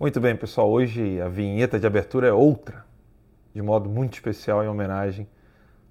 Muito 0.00 0.18
bem, 0.18 0.34
pessoal. 0.34 0.70
Hoje 0.70 1.20
a 1.20 1.28
vinheta 1.28 1.78
de 1.78 1.86
abertura 1.86 2.26
é 2.26 2.32
outra, 2.32 2.86
de 3.54 3.60
modo 3.60 3.86
muito 3.90 4.14
especial, 4.14 4.64
em 4.64 4.66
homenagem 4.66 5.28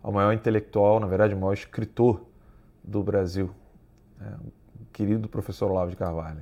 ao 0.01 0.11
maior 0.11 0.33
intelectual, 0.33 0.99
na 0.99 1.05
verdade, 1.05 1.35
o 1.35 1.37
maior 1.37 1.53
escritor 1.53 2.25
do 2.83 3.03
Brasil, 3.03 3.51
né? 4.19 4.35
o 4.81 4.85
querido 4.91 5.29
professor 5.29 5.69
Olavo 5.69 5.91
de 5.91 5.95
Carvalho. 5.95 6.41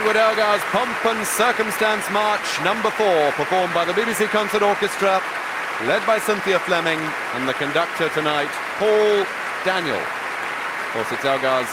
Edward 0.00 0.16
Elgar's 0.16 0.62
Pomp 0.72 1.04
and 1.04 1.26
Circumstance 1.26 2.10
March, 2.10 2.40
number 2.64 2.90
four, 2.90 3.32
performed 3.32 3.74
by 3.74 3.84
the 3.84 3.92
BBC 3.92 4.30
Concert 4.30 4.62
Orchestra, 4.62 5.20
led 5.86 6.00
by 6.06 6.18
Cynthia 6.18 6.58
Fleming, 6.58 6.98
and 7.34 7.46
the 7.46 7.52
conductor 7.52 8.08
tonight, 8.14 8.48
Paul 8.78 9.26
Daniel. 9.62 10.00
Of 10.00 10.92
course, 10.94 11.12
it's 11.12 11.22
Elgar's 11.22 11.68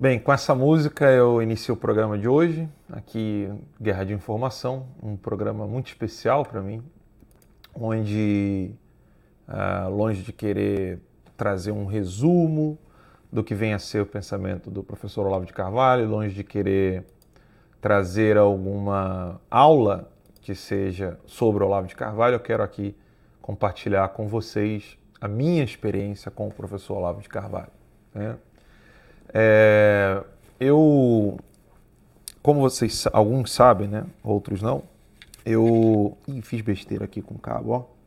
Bem, 0.00 0.18
com 0.18 0.32
essa 0.32 0.54
música 0.54 1.04
eu 1.10 1.42
inicio 1.42 1.74
o 1.74 1.76
programa 1.76 2.16
de 2.16 2.26
hoje, 2.26 2.66
aqui 2.90 3.52
Guerra 3.78 4.04
de 4.04 4.14
Informação, 4.14 4.86
um 5.02 5.18
programa 5.18 5.66
muito 5.66 5.88
especial 5.88 6.46
para 6.46 6.62
mim, 6.62 6.82
onde, 7.74 8.74
uh, 9.48 9.88
longe 9.90 10.22
de 10.22 10.32
querer 10.32 11.00
trazer 11.36 11.72
um 11.72 11.86
resumo 11.86 12.78
do 13.32 13.44
que 13.44 13.54
vem 13.54 13.74
a 13.74 13.78
ser 13.78 14.00
o 14.00 14.06
pensamento 14.06 14.70
do 14.70 14.82
professor 14.82 15.26
Olavo 15.26 15.44
de 15.44 15.52
Carvalho, 15.52 16.08
longe 16.08 16.34
de 16.34 16.44
querer 16.44 17.04
trazer 17.80 18.36
alguma 18.36 19.40
aula 19.50 20.10
que 20.40 20.54
seja 20.54 21.18
sobre 21.26 21.62
Olavo 21.62 21.86
de 21.86 21.94
Carvalho, 21.94 22.34
eu 22.34 22.40
quero 22.40 22.62
aqui 22.62 22.96
compartilhar 23.40 24.08
com 24.08 24.26
vocês 24.26 24.96
a 25.20 25.28
minha 25.28 25.62
experiência 25.62 26.30
com 26.30 26.48
o 26.48 26.50
professor 26.50 26.96
Olavo 26.96 27.20
de 27.20 27.28
Carvalho. 27.28 27.70
Né? 28.14 28.36
É, 29.32 30.22
eu, 30.58 31.38
como 32.42 32.60
vocês, 32.60 33.06
alguns 33.12 33.52
sabem, 33.52 33.88
né? 33.88 34.04
Outros 34.22 34.62
não. 34.62 34.82
Eu 35.44 36.16
Ih, 36.26 36.42
fiz 36.42 36.60
besteira 36.60 37.04
aqui 37.04 37.20
com 37.20 37.34
o 37.34 37.38
cabo, 37.38 37.70
ó. 37.72 37.97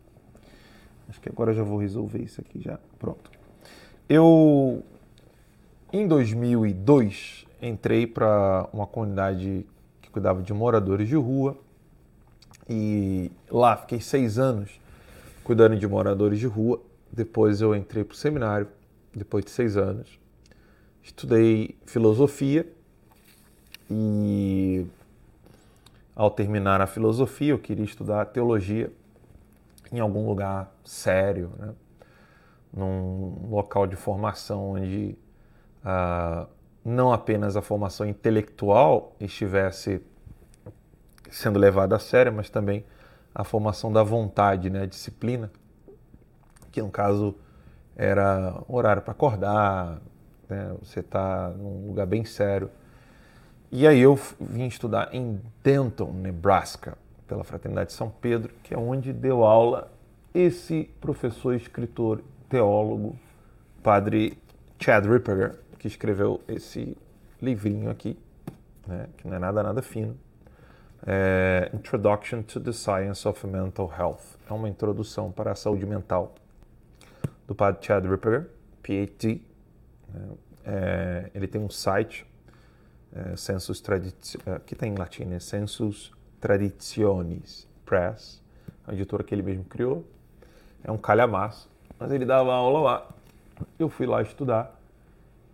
Acho 1.11 1.19
que 1.19 1.27
agora 1.27 1.51
eu 1.51 1.55
já 1.55 1.63
vou 1.63 1.77
resolver 1.77 2.19
isso 2.19 2.39
aqui 2.39 2.61
já. 2.61 2.79
Pronto. 2.97 3.29
Eu, 4.07 4.81
em 5.91 6.07
2002, 6.07 7.45
entrei 7.61 8.07
para 8.07 8.69
uma 8.71 8.87
comunidade 8.87 9.65
que 10.01 10.09
cuidava 10.09 10.41
de 10.41 10.53
moradores 10.53 11.09
de 11.09 11.17
rua 11.17 11.57
e 12.69 13.29
lá 13.49 13.75
fiquei 13.75 13.99
seis 13.99 14.39
anos 14.39 14.79
cuidando 15.43 15.75
de 15.75 15.85
moradores 15.85 16.39
de 16.39 16.47
rua. 16.47 16.81
Depois 17.11 17.59
eu 17.59 17.75
entrei 17.75 18.05
para 18.05 18.13
o 18.13 18.17
seminário, 18.17 18.69
depois 19.13 19.43
de 19.43 19.51
seis 19.51 19.75
anos 19.75 20.17
estudei 21.03 21.75
filosofia 21.85 22.65
e 23.89 24.85
ao 26.15 26.31
terminar 26.31 26.79
a 26.79 26.87
filosofia 26.87 27.49
eu 27.49 27.59
queria 27.59 27.83
estudar 27.83 28.23
teologia 28.27 28.89
em 29.91 29.99
algum 29.99 30.25
lugar 30.25 30.73
sério, 30.83 31.51
né? 31.57 31.73
num 32.73 33.49
local 33.49 33.85
de 33.85 33.95
formação 33.95 34.71
onde 34.71 35.17
ah, 35.83 36.47
não 36.83 37.11
apenas 37.11 37.57
a 37.57 37.61
formação 37.61 38.07
intelectual 38.07 39.15
estivesse 39.19 40.01
sendo 41.29 41.59
levada 41.59 41.95
a 41.95 41.99
sério, 41.99 42.31
mas 42.31 42.49
também 42.49 42.85
a 43.33 43.43
formação 43.43 43.91
da 43.91 44.03
vontade, 44.03 44.69
né? 44.69 44.83
a 44.83 44.85
disciplina, 44.85 45.51
que 46.71 46.81
no 46.81 46.89
caso 46.89 47.35
era 47.95 48.63
horário 48.67 49.01
para 49.01 49.11
acordar, 49.11 50.01
né? 50.51 50.75
Você 50.81 50.99
está 50.99 51.49
num 51.49 51.87
lugar 51.87 52.05
bem 52.05 52.25
sério. 52.25 52.69
E 53.71 53.87
aí 53.87 54.01
eu 54.01 54.19
vim 54.39 54.67
estudar 54.67 55.13
em 55.13 55.41
Denton, 55.63 56.11
Nebraska, 56.11 56.97
pela 57.31 57.45
Fraternidade 57.45 57.91
de 57.91 57.95
São 57.95 58.09
Pedro, 58.09 58.53
que 58.61 58.73
é 58.73 58.77
onde 58.77 59.13
deu 59.13 59.45
aula 59.45 59.89
esse 60.33 60.89
professor, 60.99 61.55
escritor, 61.55 62.21
teólogo, 62.49 63.17
padre 63.81 64.37
Chad 64.77 65.05
Ripperger, 65.05 65.57
que 65.79 65.87
escreveu 65.87 66.41
esse 66.45 66.97
livrinho 67.41 67.89
aqui, 67.89 68.19
né? 68.85 69.07
que 69.17 69.25
não 69.25 69.37
é 69.37 69.39
nada, 69.39 69.63
nada 69.63 69.81
fino. 69.81 70.17
É 71.07 71.71
Introduction 71.73 72.41
to 72.43 72.59
the 72.59 72.73
Science 72.73 73.25
of 73.25 73.47
Mental 73.47 73.89
Health. 73.97 74.37
É 74.49 74.51
uma 74.51 74.67
introdução 74.67 75.31
para 75.31 75.51
a 75.51 75.55
saúde 75.55 75.85
mental 75.85 76.35
do 77.47 77.55
padre 77.55 77.81
Chad 77.81 78.05
Ripperger, 78.05 78.49
PhD, 78.83 79.39
é, 80.65 81.31
ele 81.33 81.47
tem 81.47 81.61
um 81.61 81.69
site, 81.69 82.25
é, 83.13 83.37
Census 83.37 83.79
Tradici 83.79 84.37
é, 84.45 84.59
que 84.59 84.75
tem 84.75 84.91
em 84.91 84.97
latim, 84.97 85.23
né? 85.23 85.39
Census 85.39 86.11
Traditionis 86.41 87.65
Press, 87.85 88.41
a 88.85 88.93
editora 88.93 89.23
que 89.23 89.33
ele 89.33 89.41
mesmo 89.41 89.63
criou. 89.63 90.05
É 90.83 90.91
um 90.91 90.97
calhamaço, 90.97 91.69
mas 91.97 92.11
ele 92.11 92.25
dava 92.25 92.53
aula 92.53 92.79
lá. 92.79 93.09
Eu 93.79 93.87
fui 93.87 94.05
lá 94.05 94.21
estudar. 94.21 94.77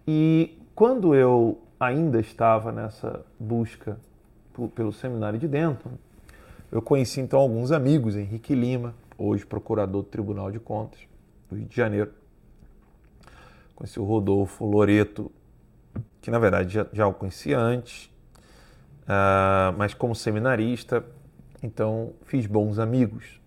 E 0.07 0.57
quando 0.73 1.13
eu 1.13 1.61
ainda 1.79 2.19
estava 2.19 2.71
nessa 2.71 3.23
busca 3.39 3.99
pelo 4.73 4.91
seminário 4.91 5.37
de 5.37 5.47
dentro, 5.47 5.91
eu 6.71 6.81
conheci 6.81 7.21
então 7.21 7.39
alguns 7.39 7.71
amigos, 7.71 8.15
Henrique 8.15 8.55
Lima, 8.55 8.95
hoje 9.17 9.45
procurador 9.45 10.01
do 10.01 10.07
Tribunal 10.07 10.51
de 10.51 10.59
Contas 10.59 10.99
do 11.49 11.55
Rio 11.55 11.65
de 11.65 11.75
Janeiro, 11.75 12.11
Conheci 13.77 13.99
o 13.99 14.03
Rodolfo 14.03 14.65
Loreto, 14.65 15.31
que 16.19 16.31
na 16.31 16.39
verdade 16.39 16.73
já, 16.73 16.87
já 16.91 17.07
o 17.07 17.13
conhecia 17.13 17.59
antes, 17.59 18.11
uh, 19.07 19.75
mas 19.77 19.93
como 19.93 20.13
seminarista, 20.13 21.03
então 21.63 22.13
fiz 22.25 22.45
bons 22.45 22.79
amigos. 22.79 23.41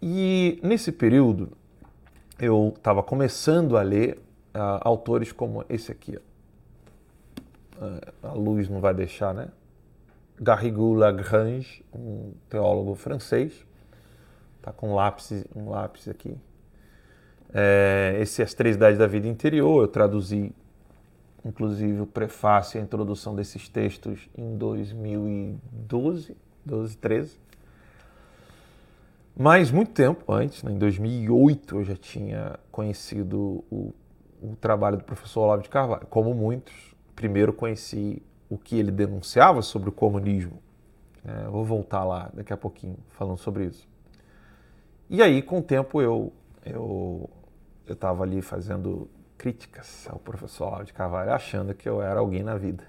E 0.00 0.58
nesse 0.62 0.92
período 0.92 1.52
eu 2.38 2.74
estava 2.76 3.02
começando 3.02 3.76
a 3.76 3.82
ler 3.82 4.18
uh, 4.54 4.80
autores 4.80 5.32
como 5.32 5.64
esse 5.68 5.92
aqui. 5.92 6.16
Uh, 6.16 6.22
a 8.22 8.32
luz 8.32 8.68
não 8.68 8.80
vai 8.80 8.94
deixar, 8.94 9.34
né? 9.34 9.48
Garrigou 10.38 10.94
Lagrange, 10.94 11.84
um 11.94 12.32
teólogo 12.48 12.94
francês. 12.94 13.64
Tá 14.60 14.72
com 14.72 14.90
um 14.90 14.94
lápis, 14.94 15.46
um 15.54 15.70
lápis 15.70 16.08
aqui 16.08 16.36
é, 17.52 18.18
esse 18.20 18.42
As 18.42 18.54
Três 18.54 18.76
Idades 18.76 18.98
da 18.98 19.06
Vida 19.06 19.28
Interior, 19.28 19.82
eu 19.82 19.88
traduzi 19.88 20.52
inclusive 21.46 22.00
o 22.00 22.06
prefácio 22.06 22.76
e 22.76 22.80
a 22.80 22.82
introdução 22.82 23.34
desses 23.34 23.68
textos 23.68 24.28
em 24.36 24.56
2012, 24.56 26.36
12, 26.64 26.96
13. 26.96 27.38
Mas 29.38 29.70
muito 29.70 29.92
tempo 29.92 30.32
antes, 30.32 30.62
né, 30.62 30.72
em 30.72 30.78
2008, 30.78 31.76
eu 31.76 31.84
já 31.84 31.94
tinha 31.94 32.58
conhecido 32.72 33.64
o, 33.70 33.94
o 34.42 34.56
trabalho 34.60 34.96
do 34.96 35.04
professor 35.04 35.42
Olavo 35.42 35.62
de 35.62 35.68
Carvalho. 35.68 36.06
Como 36.06 36.34
muitos, 36.34 36.74
primeiro 37.14 37.52
conheci 37.52 38.22
o 38.48 38.56
que 38.56 38.78
ele 38.78 38.90
denunciava 38.90 39.62
sobre 39.62 39.88
o 39.88 39.92
comunismo. 39.92 40.58
É, 41.24 41.48
vou 41.48 41.64
voltar 41.64 42.04
lá 42.04 42.30
daqui 42.32 42.52
a 42.52 42.56
pouquinho 42.56 42.96
falando 43.10 43.38
sobre 43.38 43.66
isso. 43.66 43.86
E 45.08 45.22
aí, 45.22 45.42
com 45.42 45.58
o 45.58 45.62
tempo, 45.62 46.00
eu, 46.00 46.32
eu 46.64 47.28
eu 47.86 47.94
estava 47.94 48.24
ali 48.24 48.42
fazendo 48.42 49.08
críticas 49.36 50.08
ao 50.10 50.18
professor 50.18 50.68
Olavo 50.68 50.84
de 50.84 50.92
Carvalho, 50.92 51.32
achando 51.32 51.74
que 51.74 51.88
eu 51.88 52.02
era 52.02 52.20
alguém 52.20 52.42
na 52.42 52.56
vida. 52.56 52.84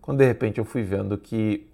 Quando 0.00 0.18
de 0.18 0.26
repente 0.26 0.58
eu 0.58 0.64
fui 0.64 0.82
vendo 0.82 1.16
que 1.16 1.66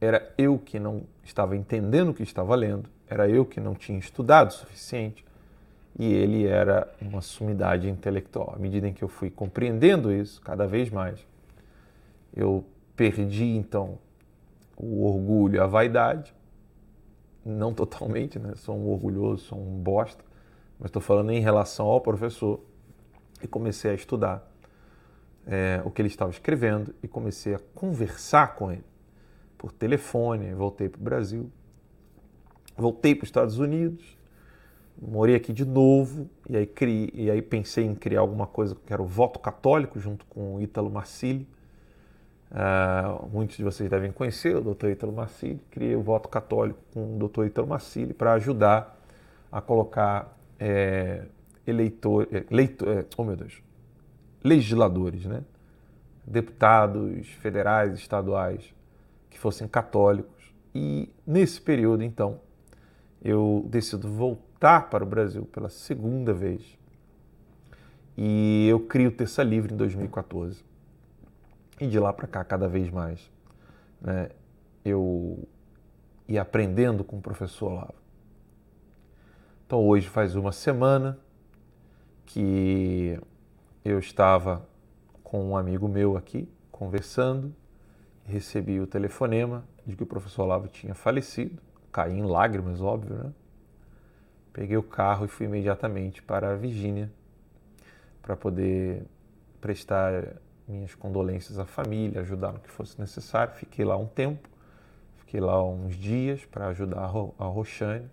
era 0.00 0.32
eu 0.36 0.58
que 0.58 0.78
não 0.78 1.04
estava 1.24 1.56
entendendo 1.56 2.10
o 2.10 2.14
que 2.14 2.22
estava 2.22 2.54
lendo, 2.54 2.88
era 3.08 3.28
eu 3.28 3.44
que 3.44 3.60
não 3.60 3.74
tinha 3.74 3.98
estudado 3.98 4.50
o 4.50 4.52
suficiente 4.52 5.24
e 5.98 6.12
ele 6.12 6.46
era 6.46 6.90
uma 7.00 7.20
sumidade 7.20 7.88
intelectual. 7.88 8.52
À 8.54 8.58
medida 8.58 8.88
em 8.88 8.92
que 8.92 9.02
eu 9.02 9.08
fui 9.08 9.30
compreendendo 9.30 10.12
isso 10.12 10.40
cada 10.40 10.66
vez 10.66 10.90
mais, 10.90 11.26
eu 12.34 12.64
perdi 12.96 13.44
então 13.44 13.98
o 14.76 15.06
orgulho, 15.06 15.62
a 15.62 15.66
vaidade, 15.66 16.34
não 17.44 17.72
totalmente, 17.74 18.38
né? 18.38 18.54
Sou 18.56 18.76
um 18.76 18.88
orgulhoso, 18.88 19.44
sou 19.44 19.58
um 19.58 19.78
bosta, 19.78 20.24
mas 20.82 20.88
estou 20.88 21.00
falando 21.00 21.30
em 21.30 21.38
relação 21.38 21.86
ao 21.86 22.00
professor. 22.00 22.58
E 23.40 23.46
comecei 23.46 23.92
a 23.92 23.94
estudar 23.94 24.52
é, 25.46 25.80
o 25.84 25.90
que 25.92 26.02
ele 26.02 26.08
estava 26.08 26.32
escrevendo 26.32 26.92
e 27.00 27.06
comecei 27.06 27.54
a 27.54 27.60
conversar 27.72 28.56
com 28.56 28.72
ele 28.72 28.84
por 29.56 29.70
telefone. 29.70 30.52
Voltei 30.52 30.88
para 30.88 31.00
o 31.00 31.04
Brasil, 31.04 31.50
voltei 32.76 33.14
para 33.14 33.22
os 33.22 33.28
Estados 33.28 33.58
Unidos, 33.60 34.18
morei 35.00 35.36
aqui 35.36 35.52
de 35.52 35.64
novo 35.64 36.28
e 36.50 36.56
aí, 36.56 36.66
criei, 36.66 37.10
e 37.14 37.30
aí 37.30 37.40
pensei 37.40 37.84
em 37.84 37.94
criar 37.94 38.20
alguma 38.20 38.48
coisa 38.48 38.76
que 38.84 38.92
era 38.92 39.00
o 39.00 39.06
voto 39.06 39.38
católico 39.38 40.00
junto 40.00 40.26
com 40.26 40.56
o 40.56 40.60
Ítalo 40.60 40.90
Marcilli. 40.90 41.46
Uh, 42.50 43.28
muitos 43.28 43.56
de 43.56 43.62
vocês 43.62 43.88
devem 43.88 44.10
conhecer 44.10 44.56
o 44.56 44.74
Dr. 44.74 44.88
Ítalo 44.88 45.12
Marcilli. 45.12 45.60
Criei 45.70 45.94
o 45.94 46.02
voto 46.02 46.28
católico 46.28 46.80
com 46.92 47.16
o 47.16 47.28
Dr. 47.28 47.44
Ítalo 47.46 47.68
Marcilli 47.68 48.12
para 48.12 48.32
ajudar 48.32 49.00
a 49.50 49.60
colocar 49.60 50.41
é, 50.64 51.24
eleitor, 51.66 52.28
é, 52.30 52.38
é, 52.38 53.06
oh 53.16 53.24
meu 53.24 53.34
Deus, 53.34 53.60
legisladores, 54.44 55.24
né? 55.24 55.42
deputados 56.24 57.26
federais, 57.40 57.98
estaduais, 57.98 58.72
que 59.28 59.36
fossem 59.36 59.66
católicos. 59.66 60.54
E 60.72 61.12
nesse 61.26 61.60
período, 61.60 62.04
então, 62.04 62.38
eu 63.20 63.66
decido 63.68 64.08
voltar 64.08 64.88
para 64.88 65.02
o 65.02 65.06
Brasil 65.06 65.44
pela 65.46 65.68
segunda 65.68 66.32
vez. 66.32 66.62
E 68.16 68.68
eu 68.68 68.78
crio 68.78 69.08
o 69.08 69.12
Terça 69.12 69.42
Livre 69.42 69.74
em 69.74 69.76
2014. 69.76 70.64
E 71.80 71.88
de 71.88 71.98
lá 71.98 72.12
para 72.12 72.28
cá, 72.28 72.44
cada 72.44 72.68
vez 72.68 72.88
mais, 72.88 73.28
né, 74.00 74.28
eu 74.84 75.40
ia 76.28 76.42
aprendendo 76.42 77.02
com 77.02 77.18
o 77.18 77.20
professor 77.20 77.72
Olavo. 77.72 78.01
Então 79.72 79.88
hoje 79.88 80.06
faz 80.06 80.36
uma 80.36 80.52
semana 80.52 81.18
que 82.26 83.18
eu 83.82 83.98
estava 83.98 84.68
com 85.24 85.42
um 85.48 85.56
amigo 85.56 85.88
meu 85.88 86.14
aqui, 86.14 86.46
conversando, 86.70 87.54
recebi 88.26 88.78
o 88.80 88.86
telefonema 88.86 89.64
de 89.86 89.96
que 89.96 90.02
o 90.02 90.06
professor 90.06 90.42
Olavo 90.42 90.68
tinha 90.68 90.94
falecido, 90.94 91.58
caí 91.90 92.18
em 92.18 92.22
lágrimas, 92.22 92.82
óbvio, 92.82 93.14
né? 93.14 93.32
Peguei 94.52 94.76
o 94.76 94.82
carro 94.82 95.24
e 95.24 95.28
fui 95.28 95.46
imediatamente 95.46 96.22
para 96.22 96.50
a 96.50 96.54
Virgínia 96.54 97.10
para 98.20 98.36
poder 98.36 99.06
prestar 99.58 100.34
minhas 100.68 100.94
condolências 100.94 101.58
à 101.58 101.64
família, 101.64 102.20
ajudar 102.20 102.52
no 102.52 102.58
que 102.58 102.70
fosse 102.70 103.00
necessário. 103.00 103.54
Fiquei 103.54 103.86
lá 103.86 103.96
um 103.96 104.06
tempo, 104.06 104.50
fiquei 105.16 105.40
lá 105.40 105.64
uns 105.64 105.96
dias 105.96 106.44
para 106.44 106.66
ajudar 106.66 107.00
a 107.00 107.46
Roxane. 107.46 108.10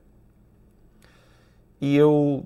E 1.81 1.95
eu 1.95 2.45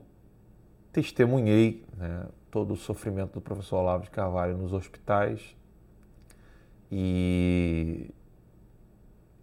testemunhei 0.92 1.84
né, 1.98 2.28
todo 2.52 2.74
o 2.74 2.78
sofrimento 2.78 3.34
do 3.34 3.42
professor 3.42 3.78
Olavo 3.78 4.04
de 4.04 4.12
Carvalho 4.12 4.58
nos 4.58 4.74
hospitais. 4.74 5.56
E 6.92 8.12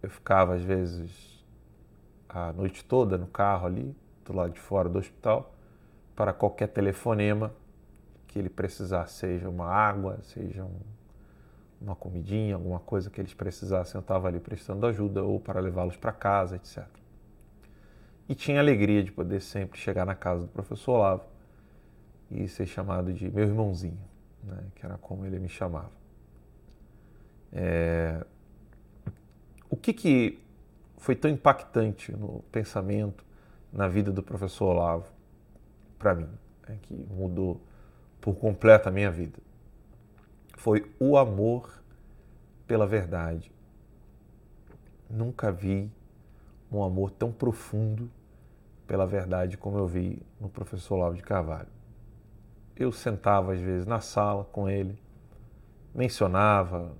eu 0.01 0.09
ficava, 0.09 0.55
às 0.55 0.61
vezes, 0.61 1.45
a 2.29 2.53
noite 2.53 2.85
toda 2.85 3.17
no 3.17 3.27
carro 3.27 3.67
ali, 3.67 3.95
do 4.23 4.33
lado 4.33 4.53
de 4.53 4.59
fora 4.59 4.87
do 4.87 4.97
hospital, 4.97 5.53
para 6.15 6.31
qualquer 6.31 6.67
telefonema 6.67 7.51
que 8.27 8.39
ele 8.39 8.49
precisasse, 8.49 9.15
seja 9.15 9.49
uma 9.49 9.65
água, 9.65 10.19
seja 10.21 10.63
um, 10.63 10.79
uma 11.81 11.95
comidinha, 11.95 12.55
alguma 12.55 12.79
coisa 12.79 13.09
que 13.09 13.19
eles 13.19 13.33
precisassem, 13.33 13.95
eu 13.95 14.01
estava 14.01 14.29
ali 14.29 14.39
prestando 14.39 14.85
ajuda 14.85 15.21
ou 15.21 15.37
para 15.37 15.59
levá-los 15.59 15.97
para 15.97 16.13
casa, 16.13 16.55
etc. 16.55 17.00
E 18.31 18.33
tinha 18.33 18.61
alegria 18.61 19.03
de 19.03 19.11
poder 19.11 19.41
sempre 19.41 19.77
chegar 19.77 20.05
na 20.05 20.15
casa 20.15 20.43
do 20.43 20.47
professor 20.47 20.93
Olavo 20.93 21.25
e 22.29 22.47
ser 22.47 22.65
chamado 22.65 23.11
de 23.11 23.29
meu 23.29 23.43
irmãozinho, 23.43 23.99
né, 24.41 24.67
que 24.73 24.85
era 24.85 24.97
como 24.97 25.25
ele 25.25 25.37
me 25.37 25.49
chamava. 25.49 25.91
É... 27.51 28.25
O 29.69 29.75
que, 29.75 29.91
que 29.91 30.39
foi 30.97 31.13
tão 31.13 31.29
impactante 31.29 32.13
no 32.13 32.41
pensamento, 32.53 33.25
na 33.69 33.89
vida 33.89 34.13
do 34.13 34.23
professor 34.23 34.67
Olavo, 34.67 35.11
para 35.99 36.15
mim, 36.15 36.29
é 36.69 36.77
que 36.83 36.93
mudou 36.93 37.59
por 38.21 38.35
completo 38.35 38.87
a 38.87 38.93
minha 38.93 39.11
vida? 39.11 39.39
Foi 40.55 40.89
o 40.97 41.17
amor 41.17 41.83
pela 42.65 42.87
verdade. 42.87 43.51
Nunca 45.09 45.51
vi 45.51 45.91
um 46.71 46.81
amor 46.81 47.11
tão 47.11 47.29
profundo 47.29 48.09
pela 48.91 49.07
verdade 49.07 49.55
como 49.55 49.77
eu 49.77 49.87
vi 49.87 50.21
no 50.37 50.49
professor 50.49 50.95
Olavo 50.95 51.15
de 51.15 51.21
Carvalho. 51.21 51.69
Eu 52.75 52.91
sentava 52.91 53.53
às 53.53 53.61
vezes 53.61 53.85
na 53.87 54.01
sala 54.01 54.43
com 54.43 54.69
ele, 54.69 54.99
mencionava 55.95 56.91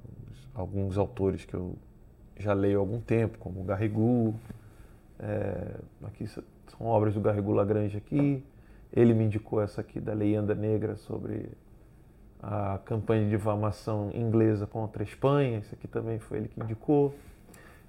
alguns 0.55 0.98
autores 0.98 1.43
que 1.43 1.53
eu 1.53 1.75
já 2.39 2.53
leio 2.53 2.77
há 2.77 2.79
algum 2.79 3.01
tempo, 3.01 3.38
como 3.39 3.62
Garrigou, 3.65 4.33
é, 5.19 5.75
aqui 6.05 6.25
são 6.27 6.86
obras 6.86 7.13
do 7.13 7.19
Garrigou 7.19 7.53
Lagrange 7.53 7.98
aqui. 7.98 8.41
Ele 8.93 9.13
me 9.13 9.25
indicou 9.25 9.62
essa 9.62 9.81
aqui 9.81 10.00
da 10.00 10.13
Leyenda 10.13 10.55
Negra 10.55 10.95
sobre 10.95 11.50
a 12.41 12.79
campanha 12.86 13.25
de 13.25 13.31
difamação 13.31 14.12
inglesa 14.13 14.65
contra 14.65 15.03
a 15.03 15.05
Espanha. 15.05 15.60
Isso 15.60 15.75
aqui 15.75 15.89
também 15.89 16.19
foi 16.19 16.38
ele 16.38 16.48
que 16.48 16.63
indicou. 16.63 17.13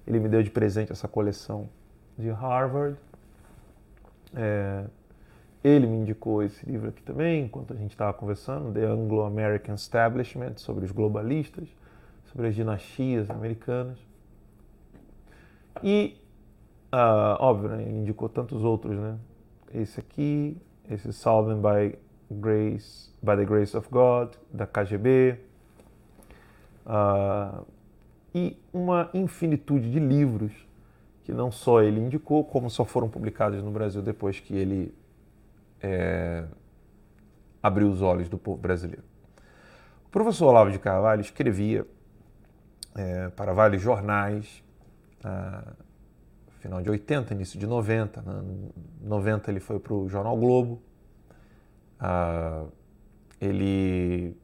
Ele 0.05 0.19
me 0.19 0.27
deu 0.27 0.43
de 0.43 0.49
presente 0.49 0.91
essa 0.91 1.07
coleção 1.07 1.69
de 2.17 2.29
Harvard. 2.31 2.97
É, 4.35 4.85
ele 5.63 5.87
me 5.87 5.97
indicou 5.97 6.43
esse 6.43 6.65
livro 6.65 6.89
aqui 6.89 7.01
também, 7.01 7.45
enquanto 7.45 7.73
a 7.73 7.75
gente 7.77 7.91
estava 7.91 8.13
conversando, 8.13 8.73
The 8.73 8.85
Anglo-American 8.85 9.75
Establishment, 9.75 10.57
sobre 10.57 10.83
os 10.83 10.91
globalistas, 10.91 11.69
sobre 12.25 12.47
as 12.47 12.55
dinastias 12.55 13.29
americanas. 13.29 13.97
E, 15.81 16.17
uh, 16.93 17.37
óbvio, 17.39 17.69
né, 17.69 17.81
ele 17.83 17.99
indicou 17.99 18.27
tantos 18.27 18.63
outros, 18.63 18.97
né? 18.97 19.17
Esse 19.73 19.99
aqui, 19.99 20.57
esse 20.89 21.13
Solving 21.13 21.61
by 21.61 21.97
Grace, 22.29 23.09
by 23.21 23.37
the 23.37 23.45
Grace 23.45 23.75
of 23.75 23.87
God, 23.89 24.35
da 24.51 24.67
KGB. 24.67 25.39
Uh, 26.85 26.89
ah, 26.89 27.63
e 28.35 28.57
uma 28.73 29.09
infinitude 29.13 29.89
de 29.89 29.99
livros 29.99 30.51
que 31.23 31.31
não 31.31 31.51
só 31.51 31.81
ele 31.81 31.99
indicou, 31.99 32.43
como 32.43 32.69
só 32.69 32.83
foram 32.83 33.09
publicados 33.09 33.61
no 33.63 33.71
Brasil 33.71 34.01
depois 34.01 34.39
que 34.39 34.53
ele 34.55 34.93
é, 35.81 36.45
abriu 37.61 37.89
os 37.89 38.01
olhos 38.01 38.27
do 38.27 38.37
povo 38.37 38.57
brasileiro. 38.57 39.03
O 40.05 40.09
professor 40.09 40.47
Olavo 40.47 40.71
de 40.71 40.79
Carvalho 40.79 41.21
escrevia 41.21 41.87
é, 42.95 43.29
para 43.29 43.53
vários 43.53 43.81
jornais, 43.81 44.63
ah, 45.23 45.73
final 46.59 46.81
de 46.81 46.89
80, 46.89 47.33
início 47.33 47.59
de 47.59 47.65
90. 47.65 48.21
Né? 48.21 48.69
90 49.01 49.49
ele 49.49 49.59
foi 49.59 49.79
para 49.79 49.93
o 49.93 50.07
Jornal 50.07 50.37
Globo. 50.37 50.81
Ah, 51.99 52.65
ele 53.39 54.37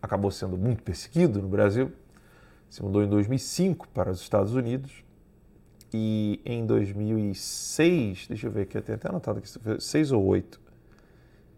acabou 0.00 0.30
sendo 0.30 0.56
muito 0.56 0.82
perseguido 0.82 1.40
no 1.40 1.48
Brasil. 1.48 1.92
Se 2.72 2.82
mudou 2.82 3.02
em 3.02 3.08
2005 3.08 3.88
para 3.88 4.10
os 4.10 4.20
Estados 4.20 4.54
Unidos. 4.54 5.04
E 5.92 6.40
em 6.44 6.64
2006, 6.64 8.28
deixa 8.28 8.46
eu 8.46 8.50
ver 8.50 8.62
aqui, 8.62 8.78
eu 8.78 8.82
tenho 8.82 8.96
até 8.96 9.08
anotado 9.10 9.40
aqui, 9.40 9.48
6 9.78 10.12
ou 10.12 10.24
8. 10.24 10.58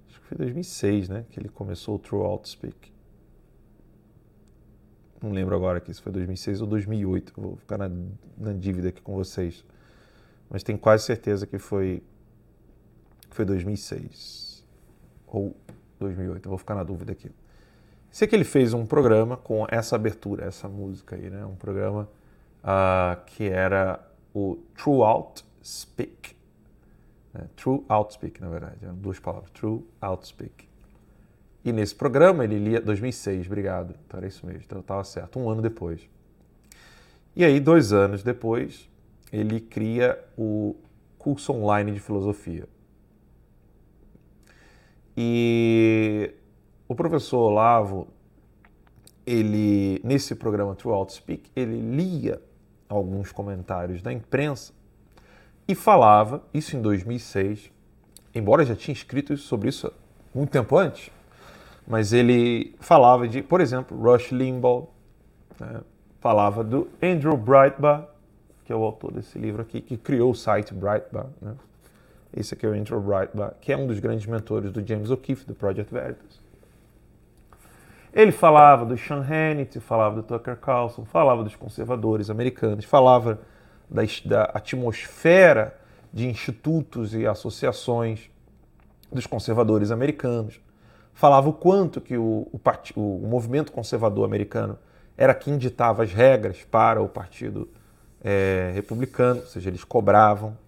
Acho 0.08 0.20
que 0.20 0.26
foi 0.26 0.36
2006, 0.38 1.08
né? 1.08 1.24
Que 1.30 1.38
ele 1.38 1.48
começou 1.48 1.94
o 1.94 1.98
True 2.00 2.22
Outspeak 2.22 2.94
não 5.24 5.32
lembro 5.32 5.56
agora 5.56 5.78
aqui 5.78 5.92
se 5.92 6.02
foi 6.02 6.12
2006 6.12 6.60
ou 6.60 6.66
2008, 6.66 7.32
vou 7.36 7.56
ficar 7.56 7.78
na, 7.78 7.90
na 8.36 8.52
dívida 8.52 8.90
aqui 8.90 9.00
com 9.00 9.14
vocês. 9.14 9.64
Mas 10.50 10.62
tenho 10.62 10.78
quase 10.78 11.04
certeza 11.04 11.46
que 11.46 11.58
foi, 11.58 12.02
foi 13.30 13.44
2006 13.44 14.64
ou 15.26 15.56
2008, 15.98 16.48
vou 16.48 16.58
ficar 16.58 16.74
na 16.74 16.84
dúvida 16.84 17.12
aqui. 17.12 17.30
Sei 18.14 18.28
que 18.28 18.36
ele 18.36 18.44
fez 18.44 18.72
um 18.72 18.86
programa 18.86 19.36
com 19.36 19.66
essa 19.68 19.96
abertura, 19.96 20.44
essa 20.44 20.68
música 20.68 21.16
aí, 21.16 21.28
né? 21.28 21.44
Um 21.44 21.56
programa 21.56 22.08
uh, 22.62 23.20
que 23.26 23.42
era 23.42 24.08
o 24.32 24.56
True 24.76 25.02
Out 25.02 25.44
Speak. 25.64 26.36
Né? 27.32 27.48
True 27.56 27.84
Outspeak, 27.88 28.40
na 28.40 28.48
verdade, 28.48 28.76
eram 28.82 28.94
duas 28.94 29.18
palavras. 29.18 29.50
True 29.50 29.84
Outspeak. 30.00 30.68
E 31.64 31.72
nesse 31.72 31.92
programa 31.92 32.44
ele 32.44 32.56
lia 32.56 32.80
2006, 32.80 33.46
obrigado. 33.46 33.96
Então 34.06 34.18
era 34.18 34.28
isso 34.28 34.46
mesmo, 34.46 34.62
então 34.64 34.78
estava 34.78 35.02
certo, 35.02 35.40
um 35.40 35.50
ano 35.50 35.60
depois. 35.60 36.08
E 37.34 37.44
aí, 37.44 37.58
dois 37.58 37.92
anos 37.92 38.22
depois, 38.22 38.88
ele 39.32 39.58
cria 39.58 40.16
o 40.38 40.76
curso 41.18 41.52
online 41.52 41.90
de 41.90 41.98
filosofia. 41.98 42.68
E 45.16 46.32
o 46.94 46.96
professor 46.96 47.38
Olavo, 47.38 48.06
ele 49.26 50.00
nesse 50.04 50.36
programa 50.36 50.76
Throughout 50.76 51.12
Speak, 51.12 51.50
ele 51.56 51.80
lia 51.80 52.40
alguns 52.88 53.32
comentários 53.32 54.00
da 54.00 54.12
imprensa 54.12 54.72
e 55.66 55.74
falava, 55.74 56.42
isso 56.54 56.76
em 56.76 56.80
2006, 56.80 57.72
embora 58.32 58.64
já 58.64 58.76
tinha 58.76 58.92
escrito 58.92 59.36
sobre 59.36 59.70
isso 59.70 59.92
muito 60.32 60.50
tempo 60.50 60.76
antes, 60.76 61.10
mas 61.84 62.12
ele 62.12 62.76
falava 62.78 63.26
de, 63.26 63.42
por 63.42 63.60
exemplo, 63.60 64.00
Rush 64.00 64.30
Limbaugh, 64.30 64.88
né? 65.58 65.80
falava 66.20 66.62
do 66.62 66.88
Andrew 67.02 67.36
Breitbart, 67.36 68.06
que 68.64 68.72
é 68.72 68.76
o 68.76 68.84
autor 68.84 69.12
desse 69.12 69.36
livro 69.36 69.62
aqui, 69.62 69.80
que 69.80 69.96
criou 69.96 70.30
o 70.30 70.34
site 70.34 70.72
Breitbart. 70.72 71.28
Né? 71.42 71.54
Esse 72.36 72.54
aqui 72.54 72.64
é 72.64 72.68
o 72.68 72.72
Andrew 72.72 73.00
Breitbart, 73.00 73.56
que 73.60 73.72
é 73.72 73.76
um 73.76 73.86
dos 73.86 73.98
grandes 73.98 74.26
mentores 74.26 74.70
do 74.70 74.86
James 74.86 75.10
O'Keefe, 75.10 75.44
do 75.44 75.54
Project 75.54 75.92
Veritas. 75.92 76.43
Ele 78.14 78.32
falava 78.32 78.86
do 78.86 78.96
Sean 78.96 79.20
Hannity, 79.20 79.80
falava 79.80 80.16
do 80.16 80.22
Tucker 80.22 80.56
Carlson, 80.56 81.04
falava 81.04 81.42
dos 81.42 81.56
conservadores 81.56 82.30
americanos, 82.30 82.84
falava 82.84 83.40
da, 83.90 84.02
da 84.24 84.44
atmosfera 84.54 85.76
de 86.12 86.26
institutos 86.26 87.12
e 87.12 87.26
associações 87.26 88.30
dos 89.12 89.26
conservadores 89.26 89.90
americanos 89.90 90.60
falava 91.14 91.48
o 91.48 91.52
quanto 91.52 92.00
que 92.00 92.16
o, 92.16 92.48
o, 92.52 92.60
o 92.96 93.26
movimento 93.26 93.72
conservador 93.72 94.24
americano 94.24 94.76
era 95.16 95.32
quem 95.32 95.56
ditava 95.56 96.02
as 96.02 96.12
regras 96.12 96.64
para 96.64 97.00
o 97.00 97.08
partido 97.08 97.68
é, 98.22 98.72
republicano, 98.74 99.40
ou 99.40 99.46
seja, 99.46 99.70
eles 99.70 99.84
cobravam. 99.84 100.58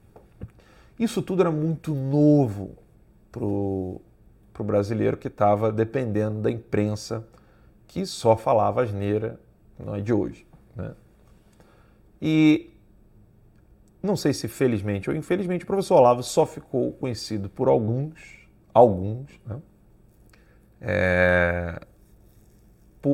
Isso 0.99 1.21
tudo 1.21 1.43
era 1.43 1.51
muito 1.51 1.93
novo 1.93 2.77
para 4.57 4.63
o 4.63 4.65
brasileiro 4.65 5.19
que 5.19 5.29
estava 5.29 5.71
dependendo 5.71 6.41
da 6.41 6.51
imprensa 6.51 7.27
que 7.87 8.07
só 8.07 8.37
falava 8.37 8.83
asneira, 8.83 9.39
não 9.79 9.95
é 9.95 10.01
de 10.01 10.15
hoje. 10.15 10.47
Né? 10.75 10.95
E 12.23 12.71
não 14.03 14.17
sei 14.17 14.33
se 14.33 14.49
felizmente 14.49 15.11
ou 15.11 15.15
infelizmente 15.15 15.65
o 15.65 15.67
professor 15.67 15.97
Olavo 15.97 16.23
só 16.23 16.47
ficou 16.47 16.93
conhecido 16.93 17.51
por 17.51 17.69
alguns, 17.69 18.49
alguns, 18.73 19.31
né? 19.45 19.61
é, 20.81 21.81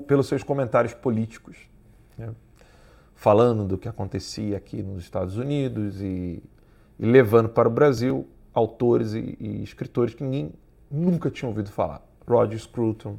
pelos 0.06 0.28
seus 0.28 0.44
comentários 0.44 0.94
políticos. 0.94 1.56
Né? 2.16 2.32
falando 3.22 3.64
do 3.64 3.78
que 3.78 3.88
acontecia 3.88 4.56
aqui 4.56 4.82
nos 4.82 5.04
Estados 5.04 5.36
Unidos 5.36 6.02
e, 6.02 6.42
e 6.98 7.06
levando 7.06 7.48
para 7.48 7.68
o 7.68 7.70
Brasil 7.70 8.26
autores 8.52 9.14
e, 9.14 9.36
e, 9.38 9.62
escritores 9.62 10.12
que 10.12 10.24
ninguém 10.24 10.52
nunca 10.92 11.30
tinha 11.30 11.48
ouvido 11.48 11.70
falar. 11.70 12.02
Roger 12.28 12.58
Scruton, 12.58 13.18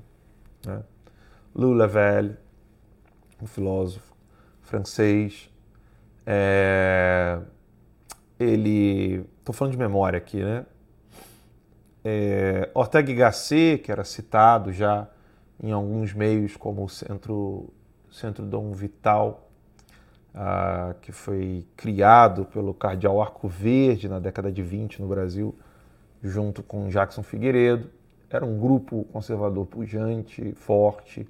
né? 0.65 0.83
Lou 1.53 1.73
Lavelle, 1.73 2.37
um 3.41 3.47
filósofo 3.47 4.13
francês. 4.61 5.49
É, 6.25 7.39
ele, 8.39 9.25
estou 9.39 9.53
falando 9.53 9.73
de 9.73 9.77
memória 9.77 10.17
aqui, 10.17 10.41
né? 10.41 10.65
É, 12.05 12.69
Ortega 12.73 13.11
y 13.11 13.15
Gasset, 13.15 13.81
que 13.81 13.91
era 13.91 14.03
citado 14.03 14.71
já 14.71 15.07
em 15.61 15.71
alguns 15.71 16.13
meios 16.13 16.57
como 16.57 16.83
o 16.83 16.89
Centro, 16.89 17.73
Centro 18.11 18.45
Dom 18.45 18.71
Vital, 18.73 19.49
ah, 20.33 20.95
que 21.01 21.11
foi 21.11 21.65
criado 21.77 22.45
pelo 22.45 22.73
cardeal 22.73 23.21
Arco 23.21 23.47
Verde 23.47 24.09
na 24.09 24.19
década 24.19 24.51
de 24.51 24.61
20 24.61 25.01
no 25.01 25.07
Brasil, 25.07 25.55
junto 26.23 26.63
com 26.63 26.87
Jackson 26.87 27.21
Figueiredo. 27.21 27.89
Era 28.29 28.45
um 28.45 28.57
grupo 28.57 29.05
conservador 29.11 29.65
pujante, 29.67 30.53
forte, 30.55 31.27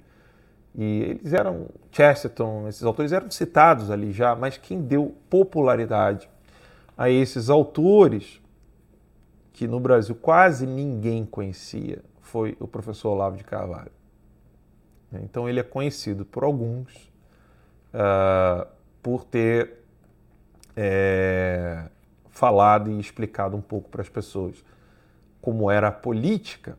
e 0.74 1.02
eles 1.02 1.32
eram, 1.32 1.68
Chesterton, 1.92 2.66
esses 2.68 2.82
autores 2.82 3.12
eram 3.12 3.30
citados 3.30 3.90
ali 3.90 4.10
já, 4.10 4.34
mas 4.34 4.56
quem 4.56 4.80
deu 4.80 5.14
popularidade 5.30 6.28
a 6.96 7.08
esses 7.08 7.48
autores, 7.48 8.40
que 9.52 9.68
no 9.68 9.78
Brasil 9.78 10.14
quase 10.14 10.66
ninguém 10.66 11.24
conhecia, 11.24 12.02
foi 12.20 12.56
o 12.58 12.66
professor 12.66 13.10
Olavo 13.10 13.36
de 13.36 13.44
Carvalho. 13.44 13.92
Então 15.12 15.48
ele 15.48 15.60
é 15.60 15.62
conhecido 15.62 16.24
por 16.24 16.42
alguns, 16.42 16.92
uh, 17.94 18.66
por 19.00 19.22
ter 19.22 19.84
é, 20.76 21.84
falado 22.30 22.90
e 22.90 22.98
explicado 22.98 23.56
um 23.56 23.60
pouco 23.60 23.88
para 23.88 24.02
as 24.02 24.08
pessoas 24.08 24.64
como 25.44 25.70
era 25.70 25.88
a 25.88 25.92
política 25.92 26.78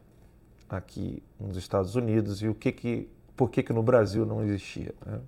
aqui 0.68 1.22
nos 1.40 1.56
Estados 1.56 1.96
Unidos 1.96 2.42
e 2.42 2.48
o 2.48 2.56
que 2.56 2.72
que, 2.72 3.08
por 3.38 3.52
que, 3.52 3.62
que 3.62 3.72
no 3.72 3.84
Brasil 3.84 4.26
não 4.26 4.44
existia. 4.44 4.92
Né? 5.06 5.20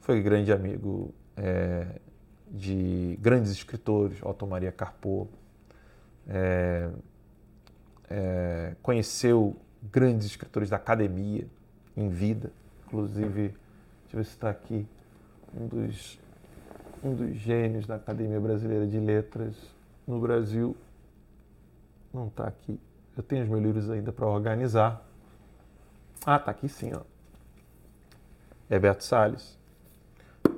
Foi 0.00 0.22
grande 0.22 0.52
amigo 0.52 1.12
é, 1.36 1.88
de 2.48 3.18
grandes 3.20 3.50
escritores, 3.50 4.22
Otto 4.22 4.46
Maria 4.46 4.70
Carpo, 4.70 5.28
é, 6.28 6.88
é, 8.08 8.76
conheceu 8.80 9.56
grandes 9.82 10.28
escritores 10.28 10.70
da 10.70 10.76
academia 10.76 11.48
em 11.96 12.08
vida, 12.08 12.52
inclusive, 12.86 13.48
deixa 13.48 13.56
eu 14.12 14.18
ver 14.18 14.24
se 14.24 14.30
está 14.30 14.50
aqui, 14.50 14.86
um 15.52 15.66
dos, 15.66 16.20
um 17.02 17.12
dos 17.12 17.34
gênios 17.38 17.88
da 17.88 17.96
Academia 17.96 18.38
Brasileira 18.38 18.86
de 18.86 19.00
Letras 19.00 19.56
no 20.06 20.20
Brasil. 20.20 20.76
Não 22.16 22.28
está 22.28 22.44
aqui. 22.48 22.80
Eu 23.14 23.22
tenho 23.22 23.42
os 23.42 23.48
meus 23.50 23.62
livros 23.62 23.90
ainda 23.90 24.10
para 24.10 24.26
organizar. 24.26 25.06
Ah, 26.24 26.36
está 26.36 26.50
aqui 26.50 26.66
sim, 26.66 26.90
ó. 26.94 27.02
Heberto 28.74 29.04
Salles. 29.04 29.58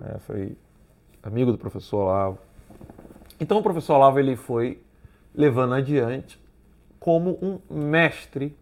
É, 0.03 0.21
foi 0.21 0.57
amigo 1.21 1.51
do 1.51 1.59
professor 1.59 1.97
Olavo. 2.05 2.39
Então 3.41 3.59
o 3.59 3.63
professor 3.63 3.95
Olavo 3.95 4.21
ele 4.21 4.37
foi 4.37 4.81
levando 5.35 5.75
adiante 5.75 6.41
como 7.01 7.37
um 7.43 7.59
mestre, 7.69 8.57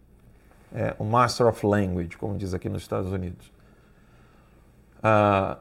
é, 0.72 0.96
um 0.98 1.04
Master 1.04 1.48
of 1.48 1.66
Language, 1.66 2.16
como 2.16 2.38
diz 2.38 2.54
aqui 2.54 2.70
nos 2.70 2.80
Estados 2.80 3.12
Unidos. 3.12 3.52
Ah, 5.02 5.58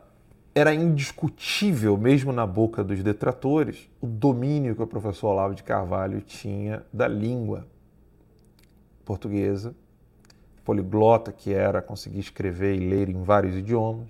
era 0.57 0.73
indiscutível, 0.73 1.97
mesmo 1.97 2.31
na 2.31 2.47
boca 2.47 2.81
dos 2.81 3.03
detratores, 3.03 3.89
o 3.99 4.07
domínio 4.07 4.73
que 4.73 4.81
o 4.81 4.87
professor 4.87 5.27
Olavo 5.27 5.53
de 5.53 5.61
Carvalho 5.61 6.21
tinha 6.21 6.81
da 6.93 7.09
língua 7.09 7.67
portuguesa, 9.03 9.75
poliglota 10.63 11.33
que 11.33 11.53
era, 11.53 11.81
conseguir 11.81 12.19
escrever 12.19 12.75
e 12.75 12.89
ler 12.89 13.09
em 13.09 13.21
vários 13.21 13.53
idiomas. 13.53 14.07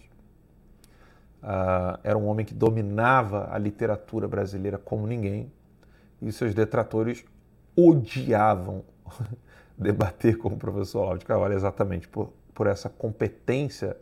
Uh, 1.41 1.97
era 2.03 2.17
um 2.17 2.27
homem 2.27 2.45
que 2.45 2.53
dominava 2.53 3.49
a 3.51 3.57
literatura 3.57 4.27
brasileira 4.27 4.77
como 4.77 5.07
ninguém, 5.07 5.51
e 6.21 6.31
seus 6.31 6.53
detratores 6.53 7.25
odiavam 7.75 8.83
debater 9.75 10.37
com 10.37 10.49
o 10.49 10.57
professor 10.57 11.01
Olavo 11.01 11.17
de 11.17 11.25
Carvalho 11.25 11.55
exatamente 11.55 12.07
por, 12.07 12.31
por 12.53 12.67
essa 12.67 12.87
competência 12.87 13.97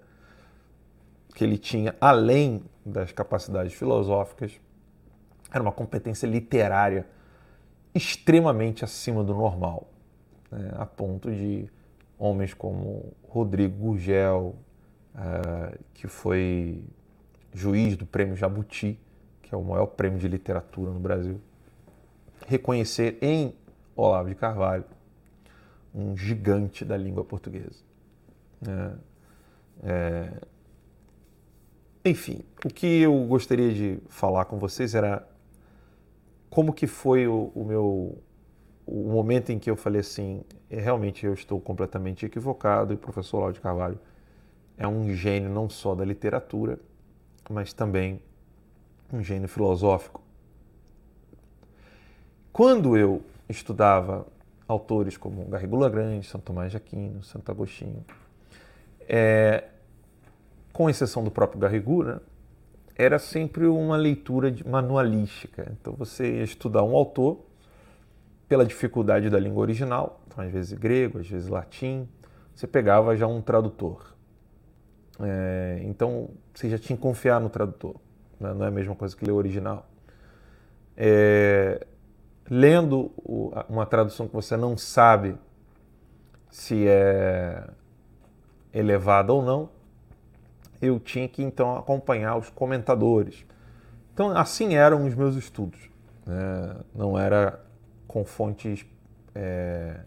que 1.34 1.44
ele 1.44 1.58
tinha 1.58 1.96
além 2.00 2.64
das 2.86 3.12
capacidades 3.12 3.74
filosóficas, 3.74 4.60
era 5.52 5.62
uma 5.62 5.72
competência 5.72 6.28
literária 6.28 7.08
extremamente 7.94 8.84
acima 8.84 9.24
do 9.24 9.34
normal, 9.34 9.88
né? 10.52 10.72
a 10.76 10.86
ponto 10.86 11.32
de 11.32 11.70
homens 12.18 12.54
como 12.54 13.14
Rodrigo 13.28 13.76
Gurgel, 13.78 14.56
uh, 15.16 15.78
que 15.94 16.08
foi 16.08 16.84
juiz 17.54 17.96
do 17.96 18.06
Prêmio 18.06 18.36
Jabuti, 18.36 19.00
que 19.42 19.54
é 19.54 19.58
o 19.58 19.64
maior 19.64 19.88
prêmio 19.88 20.18
de 20.18 20.28
literatura 20.28 20.92
no 20.92 21.00
Brasil, 21.00 21.40
reconhecer 22.48 23.18
em 23.22 23.54
Olavo 23.96 24.30
de 24.30 24.36
Carvalho 24.36 24.86
um 25.94 26.18
gigante 26.18 26.84
da 26.84 26.98
língua 26.98 27.24
portuguesa. 27.24 27.84
É, 29.84 30.30
enfim, 32.06 32.42
o 32.66 32.70
que 32.70 33.02
eu 33.02 33.16
gostaria 33.26 33.74
de 33.74 34.00
falar 34.10 34.46
com 34.46 34.58
vocês 34.58 34.94
era 34.94 35.28
como 36.50 36.74
que 36.74 36.86
foi 36.86 37.28
o, 37.28 37.52
o 37.56 37.66
meu 37.66 38.18
o 38.86 39.12
momento 39.12 39.50
em 39.52 39.58
que 39.58 39.70
eu 39.70 39.76
falei 39.76 40.02
assim, 40.02 40.44
é, 40.70 40.80
realmente 40.80 41.26
eu 41.26 41.34
estou 41.34 41.60
completamente 41.60 42.26
equivocado 42.26 42.94
e 42.94 42.96
o 42.96 43.00
professor 43.00 43.40
Lauro 43.40 43.54
de 43.54 43.62
Carvalho 43.62 43.98
é 44.78 44.88
um 44.88 45.14
gênio 45.14 45.50
não 45.50 45.70
só 45.70 45.96
da 45.96 46.04
literatura, 46.04 46.78
mas 47.50 47.72
também 47.72 48.22
um 49.12 49.24
gênio 49.24 49.48
filosófico. 49.48 50.22
Quando 52.52 52.98
eu 52.98 53.24
estudava 53.48 54.28
autores 54.68 55.16
como 55.18 55.46
Garrigou 55.46 55.80
Lagrange, 55.80 56.28
Santo 56.28 56.44
Tomás 56.46 56.72
de 56.72 56.78
Aquino, 56.78 57.24
Santo 57.24 57.50
Agostinho, 57.50 58.04
é, 59.08 59.66
com 60.74 60.90
exceção 60.90 61.24
do 61.24 61.32
próprio 61.32 61.60
Garrigou, 61.60 62.04
né, 62.04 62.20
era 62.96 63.18
sempre 63.18 63.66
uma 63.68 63.96
leitura 63.96 64.54
manualística. 64.66 65.72
Então 65.80 65.94
você 65.94 66.38
ia 66.38 66.44
estudar 66.44 66.84
um 66.84 66.96
autor 66.96 67.46
pela 68.48 68.66
dificuldade 68.66 69.30
da 69.30 69.40
língua 69.40 69.62
original, 69.62 70.22
então 70.28 70.44
às 70.44 70.52
vezes 70.52 70.74
grego, 70.74 71.20
às 71.20 71.28
vezes 71.28 71.48
latim, 71.48 72.08
você 72.54 72.68
pegava 72.68 73.16
já 73.16 73.26
um 73.26 73.42
tradutor. 73.42 74.14
É, 75.20 75.82
então 75.84 76.30
você 76.54 76.70
já 76.70 76.78
tinha 76.78 76.98
que 76.98 77.02
confiar 77.02 77.40
no 77.40 77.50
tradutor, 77.50 77.96
né? 78.40 78.54
não 78.54 78.66
é 78.66 78.68
a 78.68 78.72
mesma 78.72 78.96
coisa 78.96 79.16
que 79.16 79.24
ler 79.26 79.32
o 79.32 79.36
original. 79.36 79.88
É, 80.96 81.86
lendo 82.50 83.12
uma 83.70 83.86
tradução 83.86 84.28
que 84.28 84.34
você 84.34 84.58
não 84.58 84.78
sabe 84.78 85.36
se 86.50 86.88
é 86.88 87.68
elevada 88.72 89.34
ou 89.34 89.42
não, 89.42 89.70
eu 90.84 91.00
tinha 91.00 91.28
que 91.28 91.42
então 91.42 91.78
acompanhar 91.78 92.36
os 92.36 92.50
comentadores. 92.50 93.46
Então, 94.14 94.36
assim 94.38 94.76
eram 94.76 95.06
os 95.06 95.16
meus 95.16 95.36
estudos. 95.36 95.80
Né? 96.26 96.76
Não 96.94 97.18
era 97.18 97.60
com 98.08 98.26
fontes, 98.26 98.86
é, 99.34 100.02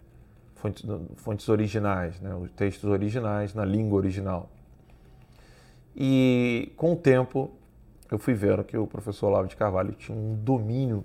fontes, 0.55 0.85
fontes, 1.15 1.49
originais, 1.49 2.19
né? 2.21 2.33
os 2.35 2.51
textos 2.51 2.89
originais 2.89 3.53
na 3.53 3.65
língua 3.65 3.97
original. 3.97 4.49
E 5.95 6.71
com 6.77 6.93
o 6.93 6.95
tempo, 6.95 7.51
eu 8.11 8.19
fui 8.19 8.33
vendo 8.33 8.63
que 8.63 8.77
o 8.77 8.85
professor 8.85 9.27
Olavo 9.27 9.47
de 9.47 9.55
Carvalho 9.55 9.93
tinha 9.93 10.17
um 10.17 10.35
domínio 10.35 11.03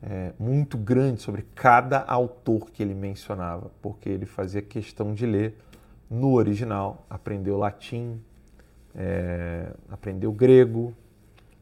é, 0.00 0.32
muito 0.38 0.78
grande 0.78 1.20
sobre 1.20 1.44
cada 1.54 2.02
autor 2.04 2.70
que 2.70 2.82
ele 2.82 2.94
mencionava, 2.94 3.70
porque 3.82 4.08
ele 4.08 4.24
fazia 4.24 4.62
questão 4.62 5.12
de 5.12 5.26
ler 5.26 5.58
no 6.08 6.34
original, 6.34 7.04
aprendeu 7.10 7.58
latim, 7.58 8.20
é, 8.94 9.72
aprendeu 9.90 10.32
grego, 10.32 10.94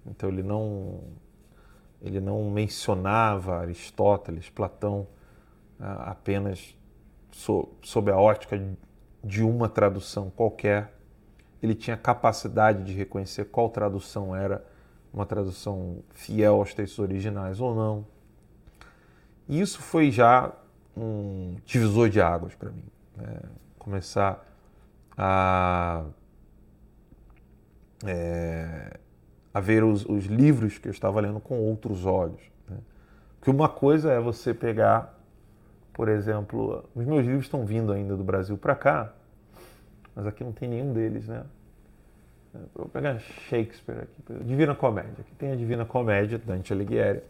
Então 0.07 0.29
ele 0.29 0.43
não 0.43 1.01
ele 2.01 2.21
não 2.21 2.51
mencionava 2.51 3.59
Aristóteles, 3.59 4.51
Platão 4.51 5.07
apenas 5.79 6.77
sob 7.83 8.11
a 8.11 8.17
ótica 8.17 8.61
de 9.23 9.43
uma 9.43 9.69
tradução 9.69 10.31
qualquer. 10.31 10.93
Ele 11.63 11.75
tinha 11.75 11.97
capacidade 11.97 12.83
de 12.85 12.93
reconhecer 12.93 13.45
qual 13.47 13.69
tradução 13.71 14.35
era 14.35 14.65
uma 15.13 15.25
tradução 15.27 16.03
fiel 16.11 16.57
aos 16.57 16.75
textos 16.75 16.99
originais 16.99 17.61
ou 17.61 17.75
não. 17.75 18.07
E 19.49 19.61
isso 19.61 19.81
foi 19.81 20.11
já 20.11 20.53
um 20.97 21.57
divisor 21.65 22.09
de 22.09 22.21
águas 22.21 22.55
para 22.55 22.71
mim. 22.71 22.85
Né? 23.17 23.41
Começar 23.79 24.45
a, 25.17 26.05
é, 28.05 28.99
a 29.53 29.61
ver 29.61 29.85
os, 29.85 30.05
os, 30.07 30.27
livros 30.27 30.79
que 30.79 30.89
eu 30.89 30.93
estava 30.93 31.21
lendo 31.21 31.41
com 31.41 31.59
outros 31.59 32.05
olhos. 32.07 32.41
Né? 32.69 32.77
Porque 33.39 33.51
uma 33.51 33.69
coisa 33.69 34.13
é 34.13 34.21
você 34.21 34.53
pegar, 34.53 35.19
por 35.93 36.09
exemplo, 36.09 36.85
os 36.95 37.05
meus 37.05 37.25
livros 37.25 37.47
estão 37.47 37.65
vindo 37.65 37.93
ainda 37.93 38.17
do 38.17 38.25
Brasil 38.25 38.57
para 38.57 38.75
cá, 38.75 39.13
mas 40.15 40.27
aqui 40.27 40.45
não 40.45 40.53
tem 40.53 40.69
nenhum 40.69 40.93
deles, 40.93 41.27
né? 41.27 41.45
Vou 42.75 42.87
pegar 42.87 43.19
Shakespeare 43.19 44.03
aqui, 44.03 44.45
Divina 44.45 44.75
Comédia. 44.75 45.15
Aqui 45.21 45.35
tem 45.39 45.53
a 45.53 45.57
Divina 45.57 45.87
Comédia, 45.87 46.39
Dante 46.39 46.71
Alighieri. 46.71 47.23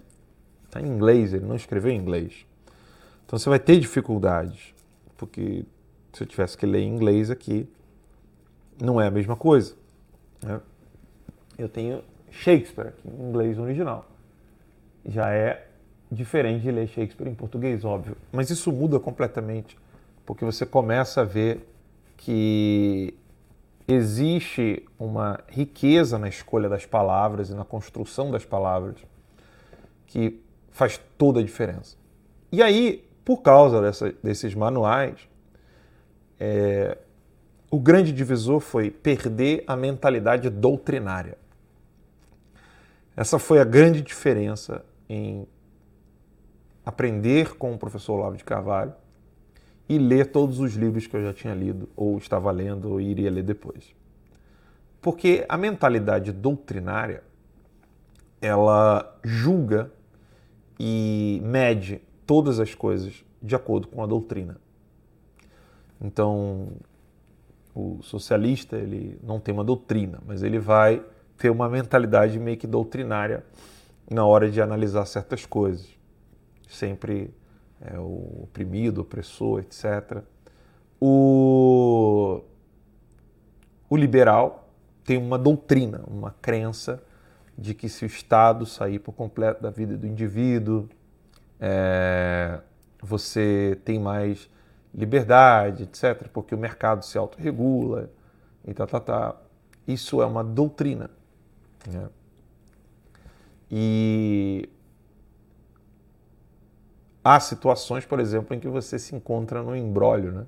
Está 0.64 0.80
em 0.80 0.86
inglês, 0.86 1.32
ele 1.32 1.46
não 1.46 1.54
escreveu 1.54 1.92
em 1.92 1.96
inglês. 1.96 2.44
Então 3.24 3.38
você 3.38 3.48
vai 3.48 3.60
ter 3.60 3.78
dificuldades, 3.78 4.74
porque 5.16 5.64
se 6.12 6.24
eu 6.24 6.26
tivesse 6.26 6.58
que 6.58 6.66
ler 6.66 6.80
em 6.80 6.88
inglês 6.88 7.30
aqui, 7.30 7.68
não 8.82 9.00
é 9.00 9.06
a 9.06 9.10
mesma 9.10 9.36
coisa. 9.36 9.74
Né? 10.42 10.60
Eu 11.58 11.68
tenho 11.68 12.02
Shakespeare 12.30 12.88
aqui 12.88 13.08
em 13.08 13.28
inglês 13.28 13.58
original. 13.58 14.06
Já 15.04 15.30
é 15.30 15.68
diferente 16.10 16.62
de 16.62 16.70
ler 16.70 16.88
Shakespeare 16.88 17.28
em 17.28 17.34
português, 17.34 17.84
óbvio. 17.84 18.16
Mas 18.30 18.50
isso 18.50 18.72
muda 18.72 18.98
completamente, 19.00 19.78
porque 20.26 20.44
você 20.44 20.66
começa 20.66 21.22
a 21.22 21.24
ver 21.24 21.66
que 22.16 23.14
existe 23.86 24.86
uma 24.98 25.40
riqueza 25.48 26.18
na 26.18 26.28
escolha 26.28 26.68
das 26.68 26.86
palavras 26.86 27.50
e 27.50 27.54
na 27.54 27.64
construção 27.64 28.30
das 28.30 28.44
palavras 28.44 28.96
que 30.06 30.40
faz 30.70 31.00
toda 31.18 31.40
a 31.40 31.42
diferença. 31.42 31.96
E 32.50 32.62
aí, 32.62 33.04
por 33.24 33.42
causa 33.42 33.80
dessa, 33.80 34.12
desses 34.22 34.54
manuais, 34.54 35.18
é, 36.38 36.98
o 37.72 37.80
grande 37.80 38.12
divisor 38.12 38.60
foi 38.60 38.90
perder 38.90 39.64
a 39.66 39.74
mentalidade 39.74 40.50
doutrinária. 40.50 41.38
Essa 43.16 43.38
foi 43.38 43.60
a 43.60 43.64
grande 43.64 44.02
diferença 44.02 44.84
em 45.08 45.48
aprender 46.84 47.54
com 47.56 47.72
o 47.72 47.78
professor 47.78 48.12
Olavo 48.12 48.36
de 48.36 48.44
Carvalho 48.44 48.92
e 49.88 49.96
ler 49.96 50.26
todos 50.26 50.60
os 50.60 50.74
livros 50.74 51.06
que 51.06 51.16
eu 51.16 51.22
já 51.22 51.32
tinha 51.32 51.54
lido, 51.54 51.88
ou 51.96 52.18
estava 52.18 52.50
lendo, 52.50 52.90
ou 52.90 53.00
iria 53.00 53.30
ler 53.30 53.42
depois. 53.42 53.94
Porque 55.00 55.46
a 55.48 55.56
mentalidade 55.56 56.30
doutrinária, 56.30 57.24
ela 58.42 59.18
julga 59.24 59.90
e 60.78 61.40
mede 61.42 62.02
todas 62.26 62.60
as 62.60 62.74
coisas 62.74 63.24
de 63.40 63.56
acordo 63.56 63.88
com 63.88 64.02
a 64.02 64.06
doutrina. 64.06 64.60
Então, 65.98 66.68
o 67.74 68.02
socialista, 68.02 68.76
ele 68.76 69.18
não 69.22 69.40
tem 69.40 69.54
uma 69.54 69.64
doutrina, 69.64 70.20
mas 70.26 70.42
ele 70.42 70.58
vai 70.58 71.02
ter 71.38 71.50
uma 71.50 71.68
mentalidade 71.68 72.38
meio 72.38 72.56
que 72.56 72.66
doutrinária 72.66 73.44
na 74.10 74.24
hora 74.24 74.50
de 74.50 74.60
analisar 74.60 75.06
certas 75.06 75.46
coisas. 75.46 75.88
Sempre 76.68 77.34
é, 77.80 77.98
o 77.98 78.42
oprimido, 78.44 79.00
opressor, 79.00 79.60
etc. 79.60 80.22
O, 81.00 82.42
o 83.88 83.96
liberal 83.96 84.68
tem 85.04 85.18
uma 85.18 85.38
doutrina, 85.38 86.02
uma 86.06 86.30
crença 86.40 87.02
de 87.56 87.74
que 87.74 87.88
se 87.88 88.04
o 88.04 88.06
Estado 88.06 88.64
sair 88.64 88.98
por 88.98 89.12
completo 89.12 89.62
da 89.62 89.70
vida 89.70 89.96
do 89.96 90.06
indivíduo, 90.06 90.88
é, 91.60 92.60
você 93.00 93.78
tem 93.84 93.98
mais 93.98 94.48
liberdade, 94.94 95.84
etc., 95.84 96.28
porque 96.32 96.54
o 96.54 96.58
mercado 96.58 97.04
se 97.04 97.16
autorregula 97.16 98.10
e 98.64 98.74
tá, 98.74 98.86
tá, 98.86 99.00
tá. 99.00 99.36
Isso 99.86 100.22
é 100.22 100.26
uma 100.26 100.44
doutrina. 100.44 101.10
Né? 101.86 102.08
E 103.70 104.68
há 107.24 107.40
situações, 107.40 108.04
por 108.04 108.20
exemplo, 108.20 108.54
em 108.54 108.60
que 108.60 108.68
você 108.68 108.98
se 108.98 109.14
encontra 109.14 109.62
no 109.62 109.74
embrólio, 109.74 110.30
né? 110.32 110.46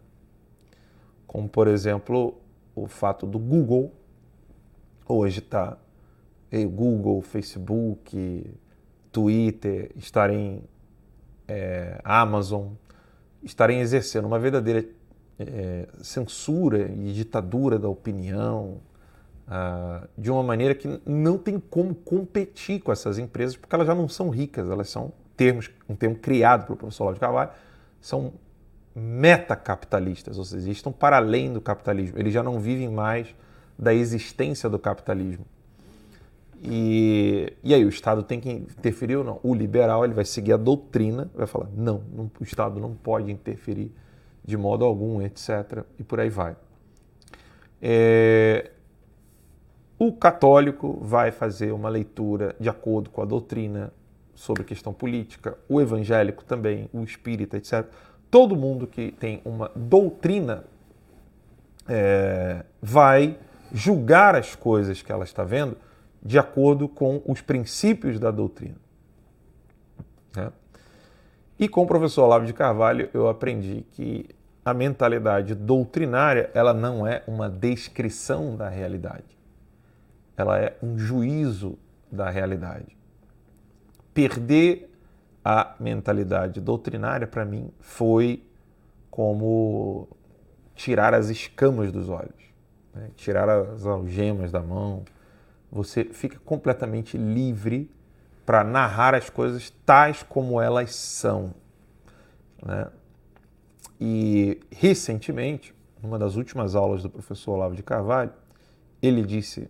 Como, 1.27 1.49
por 1.49 1.67
exemplo, 1.67 2.39
o 2.77 2.87
fato 2.87 3.27
do 3.27 3.39
Google 3.39 3.93
hoje 5.09 5.41
está 5.41 5.79
Google, 6.63 7.21
Facebook, 7.21 8.55
Twitter, 9.11 9.91
estarem 9.97 10.63
é, 11.49 12.01
Amazon, 12.05 12.75
estarem 13.45 13.81
exercendo 13.81 14.25
uma 14.25 14.39
verdadeira 14.39 14.85
é, 15.39 15.89
censura 16.03 16.91
e 16.91 17.13
ditadura 17.13 17.79
da 17.79 17.89
opinião 17.89 18.81
ah, 19.47 20.07
de 20.17 20.31
uma 20.31 20.43
maneira 20.43 20.75
que 20.75 21.01
não 21.05 21.37
tem 21.37 21.59
como 21.59 21.95
competir 21.95 22.81
com 22.81 22.91
essas 22.91 23.19
empresas 23.19 23.57
porque 23.57 23.75
elas 23.75 23.87
já 23.87 23.95
não 23.95 24.09
são 24.09 24.31
ricas, 24.31 24.71
elas 24.71 24.89
são 24.89 25.13
termos, 25.37 25.71
um 25.89 25.95
termo 25.95 26.17
criado 26.17 26.67
pelo 26.67 26.77
professor 26.77 27.13
de 27.13 27.21
Carvalho, 27.21 27.51
são 28.01 28.33
metacapitalistas, 28.95 30.39
ou 30.39 30.45
seja, 30.45 30.71
estão 30.71 30.93
para 30.93 31.17
além 31.17 31.53
do 31.53 31.61
capitalismo. 31.61 32.19
Eles 32.19 32.33
já 32.33 32.43
não 32.43 32.61
vivem 32.61 32.89
mais 32.89 33.35
da 33.79 33.93
existência 33.93 34.69
do 34.69 34.79
capitalismo. 34.79 35.45
E, 36.67 37.53
e 37.63 37.75
aí 37.75 37.85
o 37.85 37.91
Estado 37.91 38.23
tem 38.23 38.41
que 38.41 38.51
interferir 38.51 39.17
ou 39.17 39.25
não? 39.25 39.39
O 39.43 39.55
liberal 39.55 40.03
ele 40.03 40.15
vai 40.15 40.25
seguir 40.25 40.55
a 40.55 40.57
doutrina, 40.57 41.31
vai 41.35 41.47
falar 41.47 41.69
não, 41.77 42.03
não 42.11 42.31
o 42.41 42.43
Estado 42.43 42.81
não 42.81 42.95
pode 42.95 43.31
interferir 43.31 43.93
de 44.43 44.57
modo 44.57 44.83
algum, 44.83 45.21
etc. 45.21 45.85
E 45.99 46.03
por 46.03 46.21
aí 46.21 46.31
vai. 46.31 46.57
É, 47.83 48.71
o 49.99 50.11
católico 50.11 50.99
vai 51.03 51.31
fazer 51.31 51.71
uma 51.71 51.91
leitura 51.91 52.57
de 52.59 52.71
acordo 52.71 53.11
com 53.11 53.21
a 53.21 53.27
doutrina 53.27 53.93
sobre 54.35 54.65
questão 54.65 54.93
política, 54.93 55.59
o 55.69 55.83
evangélico 55.83 56.45
também, 56.45 56.89
o 56.95 57.05
espírita, 57.05 57.59
etc. 57.59 57.85
Todo 58.31 58.57
mundo 58.57 58.87
que 58.87 59.13
tem 59.13 59.43
uma 59.45 59.71
doutrina 59.77 60.65
é, 61.87 62.65
vai 62.81 63.39
julgar 63.71 64.35
as 64.35 64.55
coisas 64.55 65.03
que 65.03 65.13
ela 65.13 65.25
está 65.25 65.45
vendo 65.45 65.77
de 66.25 66.39
acordo 66.39 66.89
com 66.89 67.23
os 67.27 67.41
princípios 67.41 68.19
da 68.19 68.31
doutrina. 68.31 68.77
Né? 70.35 70.51
E 71.59 71.69
com 71.69 71.83
o 71.83 71.87
professor 71.87 72.25
Olavo 72.25 72.47
de 72.47 72.53
Carvalho 72.53 73.11
eu 73.13 73.29
aprendi 73.29 73.85
que 73.93 74.29
a 74.65 74.73
mentalidade 74.73 75.55
doutrinária 75.55 76.51
ela 76.55 76.73
não 76.73 77.07
é 77.07 77.23
uma 77.27 77.51
descrição 77.51 78.57
da 78.57 78.69
realidade, 78.69 79.39
ela 80.37 80.59
é 80.59 80.77
um 80.83 80.99
juízo 80.99 81.79
da 82.11 82.31
realidade 82.31 82.97
perder 84.15 84.91
a 85.45 85.75
mentalidade 85.79 86.61
doutrinária, 86.61 87.27
para 87.27 87.45
mim, 87.45 87.71
foi 87.81 88.43
como 89.11 90.09
tirar 90.75 91.13
as 91.13 91.29
escamas 91.29 91.93
dos 91.93 92.09
olhos, 92.09 92.33
né? 92.95 93.11
tirar 93.17 93.49
as 93.49 93.85
algemas 93.85 94.51
da 94.51 94.63
mão. 94.63 95.05
Você 95.75 96.05
fica 96.05 96.39
completamente 96.39 97.19
livre 97.19 97.91
para 98.47 98.63
narrar 98.63 99.13
as 99.13 99.29
coisas 99.29 99.71
tais 99.85 100.23
como 100.23 100.61
elas 100.61 100.95
são. 100.95 101.53
Né? 102.65 102.87
E 104.01 104.61
recentemente, 104.71 105.75
numa 106.01 106.17
das 106.17 106.37
últimas 106.37 106.77
aulas 106.77 107.03
do 107.03 107.11
professor 107.11 107.55
Olavo 107.55 107.75
de 107.75 107.83
Carvalho, 107.83 108.33
ele 109.03 109.23
disse 109.23 109.69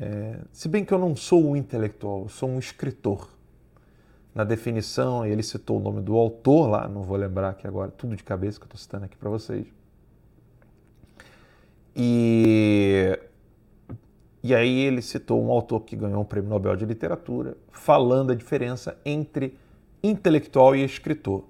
é, 0.00 0.38
se 0.50 0.66
bem 0.66 0.82
que 0.82 0.94
eu 0.94 0.98
não 0.98 1.14
sou 1.14 1.50
um 1.50 1.54
intelectual, 1.54 2.22
eu 2.22 2.28
sou 2.30 2.48
um 2.48 2.58
escritor. 2.58 3.28
Na 4.34 4.44
definição, 4.44 5.26
ele 5.26 5.42
citou 5.42 5.78
o 5.78 5.82
nome 5.82 6.00
do 6.00 6.16
autor 6.16 6.68
lá, 6.68 6.88
não 6.88 7.02
vou 7.02 7.18
lembrar 7.18 7.50
aqui 7.50 7.66
agora, 7.66 7.90
tudo 7.90 8.16
de 8.16 8.24
cabeça 8.24 8.58
que 8.58 8.64
eu 8.64 8.66
estou 8.66 8.78
citando 8.78 9.04
aqui 9.04 9.16
para 9.16 9.28
vocês. 9.28 9.66
E, 11.94 13.16
e 14.44 14.54
aí 14.54 14.80
ele 14.80 15.00
citou 15.00 15.42
um 15.42 15.50
autor 15.50 15.80
que 15.80 15.96
ganhou 15.96 16.20
um 16.20 16.24
prêmio 16.24 16.50
Nobel 16.50 16.76
de 16.76 16.84
Literatura, 16.84 17.56
falando 17.72 18.30
a 18.30 18.34
diferença 18.34 18.94
entre 19.02 19.56
intelectual 20.02 20.76
e 20.76 20.84
escritor. 20.84 21.46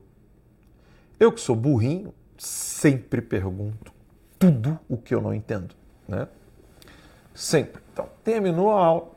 Eu 1.19 1.33
que 1.33 1.41
sou 1.41 1.57
burrinho, 1.57 2.15
sempre 2.39 3.21
pergunto 3.21 3.93
tudo 4.39 4.79
o 4.89 4.97
que 4.97 5.13
eu 5.13 5.21
não 5.21 5.35
entendo, 5.35 5.75
né? 6.07 6.29
Sempre. 7.35 7.83
Então, 7.93 8.09
terminou 8.23 8.71
a 8.71 8.87
aula, 8.87 9.11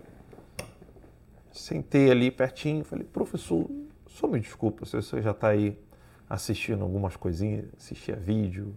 sentei 1.51 2.09
ali 2.09 2.31
pertinho, 2.31 2.83
falei, 2.83 3.05
professor, 3.05 3.69
só 4.07 4.25
me 4.25 4.39
desculpa 4.39 4.87
se 4.87 4.95
você 4.95 5.21
já 5.21 5.31
está 5.31 5.49
aí 5.49 5.79
assistindo 6.27 6.81
algumas 6.81 7.15
coisinhas, 7.15 7.65
assistia 7.77 8.15
vídeo, 8.15 8.73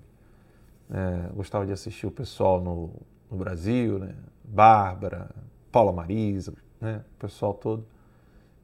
é, 0.91 1.33
gostava 1.35 1.65
de 1.65 1.73
assistir 1.73 2.07
o 2.07 2.11
pessoal 2.11 2.61
no, 2.61 2.91
no 3.31 3.39
Brasil, 3.39 3.99
né? 3.99 4.15
Bárbara, 4.51 5.31
Paula 5.71 5.93
Marisa, 5.93 6.53
né? 6.81 7.05
o 7.17 7.19
pessoal 7.19 7.55
todo. 7.55 7.85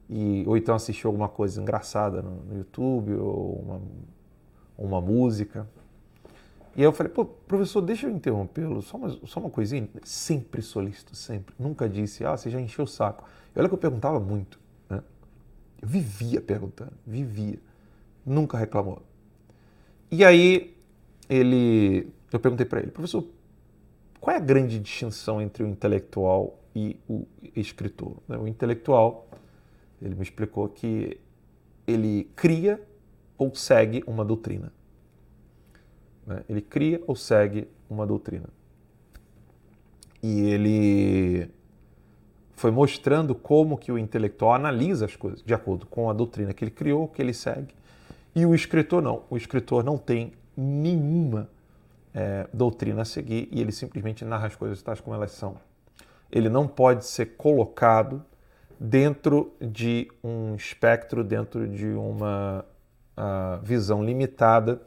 E, 0.09 0.43
ou 0.47 0.55
então 0.55 0.75
assistir 0.75 1.07
alguma 1.07 1.27
coisa 1.27 1.61
engraçada 1.61 2.21
no, 2.21 2.43
no 2.43 2.57
YouTube, 2.57 3.13
ou 3.13 3.59
uma, 3.59 3.81
uma 4.77 5.01
música. 5.01 5.67
E 6.75 6.81
aí 6.81 6.85
eu 6.85 6.93
falei, 6.93 7.11
pô, 7.11 7.25
professor, 7.25 7.81
deixa 7.81 8.07
eu 8.07 8.11
interrompê-lo, 8.11 8.81
só 8.81 8.97
uma, 8.97 9.09
só 9.25 9.39
uma 9.39 9.49
coisinha. 9.49 9.89
Sempre 10.03 10.61
solícito, 10.61 11.15
sempre. 11.15 11.55
Nunca 11.57 11.89
disse, 11.89 12.23
ah, 12.23 12.37
você 12.37 12.49
já 12.49 12.61
encheu 12.61 12.83
o 12.83 12.87
saco. 12.87 13.23
E 13.55 13.59
olha 13.59 13.67
que 13.67 13.73
eu 13.73 13.79
perguntava 13.79 14.19
muito. 14.19 14.59
Né? 14.89 15.01
Eu 15.81 15.87
vivia 15.87 16.39
perguntando, 16.39 16.93
vivia. 17.05 17.59
Nunca 18.25 18.57
reclamou. 18.57 19.01
E 20.11 20.23
aí 20.23 20.77
ele, 21.29 22.13
eu 22.31 22.39
perguntei 22.39 22.65
para 22.65 22.79
ele, 22.79 22.91
professor, 22.91 23.25
qual 24.27 24.35
é 24.35 24.39
a 24.39 24.43
grande 24.43 24.77
distinção 24.77 25.41
entre 25.41 25.63
o 25.63 25.67
intelectual 25.67 26.59
e 26.75 26.99
o 27.07 27.25
escritor? 27.55 28.17
O 28.27 28.45
intelectual, 28.45 29.25
ele 30.01 30.15
me 30.15 30.21
explicou 30.21 30.67
que 30.67 31.17
ele 31.87 32.29
cria 32.35 32.85
ou 33.37 33.55
segue 33.55 34.03
uma 34.05 34.25
doutrina. 34.25 34.73
Né? 36.25 36.43
Ele 36.49 36.59
cria 36.59 37.01
ou 37.07 37.15
segue 37.15 37.69
uma 37.89 38.05
doutrina. 38.05 38.49
E 40.21 40.41
ele 40.41 41.49
foi 42.51 42.69
mostrando 42.69 43.33
como 43.33 43.77
que 43.77 43.93
o 43.93 43.97
intelectual 43.97 44.55
analisa 44.55 45.05
as 45.05 45.15
coisas 45.15 45.41
de 45.41 45.53
acordo 45.53 45.85
com 45.85 46.09
a 46.09 46.13
doutrina 46.13 46.53
que 46.53 46.65
ele 46.65 46.71
criou, 46.71 47.07
que 47.07 47.21
ele 47.21 47.33
segue. 47.33 47.73
E 48.35 48.45
o 48.45 48.53
escritor 48.53 49.01
não. 49.01 49.23
O 49.29 49.37
escritor 49.37 49.85
não 49.85 49.97
tem 49.97 50.33
nenhuma 50.53 51.49
é, 52.17 52.47
doutrina 52.51 53.03
a 53.03 53.05
seguir 53.05 53.47
e 53.51 53.61
ele 53.61 53.71
simplesmente 53.71 54.25
narra 54.25 54.47
as 54.47 54.55
coisas 54.55 54.81
tais 54.81 54.99
como 54.99 55.15
elas 55.15 55.31
são. 55.31 55.55
Ele 56.31 56.49
não 56.49 56.67
pode 56.67 57.05
ser 57.05 57.37
colocado 57.37 58.23
dentro 58.79 59.53
de 59.61 60.09
um 60.23 60.55
espectro, 60.55 61.23
dentro 61.23 61.67
de 61.67 61.87
uma 61.87 62.65
uh, 63.17 63.63
visão 63.63 64.03
limitada 64.03 64.81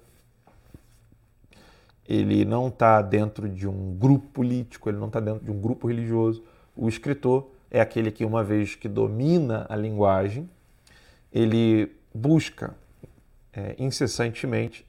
ele 2.11 2.45
não 2.45 2.67
está 2.67 3.01
dentro 3.01 3.49
de 3.49 3.69
um 3.69 3.95
grupo 3.95 4.27
político, 4.33 4.89
ele 4.89 4.99
não 4.99 5.07
está 5.07 5.21
dentro 5.21 5.45
de 5.45 5.51
um 5.53 5.61
grupo 5.61 5.87
religioso. 5.87 6.43
O 6.77 6.89
escritor 6.89 7.49
é 7.71 7.81
aquele 7.81 8.11
que, 8.11 8.25
uma 8.25 8.43
vez 8.43 8.75
que 8.75 8.89
domina 8.89 9.65
a 9.69 9.77
linguagem, 9.77 10.51
ele 11.33 11.93
busca 12.13 12.75
é, 13.53 13.77
incessantemente 13.79 14.85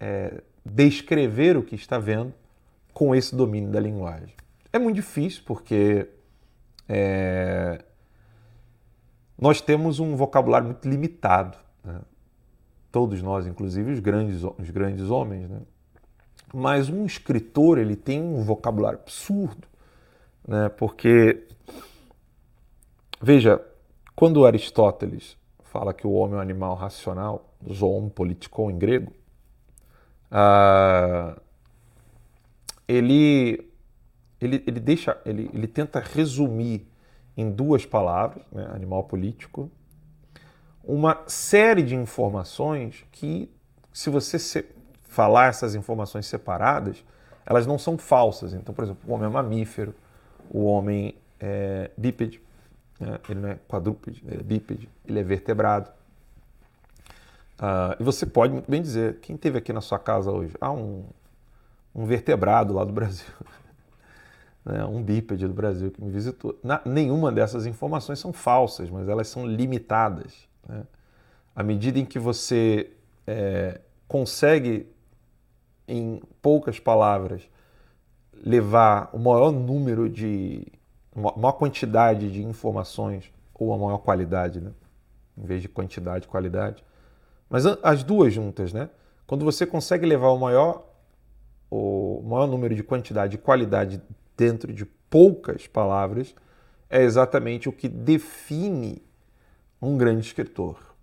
é, 0.00 0.42
descrever 0.64 1.56
o 1.56 1.62
que 1.62 1.74
está 1.74 1.98
vendo 1.98 2.32
com 2.92 3.14
esse 3.14 3.34
domínio 3.34 3.70
da 3.70 3.80
linguagem. 3.80 4.34
É 4.72 4.78
muito 4.78 4.96
difícil 4.96 5.42
porque 5.44 6.08
é, 6.88 7.84
nós 9.38 9.60
temos 9.60 10.00
um 10.00 10.16
vocabulário 10.16 10.66
muito 10.66 10.88
limitado. 10.88 11.58
Né? 11.84 12.00
Todos 12.90 13.20
nós, 13.20 13.46
inclusive 13.46 13.92
os 13.92 14.00
grandes, 14.00 14.42
os 14.42 14.70
grandes 14.70 15.10
homens, 15.10 15.48
né? 15.48 15.60
mas 16.52 16.88
um 16.88 17.04
escritor 17.04 17.78
ele 17.78 17.96
tem 17.96 18.22
um 18.22 18.42
vocabulário 18.44 19.00
absurdo, 19.00 19.66
né? 20.46 20.68
Porque 20.68 21.46
veja, 23.20 23.60
quando 24.14 24.46
Aristóteles 24.46 25.36
fala 25.64 25.92
que 25.92 26.06
o 26.06 26.12
homem 26.12 26.36
é 26.36 26.38
um 26.38 26.40
animal 26.40 26.76
racional, 26.76 27.52
zoon 27.68 28.08
politikon 28.08 28.70
em 28.70 28.78
grego, 28.78 29.12
uh, 30.34 31.40
ele, 32.88 33.70
ele, 34.40 34.62
ele 34.66 34.80
deixa, 34.80 35.16
ele, 35.24 35.48
ele 35.54 35.66
tenta 35.66 36.00
resumir 36.00 36.86
em 37.36 37.50
duas 37.50 37.86
palavras, 37.86 38.44
né, 38.52 38.68
animal 38.72 39.04
político, 39.04 39.70
uma 40.82 41.22
série 41.26 41.82
de 41.82 41.94
informações 41.94 43.04
que, 43.10 43.50
se 43.92 44.10
você 44.10 44.38
se, 44.38 44.66
falar 45.04 45.46
essas 45.46 45.74
informações 45.74 46.26
separadas, 46.26 47.02
elas 47.46 47.66
não 47.66 47.78
são 47.78 47.96
falsas. 47.96 48.52
Então, 48.52 48.74
por 48.74 48.84
exemplo, 48.84 49.02
o 49.06 49.14
homem 49.14 49.28
é 49.28 49.32
mamífero, 49.32 49.94
o 50.50 50.64
homem 50.64 51.14
é 51.40 51.90
bípede, 51.96 52.40
né? 53.00 53.18
ele 53.28 53.40
não 53.40 53.48
é 53.48 53.58
quadrúpede, 53.68 54.22
ele 54.26 54.40
é 54.40 54.42
bípede, 54.42 54.88
ele 55.06 55.20
é 55.20 55.22
vertebrado. 55.22 55.90
Uh, 57.58 57.94
e 58.00 58.02
você 58.02 58.26
pode 58.26 58.52
muito 58.52 58.70
bem 58.70 58.82
dizer, 58.82 59.20
quem 59.20 59.36
teve 59.36 59.58
aqui 59.58 59.72
na 59.72 59.80
sua 59.80 59.98
casa 59.98 60.30
hoje? 60.30 60.54
Ah, 60.60 60.72
um, 60.72 61.04
um 61.94 62.04
vertebrado 62.04 62.74
lá 62.74 62.84
do 62.84 62.92
Brasil. 62.92 63.26
né? 64.64 64.84
Um 64.84 65.02
bípede 65.02 65.46
do 65.46 65.54
Brasil 65.54 65.90
que 65.90 66.02
me 66.02 66.10
visitou. 66.10 66.58
Na, 66.62 66.80
nenhuma 66.84 67.30
dessas 67.30 67.66
informações 67.66 68.18
são 68.18 68.32
falsas, 68.32 68.90
mas 68.90 69.08
elas 69.08 69.28
são 69.28 69.46
limitadas. 69.46 70.48
Né? 70.68 70.84
À 71.54 71.62
medida 71.62 71.98
em 71.98 72.04
que 72.04 72.18
você 72.18 72.90
é, 73.26 73.80
consegue 74.08 74.86
em 75.86 76.20
poucas 76.40 76.80
palavras, 76.80 77.48
levar 78.44 79.10
o 79.12 79.18
maior 79.18 79.52
número 79.52 80.08
de, 80.08 80.66
uma 81.14 81.32
maior 81.36 81.52
quantidade 81.52 82.30
de 82.30 82.42
informações 82.42 83.32
ou 83.54 83.72
a 83.72 83.78
maior 83.78 83.98
qualidade, 83.98 84.60
né? 84.60 84.72
em 85.36 85.44
vez 85.44 85.62
de 85.62 85.68
quantidade 85.68 86.26
qualidade. 86.26 86.82
Mas 87.54 87.64
as 87.84 88.02
duas 88.02 88.34
juntas, 88.34 88.72
né? 88.72 88.90
Quando 89.28 89.44
você 89.44 89.64
consegue 89.64 90.04
levar 90.04 90.30
o 90.30 90.36
maior, 90.36 90.84
o 91.70 92.20
maior 92.26 92.48
número 92.48 92.74
de 92.74 92.82
quantidade 92.82 93.36
e 93.36 93.38
qualidade 93.38 94.02
dentro 94.36 94.72
de 94.72 94.84
poucas 94.84 95.64
palavras, 95.68 96.34
é 96.90 97.00
exatamente 97.00 97.68
o 97.68 97.72
que 97.72 97.88
define 97.88 99.00
um 99.80 99.96
grande 99.96 100.26
escritor. 100.26 100.96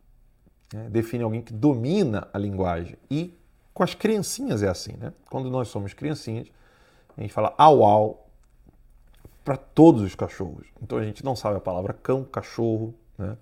Né? 0.73 0.89
Define 0.89 1.23
alguém 1.23 1.41
que 1.41 1.53
domina 1.53 2.27
a 2.33 2.37
linguagem 2.37 2.97
e 3.09 3.33
com 3.73 3.81
as 3.81 3.95
criancinhas 3.95 4.61
é 4.61 4.67
assim, 4.67 4.97
né? 4.97 5.13
Quando 5.29 5.49
nós 5.49 5.69
somos 5.69 5.93
criancinhas, 5.93 6.49
a 7.15 7.21
gente 7.21 7.31
fala 7.31 7.55
au 7.57 7.81
au 7.85 8.27
para 9.45 9.55
todos 9.55 10.01
os 10.01 10.15
cachorros. 10.15 10.67
Então 10.81 10.97
a 10.97 11.03
gente 11.05 11.23
não 11.23 11.33
sabe 11.33 11.55
a 11.55 11.61
palavra 11.61 11.93
cão, 11.93 12.25
cachorro, 12.25 12.93
né? 13.17 13.37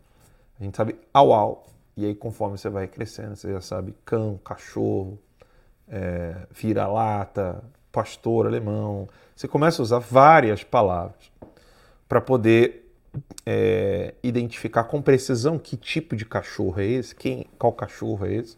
A 0.59 0.63
gente 0.63 0.77
sabe 0.77 0.95
au 1.11 1.33
au. 1.33 1.69
E 1.99 2.05
aí 2.05 2.15
conforme 2.15 2.57
você 2.57 2.69
vai 2.69 2.87
crescendo, 2.87 3.35
você 3.35 3.51
já 3.51 3.59
sabe 3.59 3.93
cão, 4.05 4.39
cachorro, 4.41 5.19
é, 5.85 6.47
vira-lata, 6.49 7.61
pastor 7.91 8.47
alemão. 8.47 9.05
Você 9.35 9.49
começa 9.49 9.81
a 9.81 9.83
usar 9.83 9.99
várias 9.99 10.63
palavras 10.63 11.29
para 12.07 12.21
poder 12.21 12.89
é, 13.45 14.13
identificar 14.23 14.85
com 14.85 15.01
precisão 15.01 15.59
que 15.59 15.75
tipo 15.75 16.15
de 16.15 16.23
cachorro 16.23 16.79
é 16.79 16.85
esse, 16.85 17.13
quem, 17.13 17.45
qual 17.57 17.73
cachorro 17.73 18.25
é 18.25 18.33
esse. 18.35 18.55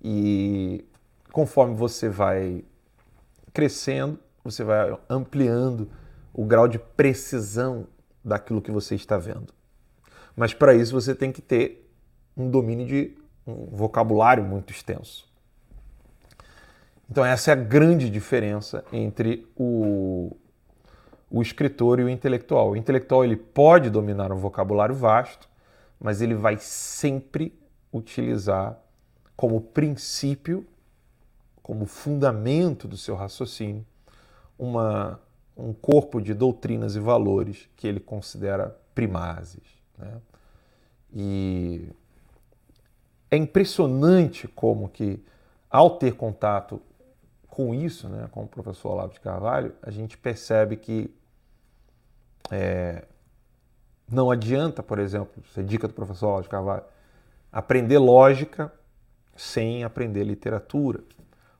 E 0.00 0.84
conforme 1.32 1.74
você 1.74 2.08
vai 2.08 2.62
crescendo, 3.52 4.20
você 4.44 4.62
vai 4.62 4.96
ampliando 5.10 5.90
o 6.32 6.44
grau 6.44 6.68
de 6.68 6.78
precisão 6.78 7.88
daquilo 8.24 8.62
que 8.62 8.70
você 8.70 8.94
está 8.94 9.18
vendo. 9.18 9.52
Mas 10.36 10.54
para 10.54 10.76
isso 10.76 10.92
você 10.92 11.12
tem 11.12 11.32
que 11.32 11.42
ter 11.42 11.87
um 12.38 12.48
domínio 12.48 12.86
de 12.86 13.16
um 13.46 13.66
vocabulário 13.66 14.44
muito 14.44 14.72
extenso. 14.72 15.26
Então 17.10 17.24
essa 17.24 17.50
é 17.50 17.52
a 17.52 17.56
grande 17.56 18.08
diferença 18.08 18.84
entre 18.92 19.46
o, 19.56 20.36
o 21.30 21.42
escritor 21.42 21.98
e 22.00 22.04
o 22.04 22.08
intelectual. 22.08 22.70
O 22.70 22.76
intelectual 22.76 23.24
ele 23.24 23.36
pode 23.36 23.90
dominar 23.90 24.30
um 24.30 24.36
vocabulário 24.36 24.94
vasto, 24.94 25.48
mas 25.98 26.20
ele 26.20 26.34
vai 26.34 26.56
sempre 26.58 27.58
utilizar 27.92 28.78
como 29.36 29.60
princípio 29.60 30.66
como 31.68 31.84
fundamento 31.84 32.88
do 32.88 32.96
seu 32.96 33.14
raciocínio 33.14 33.84
uma, 34.58 35.20
um 35.54 35.74
corpo 35.74 36.18
de 36.18 36.32
doutrinas 36.32 36.96
e 36.96 36.98
valores 36.98 37.68
que 37.76 37.86
ele 37.86 38.00
considera 38.00 38.74
primazes. 38.94 39.62
Né? 39.98 40.20
E 41.12 41.88
é 43.30 43.36
impressionante 43.36 44.48
como 44.48 44.88
que, 44.88 45.22
ao 45.70 45.98
ter 45.98 46.14
contato 46.14 46.80
com 47.48 47.74
isso, 47.74 48.08
né, 48.08 48.28
com 48.30 48.44
o 48.44 48.46
professor 48.46 48.92
Olavo 48.92 49.12
de 49.12 49.20
Carvalho, 49.20 49.74
a 49.82 49.90
gente 49.90 50.16
percebe 50.16 50.76
que 50.76 51.12
é, 52.50 53.04
não 54.10 54.30
adianta, 54.30 54.82
por 54.82 54.98
exemplo, 54.98 55.42
essa 55.50 55.60
é 55.60 55.64
dica 55.64 55.86
do 55.86 55.94
professor 55.94 56.28
Olavo 56.28 56.42
de 56.44 56.48
Carvalho, 56.48 56.84
aprender 57.52 57.98
lógica 57.98 58.72
sem 59.36 59.84
aprender 59.84 60.24
literatura 60.24 61.02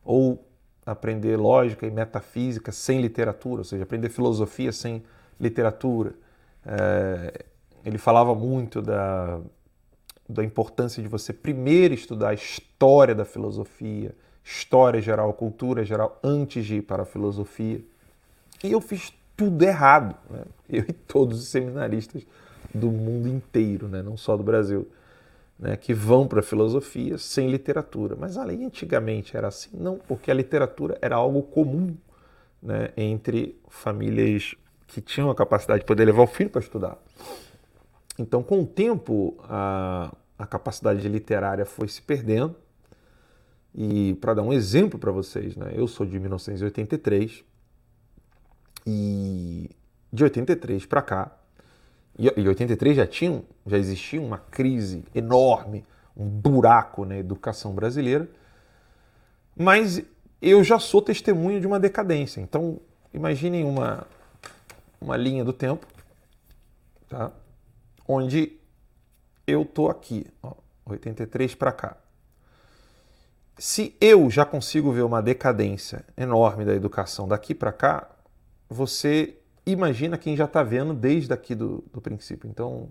ou 0.05 0.45
aprender 0.87 1.37
lógica 1.37 1.87
e 1.87 1.91
metafísica 1.91 2.73
sem 2.73 3.01
literatura, 3.01 3.61
ou 3.61 3.65
seja, 3.65 3.83
aprender 3.83 4.09
filosofia 4.09 4.73
sem 4.73 5.03
literatura, 5.39 6.15
é, 6.65 7.45
ele 7.85 7.99
falava 7.99 8.35
muito 8.35 8.81
da, 8.81 9.41
da 10.29 10.45
importância 10.45 11.03
de 11.03 11.09
você 11.09 11.33
primeiro 11.33 11.95
estudar 11.95 12.31
a 12.31 12.35
história 12.35 13.15
da 13.15 13.25
filosofia, 13.25 14.15
história 14.45 15.01
geral, 15.01 15.33
cultura 15.33 15.85
geral, 15.85 16.19
antes 16.23 16.67
de 16.67 16.77
ir 16.77 16.83
para 16.83 17.03
a 17.03 17.07
filosofia. 17.07 17.83
E 18.63 18.73
eu 18.73 18.81
fiz 18.81 19.13
tudo 19.37 19.63
errado, 19.63 20.17
né? 20.29 20.43
eu 20.69 20.85
e 20.89 20.93
todos 20.93 21.41
os 21.41 21.49
seminaristas 21.49 22.27
do 22.75 22.91
mundo 22.91 23.29
inteiro, 23.29 23.89
né? 23.89 24.03
não 24.03 24.17
só 24.17 24.37
do 24.37 24.43
Brasil, 24.43 24.87
né? 25.59 25.77
que 25.77 25.95
vão 25.95 26.27
para 26.27 26.41
a 26.41 26.43
filosofia 26.43 27.17
sem 27.17 27.49
literatura. 27.49 28.17
Mas 28.19 28.37
além 28.37 28.65
antigamente 28.65 29.37
era 29.37 29.49
assim? 29.49 29.71
Não, 29.73 29.97
porque 29.97 30.31
a 30.31 30.35
literatura 30.35 30.99
era 31.01 31.17
algo 31.17 31.43
comum 31.43 31.97
né? 32.63 32.91
entre 32.97 33.59
famílias 33.69 34.55
que 34.87 35.01
tinham 35.01 35.31
a 35.31 35.35
capacidade 35.35 35.81
de 35.81 35.87
poder 35.87 36.05
levar 36.05 36.23
o 36.23 36.27
filho 36.27 36.51
para 36.51 36.61
estudar. 36.61 36.99
Então, 38.19 38.43
com 38.43 38.63
o 38.63 38.67
tempo, 38.67 39.37
a, 39.45 40.13
a 40.39 40.47
capacidade 40.47 41.07
literária 41.09 41.65
foi 41.65 41.89
se 41.89 42.03
perdendo. 42.03 42.55
E 43.75 44.15
para 44.15 44.35
dar 44.35 44.43
um 44.43 44.53
exemplo 44.53 44.99
para 44.99 45.13
vocês, 45.13 45.57
né, 45.57 45.73
eu 45.75 45.87
sou 45.87 46.05
de 46.05 46.19
1983 46.19 47.45
e 48.87 49.71
de 50.13 50.25
83 50.25 50.87
para 50.87 51.03
cá, 51.03 51.39
e 52.19 52.29
em 52.29 52.49
83 52.49 52.97
já 52.97 53.07
tinha, 53.07 53.43
já 53.65 53.79
existia 53.79 54.21
uma 54.21 54.39
crise 54.39 55.05
enorme, 55.15 55.85
um 56.17 56.27
buraco 56.27 57.05
na 57.05 57.17
educação 57.17 57.73
brasileira, 57.73 58.29
mas 59.55 60.03
eu 60.43 60.65
já 60.65 60.79
sou 60.79 61.01
testemunho 61.01 61.61
de 61.61 61.67
uma 61.67 61.79
decadência. 61.79 62.41
Então, 62.41 62.81
imaginem 63.15 63.65
uma, 63.65 64.07
uma 65.01 65.17
linha 65.17 65.45
do 65.45 65.53
tempo, 65.53 65.87
tá? 67.09 67.31
Onde 68.09 68.59
eu 69.47 69.65
tô 69.67 69.91
aqui, 69.91 70.27
ó, 70.43 70.55
83 70.87 71.55
para 71.55 71.71
cá. 71.71 71.97
Se 73.59 73.95
eu 74.01 74.31
já 74.31 74.45
consigo 74.45 74.91
ver 74.91 75.03
uma 75.03 75.21
decadência 75.21 76.05
enorme 76.17 76.65
da 76.65 76.75
educação 76.75 77.29
daqui 77.29 77.55
para 77.55 77.73
cá, 77.73 78.09
você 78.69 79.37
imagina 79.67 80.17
quem 80.17 80.37
já 80.37 80.45
está 80.45 80.63
vendo 80.63 80.95
desde 80.95 81.33
aqui 81.33 81.55
do, 81.55 81.85
do 81.93 82.01
princípio. 82.01 82.49
Então, 82.49 82.91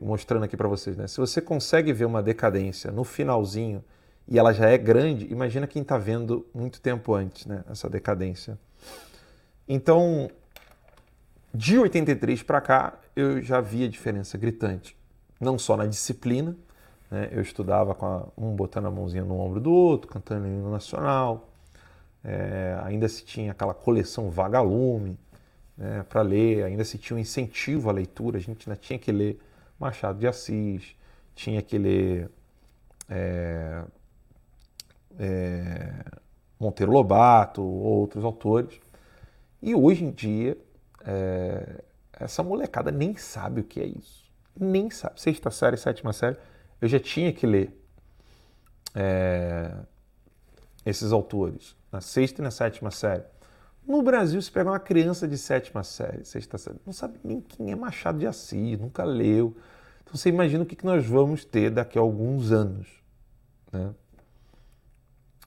mostrando 0.00 0.44
aqui 0.44 0.56
para 0.56 0.68
vocês, 0.68 0.96
né? 0.96 1.06
Se 1.06 1.18
você 1.18 1.40
consegue 1.40 1.92
ver 1.92 2.06
uma 2.06 2.22
decadência 2.22 2.90
no 2.90 3.04
finalzinho 3.04 3.84
e 4.26 4.38
ela 4.38 4.52
já 4.52 4.68
é 4.68 4.78
grande, 4.78 5.30
imagina 5.30 5.66
quem 5.66 5.82
está 5.82 5.98
vendo 5.98 6.46
muito 6.54 6.80
tempo 6.80 7.14
antes, 7.14 7.46
né? 7.46 7.64
Essa 7.68 7.90
decadência. 7.90 8.58
Então, 9.68 10.30
de 11.52 11.78
83 11.78 12.42
para 12.42 12.60
cá, 12.60 12.98
eu 13.14 13.42
já 13.42 13.60
vi 13.60 13.84
a 13.84 13.88
diferença 13.88 14.38
gritante. 14.38 14.96
Não 15.40 15.58
só 15.58 15.76
na 15.76 15.86
disciplina, 15.86 16.56
né? 17.10 17.28
eu 17.32 17.42
estudava 17.42 17.94
com 17.94 18.06
a, 18.06 18.26
um 18.36 18.54
botando 18.54 18.86
a 18.86 18.90
mãozinha 18.90 19.24
no 19.24 19.38
ombro 19.38 19.60
do 19.60 19.72
outro, 19.72 20.08
cantando 20.08 20.46
hino 20.46 20.70
nacional. 20.70 21.48
É, 22.24 22.78
ainda 22.84 23.08
se 23.08 23.24
tinha 23.24 23.50
aquela 23.50 23.74
coleção 23.74 24.30
vagalume 24.30 25.18
né, 25.76 26.04
para 26.08 26.22
ler, 26.22 26.64
ainda 26.64 26.84
se 26.84 26.96
tinha 26.96 27.16
um 27.16 27.20
incentivo 27.20 27.90
à 27.90 27.92
leitura, 27.92 28.38
a 28.38 28.40
gente 28.40 28.68
ainda 28.68 28.80
tinha 28.80 28.98
que 28.98 29.10
ler 29.10 29.40
Machado 29.78 30.18
de 30.20 30.28
Assis, 30.28 30.94
tinha 31.34 31.60
que 31.60 31.76
ler 31.76 32.30
é, 33.08 33.82
é, 35.18 36.04
Monteiro 36.60 36.92
Lobato, 36.92 37.62
outros 37.62 38.24
autores. 38.24 38.80
E 39.60 39.74
hoje 39.74 40.04
em 40.04 40.10
dia 40.12 40.56
é, 41.04 41.82
essa 42.24 42.42
molecada 42.42 42.90
nem 42.90 43.16
sabe 43.16 43.60
o 43.60 43.64
que 43.64 43.80
é 43.80 43.86
isso. 43.86 44.30
Nem 44.58 44.90
sabe. 44.90 45.20
Sexta 45.20 45.50
série, 45.50 45.76
sétima 45.76 46.12
série, 46.12 46.36
eu 46.80 46.88
já 46.88 46.98
tinha 46.98 47.32
que 47.32 47.46
ler 47.46 47.78
é, 48.94 49.74
esses 50.84 51.12
autores 51.12 51.76
na 51.90 52.00
sexta 52.00 52.40
e 52.40 52.44
na 52.44 52.50
sétima 52.50 52.90
série. 52.90 53.24
No 53.86 54.02
Brasil, 54.02 54.40
se 54.40 54.50
pega 54.50 54.70
uma 54.70 54.78
criança 54.78 55.26
de 55.26 55.36
sétima 55.36 55.82
série, 55.82 56.24
sexta 56.24 56.56
série, 56.56 56.78
não 56.86 56.92
sabe 56.92 57.18
nem 57.24 57.40
quem 57.40 57.72
é 57.72 57.76
Machado 57.76 58.18
de 58.18 58.26
Assis, 58.26 58.78
nunca 58.78 59.04
leu. 59.04 59.56
Então 60.02 60.14
você 60.14 60.28
imagina 60.28 60.62
o 60.62 60.66
que 60.66 60.84
nós 60.84 61.04
vamos 61.04 61.44
ter 61.44 61.70
daqui 61.70 61.98
a 61.98 62.00
alguns 62.00 62.52
anos. 62.52 62.88
Né? 63.72 63.94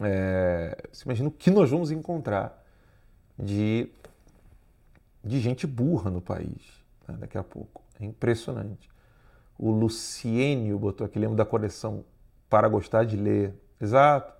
É, 0.02 0.78
você 0.92 1.06
imagina 1.06 1.30
o 1.30 1.32
que 1.32 1.50
nós 1.50 1.70
vamos 1.70 1.92
encontrar 1.92 2.62
de 3.38 3.90
de 5.26 5.40
gente 5.40 5.66
burra 5.66 6.12
no 6.12 6.22
país 6.22 6.62
né, 7.08 7.18
daqui 7.20 7.38
a 7.38 7.44
pouco. 7.44 7.82
É 8.00 8.06
impressionante. 8.06 8.90
O 9.58 9.72
Luciênio 9.72 10.78
botou 10.78 11.06
aqui, 11.06 11.18
lembro 11.18 11.36
da 11.36 11.46
coleção 11.46 12.06
Para 12.50 12.68
Gostar 12.68 13.06
de 13.06 13.18
Ler. 13.18 13.54
Exato. 13.82 14.34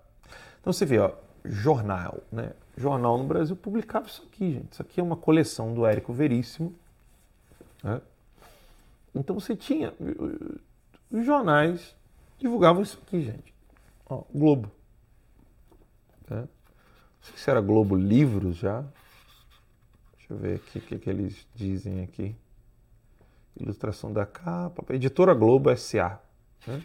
Então 0.62 0.72
você 0.72 0.86
vê, 0.86 1.00
ó, 1.00 1.12
jornal, 1.44 2.20
né? 2.32 2.52
Jornal 2.78 3.18
no 3.18 3.24
Brasil 3.24 3.56
publicava 3.56 4.08
isso 4.08 4.24
aqui, 4.28 4.52
gente. 4.52 4.74
Isso 4.74 4.82
aqui 4.82 5.00
é 5.00 5.04
uma 5.04 5.16
coleção 5.16 5.74
do 5.74 5.86
Érico 5.86 6.12
Veríssimo. 6.12 6.76
Né? 7.82 8.02
Então 9.14 9.40
você 9.40 9.56
tinha. 9.56 9.94
Os 11.10 11.26
jornais 11.26 11.96
divulgavam 12.38 12.84
isso 12.84 13.00
aqui, 13.06 13.22
gente. 13.22 13.54
Ó, 14.06 14.24
Globo. 14.34 14.70
Né? 16.30 16.42
Não 16.42 16.48
sei 17.22 17.38
se 17.38 17.50
era 17.50 17.62
Globo 17.62 17.96
Livros 17.96 18.58
já. 18.58 18.84
Deixa 20.28 20.34
eu 20.34 20.38
ver 20.38 20.56
aqui 20.56 20.80
o 20.80 20.82
que, 20.82 20.98
que 20.98 21.10
eles 21.10 21.48
dizem 21.54 22.02
aqui. 22.02 22.36
Ilustração 23.60 24.12
da 24.12 24.26
capa. 24.26 24.84
Editora 24.92 25.36
Globo 25.36 25.70
S.A. 25.70 26.20
Né? 26.66 26.82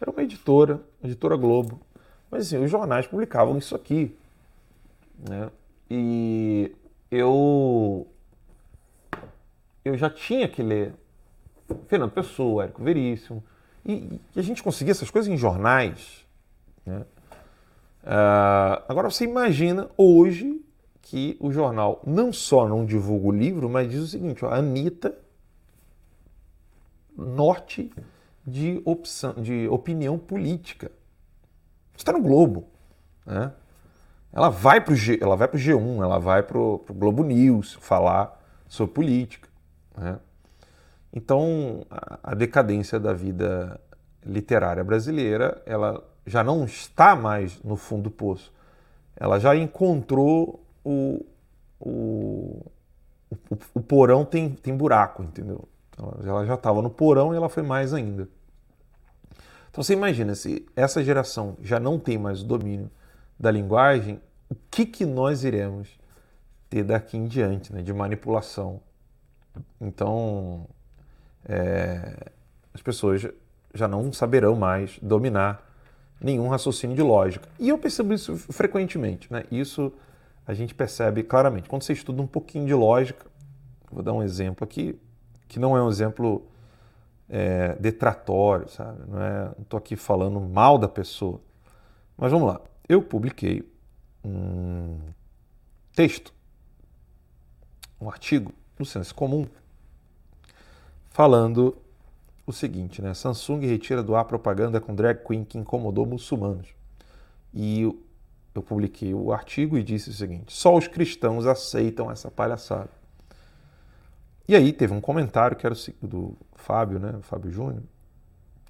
Era 0.00 0.10
uma 0.10 0.22
editora, 0.22 0.80
editora 1.02 1.36
Globo. 1.36 1.80
Mas 2.28 2.46
assim, 2.46 2.62
os 2.62 2.68
jornais 2.68 3.06
publicavam 3.06 3.56
isso 3.56 3.76
aqui. 3.76 4.16
Né? 5.16 5.48
E 5.88 6.74
eu, 7.08 8.04
eu 9.84 9.96
já 9.96 10.10
tinha 10.10 10.48
que 10.48 10.60
ler 10.60 10.92
Fernando 11.86 12.10
Pessoa, 12.10 12.64
Érico 12.64 12.82
Veríssimo. 12.82 13.44
E, 13.84 14.20
e, 14.34 14.40
a 14.40 14.42
gente 14.42 14.60
conseguia 14.60 14.90
essas 14.90 15.08
coisas 15.08 15.32
em 15.32 15.36
jornais. 15.36 16.26
Né? 16.84 17.06
Uh, 18.02 18.82
agora 18.88 19.08
você 19.08 19.22
imagina 19.22 19.88
hoje 19.96 20.65
que 21.06 21.36
o 21.38 21.52
jornal 21.52 22.02
não 22.04 22.32
só 22.32 22.68
não 22.68 22.84
divulga 22.84 23.28
o 23.28 23.30
livro, 23.30 23.70
mas 23.70 23.88
diz 23.88 24.00
o 24.00 24.08
seguinte: 24.08 24.44
ó, 24.44 24.52
Anitta, 24.52 25.16
norte 27.16 27.92
de, 28.44 28.82
opção, 28.84 29.32
de 29.34 29.68
opinião 29.68 30.18
política. 30.18 30.90
Está 31.96 32.12
no 32.12 32.20
Globo. 32.20 32.66
Né? 33.24 33.52
Ela 34.32 34.48
vai 34.48 34.80
para 34.80 34.92
o 34.92 34.96
G, 34.96 35.16
ela 35.22 35.36
vai 35.36 35.46
pro 35.46 35.58
G1, 35.58 36.02
ela 36.02 36.18
vai 36.18 36.42
para 36.42 36.58
o 36.58 36.84
Globo 36.90 37.22
News 37.22 37.74
falar 37.80 38.44
sobre 38.68 38.92
política. 38.92 39.48
Né? 39.96 40.18
Então, 41.12 41.86
a, 41.88 42.18
a 42.32 42.34
decadência 42.34 42.98
da 42.98 43.12
vida 43.12 43.80
literária 44.24 44.82
brasileira, 44.82 45.62
ela 45.64 46.02
já 46.26 46.42
não 46.42 46.64
está 46.64 47.14
mais 47.14 47.62
no 47.62 47.76
fundo 47.76 48.02
do 48.02 48.10
poço. 48.10 48.52
Ela 49.16 49.38
já 49.38 49.54
encontrou 49.54 50.65
o, 50.86 51.26
o, 51.80 52.66
o, 53.74 53.80
porão 53.80 54.24
tem, 54.24 54.50
tem 54.50 54.76
buraco, 54.76 55.24
entendeu? 55.24 55.68
Ela 56.24 56.46
já 56.46 56.54
estava 56.54 56.80
no 56.80 56.88
porão 56.88 57.34
e 57.34 57.36
ela 57.36 57.48
foi 57.48 57.64
mais 57.64 57.92
ainda. 57.92 58.28
Então 59.68 59.82
você 59.82 59.94
imagina, 59.94 60.34
se 60.36 60.64
essa 60.76 61.02
geração 61.02 61.56
já 61.60 61.80
não 61.80 61.98
tem 61.98 62.16
mais 62.16 62.40
o 62.40 62.44
domínio 62.44 62.88
da 63.38 63.50
linguagem, 63.50 64.20
o 64.48 64.54
que, 64.70 64.86
que 64.86 65.04
nós 65.04 65.42
iremos 65.42 65.98
ter 66.70 66.84
daqui 66.84 67.16
em 67.16 67.26
diante, 67.26 67.72
né, 67.72 67.82
de 67.82 67.92
manipulação? 67.92 68.80
Então, 69.80 70.68
é, 71.48 72.30
as 72.72 72.80
pessoas 72.80 73.26
já 73.74 73.88
não 73.88 74.12
saberão 74.12 74.54
mais 74.54 74.98
dominar 75.02 75.66
nenhum 76.20 76.48
raciocínio 76.48 76.94
de 76.94 77.02
lógica. 77.02 77.48
E 77.58 77.68
eu 77.68 77.76
percebo 77.76 78.14
isso 78.14 78.36
frequentemente. 78.36 79.30
Né? 79.32 79.44
Isso 79.50 79.92
a 80.46 80.54
gente 80.54 80.74
percebe 80.74 81.22
claramente. 81.22 81.68
Quando 81.68 81.82
você 81.82 81.92
estuda 81.92 82.22
um 82.22 82.26
pouquinho 82.26 82.66
de 82.66 82.74
lógica, 82.74 83.26
vou 83.90 84.02
dar 84.02 84.12
um 84.12 84.22
exemplo 84.22 84.64
aqui, 84.64 84.98
que 85.48 85.58
não 85.58 85.76
é 85.76 85.82
um 85.82 85.88
exemplo 85.88 86.46
é, 87.28 87.74
detratório, 87.74 88.68
sabe? 88.68 89.00
Não 89.08 89.20
é, 89.20 89.50
estou 89.60 89.78
aqui 89.78 89.96
falando 89.96 90.40
mal 90.40 90.78
da 90.78 90.88
pessoa. 90.88 91.40
Mas 92.16 92.30
vamos 92.30 92.48
lá. 92.48 92.60
Eu 92.88 93.02
publiquei 93.02 93.68
um 94.24 94.98
texto, 95.94 96.32
um 98.00 98.08
artigo 98.08 98.52
no 98.78 98.84
Senso 98.84 99.14
Comum, 99.14 99.46
falando 101.10 101.76
o 102.46 102.52
seguinte, 102.52 103.02
né? 103.02 103.12
Samsung 103.12 103.66
retira 103.66 104.02
do 104.02 104.14
ar 104.14 104.24
propaganda 104.24 104.80
com 104.80 104.94
drag 104.94 105.24
queen 105.26 105.44
que 105.44 105.58
incomodou 105.58 106.06
muçulmanos. 106.06 106.68
E 107.52 107.84
eu 108.58 108.62
publiquei 108.62 109.14
o 109.14 109.32
artigo 109.32 109.76
e 109.76 109.82
disse 109.82 110.10
o 110.10 110.12
seguinte: 110.12 110.52
só 110.52 110.76
os 110.76 110.88
cristãos 110.88 111.46
aceitam 111.46 112.10
essa 112.10 112.30
palhaçada. 112.30 112.90
E 114.48 114.54
aí 114.54 114.72
teve 114.72 114.94
um 114.94 115.00
comentário 115.00 115.56
que 115.56 115.66
era 115.66 115.74
do 116.00 116.36
Fábio, 116.54 116.98
né? 116.98 117.18
Fábio 117.22 117.50
Júnior, 117.50 117.82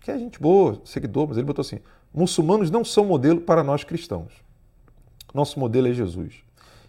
que 0.00 0.10
é 0.10 0.18
gente 0.18 0.40
boa, 0.40 0.80
seguidor, 0.84 1.28
mas 1.28 1.36
ele 1.36 1.46
botou 1.46 1.62
assim: 1.62 1.80
muçulmanos 2.12 2.70
não 2.70 2.84
são 2.84 3.04
modelo 3.04 3.40
para 3.40 3.62
nós 3.62 3.84
cristãos. 3.84 4.32
Nosso 5.34 5.60
modelo 5.60 5.88
é 5.88 5.92
Jesus. 5.92 6.42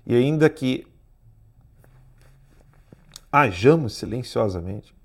E 0.06 0.16
ainda 0.16 0.50
que 0.50 0.88
hajamos 3.32 3.93
silenciosamente, 3.93 4.95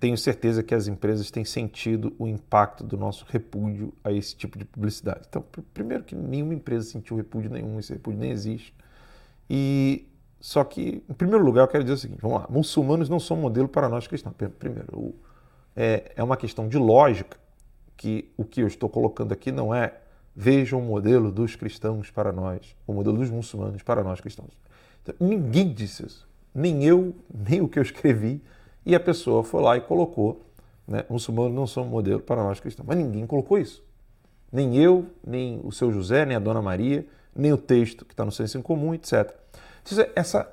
tenho 0.00 0.16
certeza 0.16 0.62
que 0.62 0.74
as 0.74 0.88
empresas 0.88 1.30
têm 1.30 1.44
sentido 1.44 2.14
o 2.18 2.26
impacto 2.26 2.82
do 2.82 2.96
nosso 2.96 3.26
repúdio 3.28 3.92
a 4.02 4.10
esse 4.10 4.34
tipo 4.34 4.58
de 4.58 4.64
publicidade. 4.64 5.26
Então, 5.28 5.44
primeiro 5.74 6.02
que 6.02 6.14
nenhuma 6.14 6.54
empresa 6.54 6.90
sentiu 6.90 7.18
repúdio 7.18 7.50
nenhum, 7.50 7.78
esse 7.78 7.92
repúdio 7.92 8.18
nem 8.18 8.30
existe. 8.30 8.74
E 9.48 10.08
só 10.40 10.64
que, 10.64 11.04
em 11.06 11.12
primeiro 11.12 11.44
lugar, 11.44 11.64
eu 11.64 11.68
quero 11.68 11.84
dizer 11.84 11.94
o 11.94 11.98
seguinte: 11.98 12.20
vamos 12.22 12.40
lá, 12.40 12.46
muçulmanos 12.48 13.10
não 13.10 13.20
são 13.20 13.36
modelo 13.36 13.68
para 13.68 13.90
nós 13.90 14.06
cristãos. 14.06 14.34
Primeiro, 14.58 15.14
é, 15.76 16.12
é 16.16 16.22
uma 16.22 16.36
questão 16.36 16.66
de 16.66 16.78
lógica 16.78 17.36
que 17.94 18.32
o 18.38 18.44
que 18.44 18.62
eu 18.62 18.66
estou 18.66 18.88
colocando 18.88 19.32
aqui 19.32 19.52
não 19.52 19.74
é 19.74 20.00
vejam 20.34 20.80
o 20.80 20.82
modelo 20.82 21.30
dos 21.30 21.54
cristãos 21.56 22.10
para 22.10 22.32
nós, 22.32 22.74
o 22.86 22.94
modelo 22.94 23.18
dos 23.18 23.28
muçulmanos 23.28 23.82
para 23.82 24.02
nós 24.02 24.18
cristãos. 24.18 24.56
Então, 25.02 25.14
ninguém 25.20 25.70
disse 25.74 26.06
isso, 26.06 26.26
nem 26.54 26.82
eu, 26.84 27.14
nem 27.32 27.60
o 27.60 27.68
que 27.68 27.78
eu 27.78 27.82
escrevi 27.82 28.40
e 28.84 28.94
a 28.94 29.00
pessoa 29.00 29.44
foi 29.44 29.62
lá 29.62 29.76
e 29.76 29.80
colocou, 29.80 30.42
né, 30.86 31.04
muçulmanos 31.08 31.54
não 31.54 31.66
são 31.66 31.84
modelo 31.84 32.20
para 32.20 32.42
nós 32.42 32.60
cristãos. 32.60 32.86
Mas 32.86 32.96
ninguém 32.96 33.26
colocou 33.26 33.58
isso. 33.58 33.84
Nem 34.50 34.76
eu, 34.76 35.06
nem 35.24 35.60
o 35.62 35.70
seu 35.70 35.92
José, 35.92 36.24
nem 36.24 36.36
a 36.36 36.40
Dona 36.40 36.60
Maria, 36.60 37.06
nem 37.34 37.52
o 37.52 37.58
texto 37.58 38.04
que 38.04 38.12
está 38.12 38.24
no 38.24 38.32
senso 38.32 38.58
em 38.58 38.62
comum, 38.62 38.94
etc. 38.94 39.32
Essa, 40.14 40.52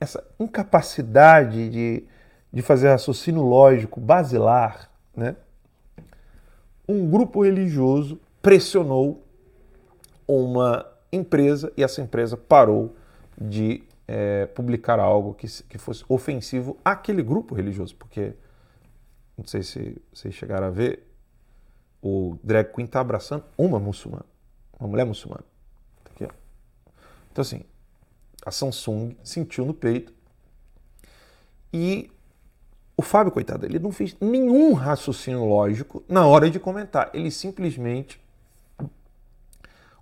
essa 0.00 0.24
incapacidade 0.40 1.70
de, 1.70 2.04
de 2.52 2.62
fazer 2.62 2.88
raciocínio 2.88 3.42
lógico 3.42 4.00
basilar, 4.00 4.90
né? 5.14 5.36
um 6.88 7.08
grupo 7.08 7.44
religioso 7.44 8.20
pressionou 8.40 9.24
uma 10.26 10.86
empresa 11.12 11.72
e 11.76 11.82
essa 11.82 12.00
empresa 12.00 12.36
parou 12.36 12.94
de 13.40 13.82
é, 14.06 14.46
publicar 14.46 14.98
algo 14.98 15.34
que, 15.34 15.46
que 15.64 15.78
fosse 15.78 16.04
ofensivo 16.08 16.78
àquele 16.84 17.22
grupo 17.22 17.54
religioso, 17.54 17.94
porque 17.96 18.34
não 19.36 19.44
sei 19.44 19.62
se 19.62 20.00
vocês 20.12 20.34
chegaram 20.34 20.68
a 20.68 20.70
ver, 20.70 21.06
o 22.00 22.38
drag 22.42 22.72
queen 22.72 22.86
está 22.86 23.00
abraçando 23.00 23.44
uma 23.58 23.78
muçulmana, 23.78 24.24
uma 24.78 24.88
mulher 24.88 25.04
muçulmana. 25.04 25.44
Tá 26.04 26.10
aqui, 26.14 26.28
então, 27.32 27.42
assim, 27.42 27.62
a 28.44 28.50
Samsung 28.50 29.16
sentiu 29.22 29.66
no 29.66 29.74
peito 29.74 30.14
e 31.72 32.10
o 32.96 33.02
Fábio, 33.02 33.30
coitado, 33.30 33.66
ele 33.66 33.78
não 33.78 33.92
fez 33.92 34.16
nenhum 34.18 34.72
raciocínio 34.72 35.44
lógico 35.44 36.02
na 36.08 36.26
hora 36.26 36.48
de 36.48 36.58
comentar. 36.58 37.10
Ele 37.12 37.30
simplesmente 37.30 38.18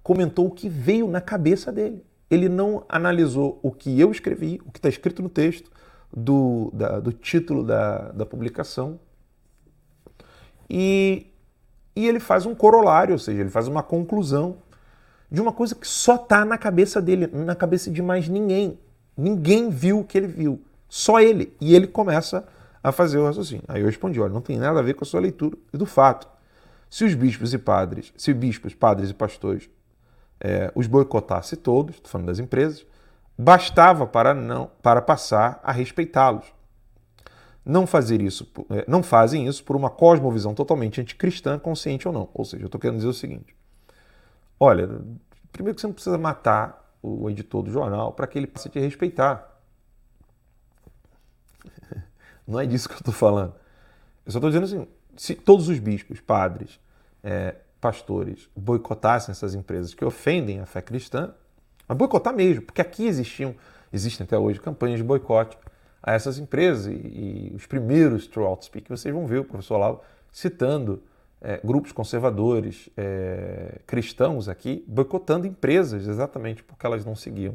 comentou 0.01 0.47
o 0.47 0.51
que 0.51 0.69
veio 0.69 1.09
na 1.09 1.21
cabeça 1.21 1.73
dele 1.73 2.05
ele 2.35 2.49
não 2.49 2.85
analisou 2.89 3.59
o 3.63 3.71
que 3.71 3.99
eu 3.99 4.11
escrevi, 4.11 4.61
o 4.67 4.71
que 4.71 4.79
está 4.79 4.89
escrito 4.89 5.23
no 5.23 5.29
texto, 5.29 5.71
do, 6.13 6.71
da, 6.73 7.01
do 7.01 7.13
título 7.13 7.65
da, 7.65 8.11
da 8.13 8.27
publicação, 8.27 9.01
e, 10.69 11.27
e 11.95 12.07
ele 12.07 12.21
faz 12.21 12.47
um 12.47 12.55
corolário, 12.55 13.13
ou 13.13 13.19
seja, 13.19 13.41
ele 13.41 13.51
faz 13.51 13.69
uma 13.69 13.83
conclusão 13.83 14.57
de 15.31 15.41
uma 15.41 15.53
coisa 15.53 15.75
que 15.75 15.87
só 15.87 16.17
está 16.17 16.45
na 16.45 16.57
cabeça 16.57 17.01
dele, 17.01 17.27
na 17.27 17.55
cabeça 17.55 17.91
de 17.91 18.03
mais 18.03 18.29
ninguém. 18.29 18.79
Ninguém 19.17 19.71
viu 19.71 20.01
o 20.01 20.05
que 20.05 20.19
ele 20.19 20.27
viu, 20.27 20.61
só 20.89 21.21
ele. 21.21 21.55
E 21.61 21.75
ele 21.75 21.87
começa 21.87 22.47
a 22.83 22.93
fazer 22.93 23.19
o 23.19 23.25
raciocínio. 23.25 23.65
Aí 23.67 23.81
eu 23.81 23.87
respondi: 23.87 24.21
olha, 24.21 24.33
não 24.33 24.41
tem 24.41 24.59
nada 24.59 24.79
a 24.79 24.83
ver 24.83 24.95
com 24.95 25.05
a 25.05 25.07
sua 25.07 25.21
leitura 25.21 25.57
e 25.73 25.77
do 25.77 25.87
fato. 25.87 26.29
Se 26.91 27.05
os 27.05 27.15
bispos 27.15 27.53
e 27.53 27.59
padres, 27.59 28.13
se 28.17 28.33
bispos, 28.33 28.75
padres 28.75 29.11
e 29.11 29.15
pastores 29.15 29.69
é, 30.41 30.71
os 30.75 30.87
boicotasse 30.87 31.57
todos, 31.57 31.97
estou 31.97 32.11
falando 32.11 32.27
das 32.27 32.39
empresas, 32.39 32.87
bastava 33.37 34.07
para 34.07 34.33
não 34.33 34.71
para 34.83 35.03
passar 35.03 35.61
a 35.63 35.73
respeitá-los. 35.73 36.45
Não 37.65 37.87
fazer 37.87 38.21
isso, 38.21 38.47
é, 38.71 38.85
não 38.87 39.03
fazem 39.03 39.47
isso 39.49 39.65
por 39.65 39.75
uma 39.75 39.89
cosmovisão 39.89 40.55
totalmente 40.55 41.01
anticristã, 41.01 41.59
consciente 41.59 42.07
ou 42.07 42.13
não. 42.13 42.29
Ou 42.35 42.45
seja, 42.45 42.63
eu 42.63 42.67
estou 42.67 42.79
querendo 42.79 42.97
dizer 42.97 43.09
o 43.09 43.15
seguinte: 43.15 43.57
olha, 44.61 44.87
primeiro 45.51 45.75
que 45.75 45.81
você 45.81 45.87
não 45.87 45.95
precisa 45.95 46.19
matar 46.19 46.85
o 47.03 47.29
editor 47.31 47.63
do 47.63 47.71
jornal 47.71 48.13
para 48.13 48.27
que 48.27 48.39
ele 48.39 48.47
passe 48.47 48.69
a 48.69 48.71
te 48.71 48.79
respeitar. 48.79 49.61
Não 52.47 52.61
é 52.61 52.67
disso 52.67 52.89
que 52.89 52.95
eu 52.95 52.99
estou 52.99 53.13
falando. 53.13 53.55
Eu 54.25 54.33
só 54.33 54.39
estou 54.39 54.51
dizendo 54.51 54.65
assim: 54.65 54.89
se 55.17 55.35
todos 55.35 55.69
os 55.69 55.79
bispos, 55.79 56.21
padres, 56.21 56.81
é, 57.23 57.57
pastores 57.85 58.49
boicotassem 58.57 59.31
essas 59.31 59.55
empresas 59.55 59.93
que 59.93 60.03
ofendem 60.03 60.59
a 60.59 60.65
fé 60.65 60.81
cristã, 60.81 61.35
mas 61.87 61.99
boicotar 61.99 62.35
mesmo, 62.35 62.63
porque 62.63 62.81
aqui 62.81 63.07
existiam, 63.07 63.55
existem 63.93 64.25
até 64.25 64.39
hoje 64.39 64.59
campanhas 64.59 64.97
de 65.01 65.05
boicote 65.05 65.59
a 66.03 66.15
essas 66.15 66.39
empresas 66.39 66.87
e, 66.87 66.93
e 66.93 67.53
os 67.55 67.67
primeiros 67.67 68.27
throughout 68.27 68.65
speak 68.65 68.89
vocês 68.89 69.13
vão 69.13 69.27
ver 69.27 69.41
o 69.41 69.45
professor 69.45 69.77
Lau 69.77 70.03
citando 70.33 71.03
é, 71.43 71.61
grupos 71.63 71.93
conservadores 71.93 72.89
é, 72.97 73.81
cristãos 73.87 74.49
aqui 74.49 74.83
boicotando 74.89 75.47
empresas 75.47 76.09
exatamente 76.09 76.63
porque 76.63 76.87
elas 76.87 77.05
não 77.05 77.15
seguiam, 77.15 77.55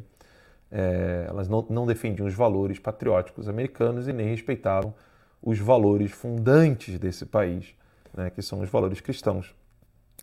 é, 0.72 1.26
elas 1.28 1.48
não, 1.48 1.66
não 1.72 1.88
defendiam 1.88 2.28
os 2.28 2.36
valores 2.36 2.78
patrióticos 2.78 3.50
americanos 3.50 4.08
e 4.08 4.14
nem 4.14 4.28
respeitavam 4.28 4.94
os 5.42 5.58
valores 5.58 6.12
fundantes 6.12 7.00
desse 7.00 7.26
país, 7.26 7.74
né, 8.14 8.30
que 8.30 8.44
são 8.44 8.60
os 8.60 8.70
valores 8.70 9.02
cristãos. 9.02 9.58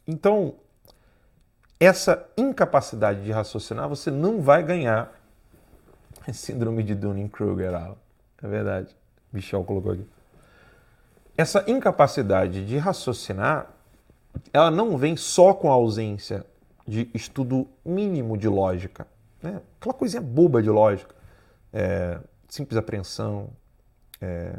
Então, 0.07 0.55
essa 1.79 2.27
incapacidade 2.37 3.25
de 3.25 3.33
raciocinar, 3.33 3.89
você 3.89 4.11
não 4.11 4.41
vai 4.41 4.63
ganhar 4.63 5.13
síndrome 6.33 6.83
de 6.83 6.95
Dunning-Kruger. 6.95 7.75
É 8.43 8.49
verdade. 8.49 8.95
Michel 9.33 9.65
colocou 9.65 9.93
aqui. 9.93 10.07
Essa 11.37 11.65
incapacidade 11.69 12.65
de 12.65 12.79
raciocinar, 12.79 13.71
ela 14.53 14.71
não 14.71 14.97
vem 14.97 15.17
só 15.17 15.53
com 15.53 15.71
a 15.71 15.75
ausência 15.75 16.47
de 16.89 17.11
estudo 17.13 17.69
mínimo 17.85 18.39
de 18.39 18.49
lógica. 18.49 19.07
Né? 19.43 19.61
Aquela 19.79 19.95
coisinha 19.95 20.23
boba 20.23 20.63
de 20.63 20.71
lógica. 20.71 21.15
É, 21.73 22.19
simples 22.49 22.79
apreensão, 22.79 23.51
é, 24.21 24.55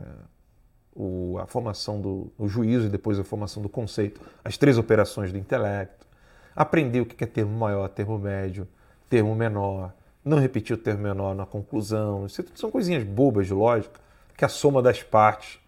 o, 0.98 1.38
a 1.40 1.46
formação 1.46 2.02
do 2.02 2.32
juízo 2.48 2.88
e 2.88 2.90
depois 2.90 3.20
a 3.20 3.24
formação 3.24 3.62
do 3.62 3.70
conceito, 3.70 4.20
as 4.44 4.58
três 4.58 4.78
operações 4.78 5.32
do 5.32 5.38
intelecto, 5.38 6.08
aprender 6.56 7.02
o 7.02 7.06
que 7.06 7.24
é 7.24 7.28
termo 7.28 7.56
maior, 7.56 7.88
termo 7.88 8.18
médio, 8.18 8.68
termo 9.08 9.36
menor, 9.36 9.94
não 10.26 10.40
repetir 10.40 10.76
o 10.76 10.80
termo 10.80 11.04
menor 11.04 11.36
na 11.36 11.46
conclusão. 11.46 12.26
Isso 12.26 12.44
são 12.56 12.72
coisinhas 12.72 13.04
bobas 13.04 13.46
de 13.46 13.54
lógica, 13.54 14.00
que 14.36 14.44
a 14.44 14.50
soma 14.50 14.82
das 14.82 15.04
partes 15.04 15.60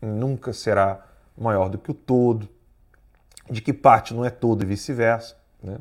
nunca 0.00 0.52
será 0.52 1.04
maior 1.36 1.68
do 1.68 1.76
que 1.76 1.90
o 1.90 1.94
todo, 1.94 2.48
de 3.50 3.60
que 3.60 3.72
parte 3.72 4.14
não 4.14 4.24
é 4.24 4.30
todo 4.30 4.62
e 4.62 4.66
vice-versa. 4.66 5.36
Né? 5.60 5.78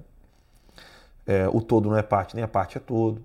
É, 1.27 1.47
o 1.47 1.61
todo 1.61 1.87
não 1.87 1.97
é 1.97 2.03
parte, 2.03 2.35
nem 2.35 2.43
a 2.43 2.47
parte 2.47 2.77
é 2.77 2.81
todo. 2.81 3.21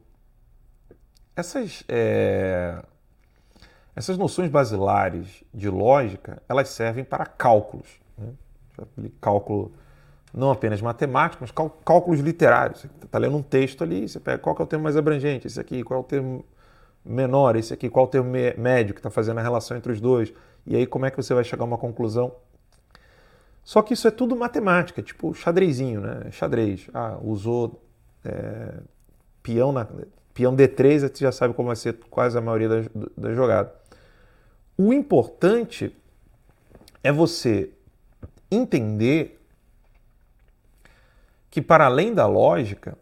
Essas 1.35 1.83
é, 1.89 2.83
essas 3.97 4.19
noções 4.19 4.51
basilares 4.51 5.43
de 5.53 5.71
lógica, 5.71 6.43
elas 6.47 6.69
servem 6.69 7.03
para 7.03 7.25
cálculos. 7.25 7.99
Né? 8.19 8.29
Cálculo 9.23 9.73
não 10.35 10.51
apenas 10.51 10.83
matemático, 10.83 11.43
mas 11.43 11.51
cálculos 11.83 12.21
literários. 12.21 12.81
Você 12.81 12.89
está 13.03 13.19
lendo 13.19 13.39
um 13.39 13.43
texto 13.43 13.83
ali, 13.83 14.07
você 14.07 14.21
pega 14.21 14.37
qual 14.37 14.55
é 14.59 14.63
o 14.63 14.67
termo 14.67 14.85
mais 14.85 14.99
abrangente, 14.99 15.47
esse 15.47 15.59
aqui, 15.59 15.83
qual 15.83 16.01
é 16.01 16.03
o 16.03 16.05
termo 16.05 16.45
menor, 17.03 17.57
esse 17.57 17.73
aqui, 17.73 17.89
qual 17.89 18.05
é 18.05 18.09
o 18.09 18.11
termo 18.11 18.31
médio 18.59 18.93
que 18.93 19.01
está 19.01 19.09
fazendo 19.09 19.39
a 19.39 19.43
relação 19.43 19.75
entre 19.75 19.91
os 19.91 19.99
dois, 19.99 20.31
e 20.67 20.77
aí 20.77 20.87
como 20.87 21.07
é 21.07 21.11
que 21.11 21.17
você 21.17 21.33
vai 21.33 21.43
chegar 21.43 21.63
a 21.63 21.67
uma 21.67 21.79
conclusão. 21.79 22.35
Só 23.65 23.81
que 23.81 23.95
isso 23.95 24.07
é 24.07 24.11
tudo 24.11 24.37
matemática, 24.37 25.01
tipo 25.03 25.33
xadrezinho, 25.33 26.03
né? 26.03 26.31
Xadrez. 26.31 26.89
Ah, 26.93 27.19
usou 27.23 27.83
é, 28.23 28.75
peão, 29.43 29.73
na, 29.73 29.87
peão 30.35 30.55
D3, 30.55 31.01
você 31.01 31.25
já 31.25 31.33
sabe 31.33 31.55
como 31.55 31.69
vai 31.69 31.77
ser 31.77 31.95
quase 32.11 32.37
a 32.37 32.41
maioria 32.43 32.69
da, 32.69 32.83
da 33.17 33.35
jogada. 33.35 33.86
O 34.79 34.93
importante 34.93 35.95
é 37.03 37.11
você 37.11 37.71
entender 38.51 39.41
que, 41.51 41.63
para 41.63 41.87
além 41.87 42.13
da 42.13 42.27
lógica, 42.27 42.99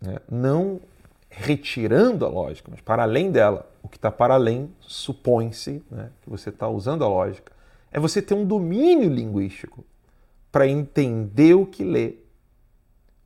né, 0.00 0.18
não 0.30 0.80
retirando 1.28 2.24
a 2.24 2.28
lógica, 2.28 2.70
mas 2.70 2.80
para 2.80 3.02
além 3.02 3.32
dela, 3.32 3.68
o 3.82 3.88
que 3.88 3.96
está 3.96 4.10
para 4.10 4.34
além 4.34 4.70
supõe-se 4.80 5.82
né, 5.90 6.10
que 6.22 6.30
você 6.30 6.50
está 6.50 6.68
usando 6.68 7.04
a 7.04 7.08
lógica, 7.08 7.52
é 7.90 7.98
você 7.98 8.22
ter 8.22 8.34
um 8.34 8.46
domínio 8.46 9.08
linguístico 9.08 9.84
para 10.52 10.68
entender 10.68 11.54
o 11.54 11.66
que 11.66 11.82
lê 11.82 12.16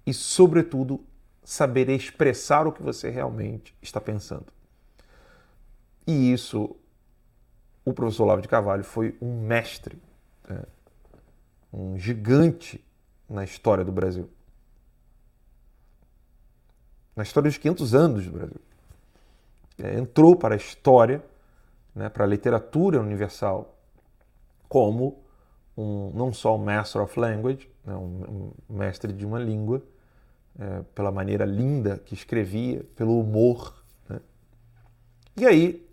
e, 0.06 0.14
sobretudo, 0.14 1.04
saber 1.44 1.88
expressar 1.90 2.66
o 2.66 2.72
que 2.72 2.82
você 2.82 3.10
realmente 3.10 3.74
está 3.82 4.00
pensando. 4.00 4.46
E 6.06 6.32
isso 6.32 6.76
o 7.86 7.94
professor 7.94 8.24
Olavo 8.24 8.42
de 8.42 8.48
Carvalho 8.48 8.82
foi 8.82 9.16
um 9.22 9.40
mestre, 9.42 9.96
é, 10.50 10.66
um 11.72 11.96
gigante 11.96 12.84
na 13.30 13.44
história 13.44 13.84
do 13.84 13.92
Brasil. 13.92 14.28
Na 17.14 17.22
história 17.22 17.48
dos 17.48 17.56
500 17.56 17.94
anos 17.94 18.26
do 18.26 18.32
Brasil. 18.32 18.60
É, 19.78 19.98
entrou 19.98 20.34
para 20.34 20.54
a 20.54 20.56
história, 20.56 21.24
né, 21.94 22.08
para 22.08 22.24
a 22.24 22.26
literatura 22.26 23.00
universal, 23.00 23.78
como 24.68 25.22
um, 25.76 26.10
não 26.12 26.32
só 26.32 26.56
um 26.56 26.58
Master 26.58 27.02
of 27.02 27.18
Language, 27.18 27.70
né, 27.84 27.94
um, 27.94 28.52
um 28.68 28.76
mestre 28.76 29.12
de 29.12 29.24
uma 29.24 29.38
língua, 29.38 29.80
é, 30.58 30.82
pela 30.92 31.12
maneira 31.12 31.44
linda 31.44 31.98
que 31.98 32.14
escrevia, 32.14 32.84
pelo 32.96 33.20
humor. 33.20 33.80
Né? 34.08 34.20
E 35.36 35.46
aí, 35.46 35.85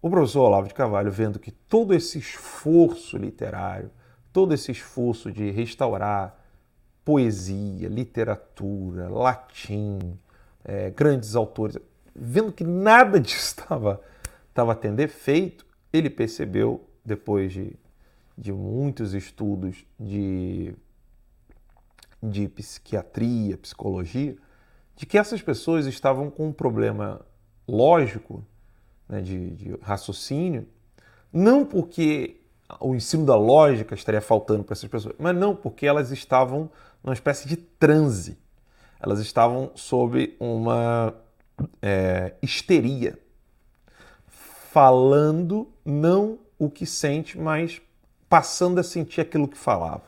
o 0.00 0.08
professor 0.08 0.42
Olavo 0.42 0.68
de 0.68 0.74
Carvalho, 0.74 1.10
vendo 1.10 1.38
que 1.38 1.50
todo 1.50 1.94
esse 1.94 2.18
esforço 2.18 3.16
literário, 3.16 3.90
todo 4.32 4.54
esse 4.54 4.70
esforço 4.72 5.30
de 5.30 5.50
restaurar 5.50 6.38
poesia, 7.04 7.88
literatura, 7.88 9.08
latim, 9.08 10.18
é, 10.64 10.90
grandes 10.90 11.34
autores, 11.34 11.76
vendo 12.14 12.52
que 12.52 12.64
nada 12.64 13.18
disso 13.20 13.36
estava, 13.58 14.00
estava 14.48 14.74
tendo 14.74 15.00
efeito, 15.00 15.66
ele 15.92 16.08
percebeu, 16.08 16.86
depois 17.04 17.52
de, 17.52 17.74
de 18.36 18.52
muitos 18.52 19.14
estudos 19.14 19.84
de 19.98 20.74
de 22.22 22.48
psiquiatria, 22.48 23.56
psicologia, 23.56 24.36
de 24.96 25.06
que 25.06 25.16
essas 25.16 25.40
pessoas 25.40 25.86
estavam 25.86 26.30
com 26.30 26.48
um 26.48 26.52
problema 26.52 27.24
lógico, 27.66 28.44
né, 29.10 29.20
de, 29.20 29.50
de 29.50 29.76
raciocínio, 29.82 30.66
não 31.32 31.64
porque 31.64 32.40
o 32.78 32.94
ensino 32.94 33.26
da 33.26 33.36
lógica 33.36 33.94
estaria 33.94 34.20
faltando 34.20 34.62
para 34.62 34.74
essas 34.74 34.88
pessoas, 34.88 35.16
mas 35.18 35.36
não 35.36 35.54
porque 35.54 35.84
elas 35.84 36.12
estavam 36.12 36.70
numa 37.02 37.12
espécie 37.12 37.48
de 37.48 37.56
transe. 37.56 38.38
Elas 39.00 39.18
estavam 39.18 39.72
sob 39.74 40.36
uma 40.38 41.14
é, 41.82 42.34
histeria, 42.40 43.18
falando 44.28 45.68
não 45.84 46.38
o 46.58 46.70
que 46.70 46.86
sente, 46.86 47.36
mas 47.38 47.82
passando 48.28 48.78
a 48.78 48.84
sentir 48.84 49.20
aquilo 49.20 49.48
que 49.48 49.58
falava. 49.58 50.04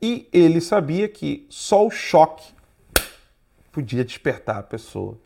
E 0.00 0.28
ele 0.32 0.60
sabia 0.60 1.08
que 1.08 1.46
só 1.50 1.84
o 1.84 1.90
choque 1.90 2.54
podia 3.72 4.04
despertar 4.04 4.58
a 4.58 4.62
pessoa 4.62 5.18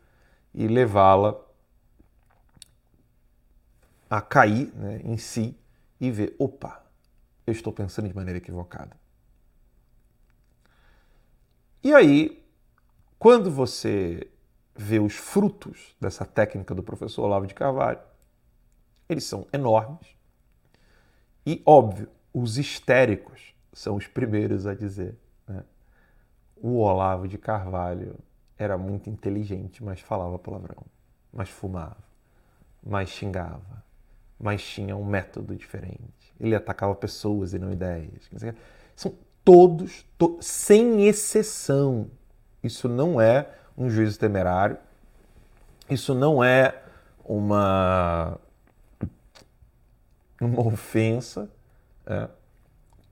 e 0.54 0.66
levá-la 0.66 1.36
a 4.12 4.20
cair 4.20 4.70
né, 4.74 5.00
em 5.04 5.16
si 5.16 5.58
e 5.98 6.10
ver: 6.10 6.36
opa, 6.38 6.84
eu 7.46 7.52
estou 7.52 7.72
pensando 7.72 8.08
de 8.08 8.14
maneira 8.14 8.36
equivocada. 8.36 8.94
E 11.82 11.94
aí, 11.94 12.44
quando 13.18 13.50
você 13.50 14.30
vê 14.76 14.98
os 14.98 15.14
frutos 15.14 15.96
dessa 15.98 16.26
técnica 16.26 16.74
do 16.74 16.82
professor 16.82 17.24
Olavo 17.24 17.46
de 17.46 17.54
Carvalho, 17.54 18.00
eles 19.08 19.24
são 19.24 19.46
enormes. 19.50 20.06
E, 21.46 21.62
óbvio, 21.64 22.10
os 22.34 22.58
histéricos 22.58 23.54
são 23.72 23.96
os 23.96 24.06
primeiros 24.06 24.66
a 24.66 24.74
dizer. 24.74 25.18
Né? 25.48 25.64
O 26.56 26.80
Olavo 26.80 27.26
de 27.26 27.38
Carvalho 27.38 28.18
era 28.58 28.76
muito 28.76 29.08
inteligente, 29.08 29.82
mas 29.82 30.00
falava 30.00 30.38
palavrão, 30.38 30.84
mas 31.32 31.48
fumava, 31.48 32.04
mas 32.82 33.08
xingava, 33.08 33.82
mas 34.42 34.62
tinha 34.62 34.96
um 34.96 35.04
método 35.04 35.54
diferente. 35.54 36.34
Ele 36.38 36.54
atacava 36.54 36.94
pessoas 36.94 37.54
e 37.54 37.58
não 37.58 37.72
ideias. 37.72 38.28
São 38.94 39.14
todos, 39.44 40.04
to 40.18 40.36
sem 40.40 41.06
exceção. 41.06 42.10
Isso 42.62 42.88
não 42.88 43.20
é 43.20 43.48
um 43.78 43.88
juízo 43.88 44.18
temerário, 44.18 44.76
isso 45.88 46.14
não 46.14 46.44
é 46.44 46.82
uma, 47.24 48.38
uma 50.40 50.66
ofensa. 50.66 51.48
É 52.04 52.28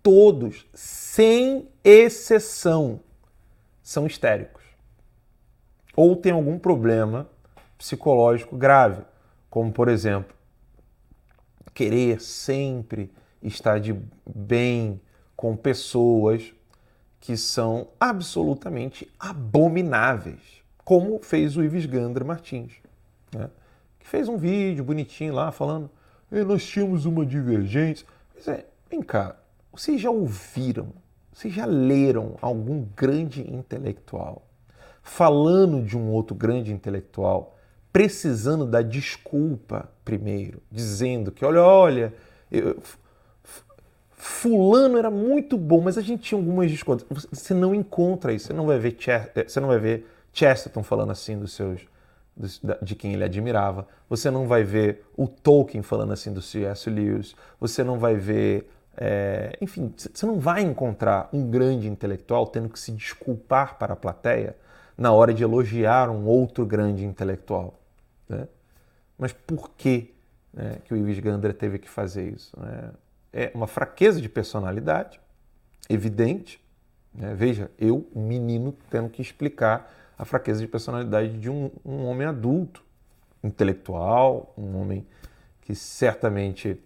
todos, 0.02 0.66
sem 0.74 1.68
exceção, 1.84 3.00
são 3.82 4.06
histéricos. 4.06 4.62
Ou 5.94 6.16
têm 6.16 6.32
algum 6.32 6.58
problema 6.58 7.28
psicológico 7.76 8.56
grave, 8.56 9.02
como, 9.48 9.72
por 9.72 9.88
exemplo, 9.88 10.34
querer 11.74 12.20
sempre 12.20 13.10
estar 13.42 13.78
de 13.78 13.94
bem 14.26 15.00
com 15.36 15.56
pessoas 15.56 16.54
que 17.20 17.36
são 17.36 17.88
absolutamente 17.98 19.10
abomináveis, 19.18 20.40
como 20.84 21.20
fez 21.22 21.56
o 21.56 21.62
Ives 21.62 21.86
Gandra 21.86 22.24
Martins, 22.24 22.72
né? 23.34 23.50
que 23.98 24.06
fez 24.06 24.28
um 24.28 24.36
vídeo 24.36 24.84
bonitinho 24.84 25.34
lá 25.34 25.52
falando 25.52 25.90
nós 26.46 26.64
tínhamos 26.64 27.06
uma 27.06 27.26
divergência. 27.26 28.06
Mas 28.34 28.46
é, 28.46 28.66
vem 28.88 29.02
cá, 29.02 29.36
vocês 29.72 30.00
já 30.00 30.10
ouviram, 30.10 30.92
vocês 31.32 31.52
já 31.52 31.64
leram 31.64 32.36
algum 32.40 32.86
grande 32.94 33.42
intelectual 33.50 34.46
falando 35.02 35.82
de 35.82 35.96
um 35.96 36.10
outro 36.10 36.34
grande 36.34 36.72
intelectual, 36.72 37.56
precisando 37.92 38.66
da 38.66 38.82
desculpa 38.82 39.90
primeiro, 40.10 40.60
dizendo 40.68 41.30
que, 41.30 41.44
olha, 41.44 41.62
olha, 41.62 42.12
eu, 42.50 42.76
fulano 44.12 44.98
era 44.98 45.08
muito 45.08 45.56
bom, 45.56 45.80
mas 45.80 45.96
a 45.96 46.02
gente 46.02 46.22
tinha 46.22 46.38
algumas 46.38 46.68
discordâncias. 46.68 47.28
Você 47.30 47.54
não 47.54 47.72
encontra 47.72 48.32
isso, 48.32 48.48
você 48.48 48.52
não 48.52 48.66
vai 48.66 48.78
ver, 48.80 48.96
eh, 49.06 49.44
você 49.46 49.60
não 49.60 49.68
vai 49.68 49.78
ver 49.78 50.06
Chesterton 50.32 50.82
falando 50.82 51.12
assim 51.12 51.38
dos 51.38 51.52
seus 51.52 51.88
de 52.82 52.94
quem 52.96 53.12
ele 53.12 53.22
admirava. 53.22 53.86
Você 54.08 54.30
não 54.30 54.48
vai 54.48 54.64
ver 54.64 55.04
o 55.16 55.28
Tolkien 55.28 55.82
falando 55.82 56.12
assim 56.12 56.32
do 56.32 56.42
C.S. 56.42 56.88
Lewis. 56.90 57.36
Você 57.60 57.84
não 57.84 57.98
vai 57.98 58.16
ver 58.16 58.68
é, 58.96 59.56
enfim, 59.60 59.92
você 59.96 60.26
não 60.26 60.40
vai 60.40 60.62
encontrar 60.62 61.28
um 61.32 61.48
grande 61.48 61.86
intelectual 61.86 62.46
tendo 62.46 62.68
que 62.68 62.78
se 62.80 62.90
desculpar 62.92 63.78
para 63.78 63.92
a 63.92 63.96
plateia 63.96 64.56
na 64.98 65.12
hora 65.12 65.32
de 65.32 65.42
elogiar 65.42 66.10
um 66.10 66.26
outro 66.26 66.66
grande 66.66 67.04
intelectual. 67.04 67.74
Né? 68.28 68.48
Mas 69.20 69.34
por 69.34 69.72
que, 69.72 70.14
né, 70.50 70.78
que 70.82 70.94
o 70.94 70.96
Ives 70.96 71.18
Gandra 71.18 71.52
teve 71.52 71.78
que 71.78 71.90
fazer 71.90 72.32
isso? 72.32 72.58
Né? 72.58 72.90
É 73.30 73.52
uma 73.54 73.66
fraqueza 73.66 74.18
de 74.18 74.30
personalidade, 74.30 75.20
evidente. 75.90 76.58
Né? 77.12 77.34
Veja, 77.34 77.70
eu, 77.78 78.08
um 78.16 78.26
menino, 78.26 78.74
tendo 78.88 79.10
que 79.10 79.20
explicar 79.20 79.92
a 80.16 80.24
fraqueza 80.24 80.60
de 80.60 80.66
personalidade 80.66 81.38
de 81.38 81.50
um, 81.50 81.70
um 81.84 82.06
homem 82.06 82.26
adulto, 82.26 82.82
intelectual, 83.44 84.54
um 84.56 84.80
homem 84.80 85.06
que 85.60 85.74
certamente 85.74 86.80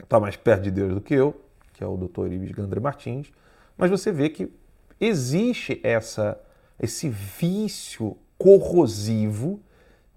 está 0.00 0.20
mais 0.20 0.36
perto 0.36 0.62
de 0.62 0.70
Deus 0.70 0.94
do 0.94 1.00
que 1.00 1.14
eu, 1.14 1.40
que 1.74 1.82
é 1.82 1.86
o 1.86 1.96
Dr. 1.96 2.32
Ives 2.32 2.52
Gandra 2.52 2.80
Martins, 2.80 3.32
mas 3.76 3.90
você 3.90 4.12
vê 4.12 4.28
que 4.28 4.52
existe 5.00 5.80
essa, 5.82 6.40
esse 6.78 7.08
vício 7.08 8.16
corrosivo 8.38 9.60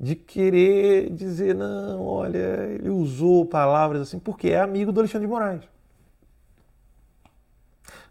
de 0.04 0.16
querer 0.16 1.10
dizer, 1.12 1.56
não, 1.56 2.06
olha, 2.06 2.38
ele 2.38 2.90
usou 2.90 3.46
palavras 3.46 4.02
assim 4.02 4.20
porque 4.20 4.50
é 4.50 4.60
amigo 4.60 4.92
do 4.92 5.00
Alexandre 5.00 5.26
de 5.26 5.32
Moraes. 5.32 5.62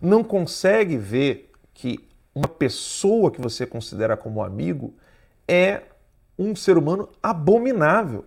Não 0.01 0.25
consegue 0.25 0.97
ver 0.97 1.53
que 1.75 2.01
uma 2.35 2.49
pessoa 2.49 3.31
que 3.31 3.43
você 3.43 3.67
considera 3.67 4.17
como 4.17 4.43
amigo 4.43 4.95
é 5.47 5.83
um 6.39 6.57
ser 6.57 6.79
humano 6.79 7.11
abominável, 7.23 8.25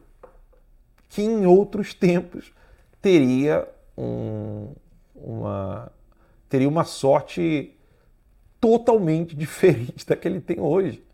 que 1.09 1.24
em 1.24 1.47
outros 1.47 1.91
tempos 1.95 2.53
teria 3.01 3.68
um, 3.97 4.74
uma, 5.16 5.91
teria 6.47 6.70
uma 6.70 6.84
sorte 6.84 7.76
totalmente 8.61 9.34
diferente 9.36 10.05
da 10.05 10.16
que 10.16 10.28
ele 10.28 10.39
tem 10.39 10.59
hoje. 10.59 11.05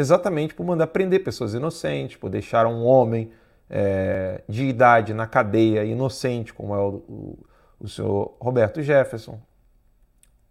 Exatamente 0.00 0.54
por 0.54 0.64
mandar 0.64 0.86
prender 0.86 1.22
pessoas 1.22 1.52
inocentes, 1.52 2.16
por 2.16 2.30
deixar 2.30 2.66
um 2.66 2.84
homem 2.84 3.30
é, 3.68 4.42
de 4.48 4.64
idade 4.64 5.12
na 5.12 5.26
cadeia 5.26 5.84
inocente, 5.84 6.54
como 6.54 6.74
é 6.74 6.78
o, 6.78 6.88
o, 7.08 7.38
o 7.80 7.88
senhor 7.88 8.34
Roberto 8.40 8.82
Jefferson. 8.82 9.38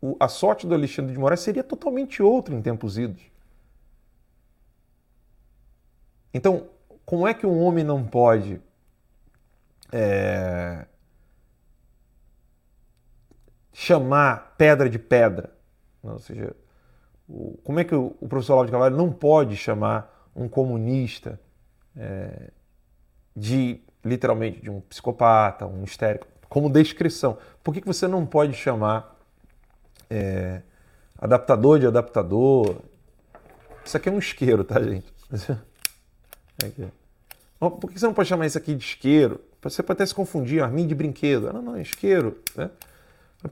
O, 0.02 0.16
a 0.20 0.28
sorte 0.28 0.68
do 0.68 0.76
Alexandre 0.76 1.14
de 1.14 1.20
Moraes 1.20 1.40
seria 1.40 1.64
totalmente 1.64 2.22
outra 2.22 2.54
em 2.54 2.62
tempos 2.62 2.98
idos. 2.98 3.24
Então, 6.34 6.68
como 7.04 7.28
é 7.28 7.34
que 7.34 7.48
um 7.48 7.60
homem 7.64 7.84
não 7.84 8.06
pode 8.06 8.62
é, 9.92 10.86
chamar 13.74 14.54
pedra 14.58 14.88
de 14.90 15.00
pedra. 15.00 15.50
Ou 16.04 16.20
seja, 16.20 16.56
como 17.64 17.80
é 17.80 17.84
que 17.84 17.94
o, 17.94 18.12
professor 18.28 18.54
Olavo 18.54 18.66
de 18.66 18.72
Carvalho 18.72 18.98
não 18.98 19.12
pode 19.12 19.56
chamar 19.56 20.30
um 20.36 20.48
comunista 20.50 21.40
é, 21.96 22.50
de 23.36 23.82
literalmente 24.04 24.62
de 24.62 24.70
um 24.70 24.82
psicopata, 24.82 25.66
um 25.68 25.84
histérico, 25.84 26.28
como 26.48 26.70
descrição. 26.70 27.38
Por 27.64 27.74
que, 27.74 27.82
que 27.82 27.88
você 27.88 28.08
não 28.08 28.26
pode 28.26 28.54
chamar 28.54 29.16
é, 30.10 30.62
adaptador 31.18 31.80
de 31.80 31.86
adaptador? 31.86 32.78
Isso 33.86 33.96
aqui 33.96 34.10
é 34.10 34.12
um 34.12 34.20
isqueiro, 34.20 34.64
tá, 34.64 34.82
gente? 34.82 35.14
Aqui. 36.66 36.90
Por 37.58 37.92
que 37.92 38.00
você 38.00 38.06
não 38.06 38.14
pode 38.14 38.28
chamar 38.28 38.46
isso 38.46 38.58
aqui 38.58 38.76
de 38.76 38.84
isqueiro? 38.84 39.40
Você 39.62 39.82
pode 39.82 39.98
até 39.98 40.06
se 40.06 40.14
confundir, 40.14 40.62
arminho 40.62 40.88
de 40.88 40.96
brinquedo. 40.96 41.54
Não, 41.54 41.62
não, 41.62 41.76
é 41.76 41.82
isqueiro. 41.82 42.38
Né? 42.56 42.70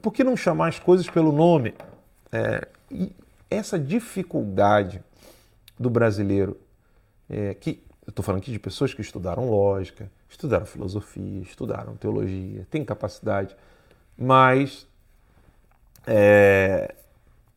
Por 0.02 0.12
que 0.12 0.22
não 0.22 0.36
chamar 0.36 0.68
as 0.68 0.78
coisas 0.78 1.08
pelo 1.08 1.32
nome? 1.32 1.74
É, 2.30 2.68
e 2.90 3.14
essa 3.50 3.78
dificuldade 3.78 5.02
do 5.78 5.88
brasileiro, 5.88 6.58
é, 7.28 7.54
que 7.54 7.82
eu 8.06 8.10
estou 8.10 8.24
falando 8.24 8.40
aqui 8.40 8.50
de 8.50 8.58
pessoas 8.58 8.94
que 8.94 9.00
estudaram 9.00 9.48
lógica, 9.50 10.10
estudaram 10.28 10.66
filosofia, 10.66 11.42
estudaram 11.42 11.96
teologia, 11.96 12.66
têm 12.70 12.84
capacidade, 12.84 13.54
mas 14.16 14.86
é, 16.06 16.94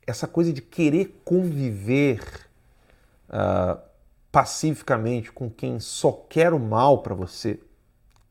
essa 0.06 0.28
coisa 0.28 0.52
de 0.52 0.62
querer 0.62 1.22
conviver 1.24 2.22
uh, 3.30 3.80
pacificamente 4.32 5.32
com 5.32 5.50
quem 5.50 5.80
só 5.80 6.12
quer 6.12 6.54
o 6.54 6.60
mal 6.60 7.00
para 7.00 7.14
você, 7.14 7.60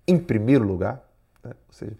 em 0.06 0.18
primeiro 0.18 0.64
lugar, 0.64 1.02
né? 1.42 1.52
ou 1.68 1.74
seja, 1.74 1.96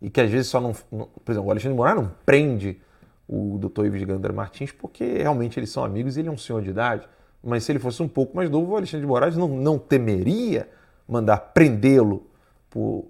e 0.00 0.08
que 0.08 0.20
às 0.20 0.30
vezes 0.30 0.48
só 0.48 0.60
não, 0.60 0.74
não, 0.90 1.06
Por 1.06 1.32
exemplo, 1.32 1.48
o 1.48 1.50
Alexandre 1.50 1.74
de 1.74 1.76
Moraes 1.76 1.96
não 1.96 2.12
prende 2.24 2.80
o 3.28 3.58
Dr. 3.58 3.86
Ives 3.86 4.00
de 4.00 4.06
Gander 4.06 4.32
Martins 4.32 4.72
porque 4.72 5.04
realmente 5.18 5.60
eles 5.60 5.70
são 5.70 5.84
amigos 5.84 6.16
e 6.16 6.20
ele 6.20 6.28
é 6.28 6.32
um 6.32 6.38
senhor 6.38 6.62
de 6.62 6.70
idade. 6.70 7.06
Mas 7.42 7.64
se 7.64 7.70
ele 7.72 7.78
fosse 7.78 8.02
um 8.02 8.08
pouco 8.08 8.34
mais 8.34 8.48
novo, 8.50 8.72
o 8.72 8.76
Alexandre 8.76 9.02
de 9.02 9.06
Moraes 9.06 9.36
não, 9.36 9.48
não 9.48 9.78
temeria 9.78 10.68
mandar 11.06 11.38
prendê-lo 11.38 12.26
por, 12.70 13.06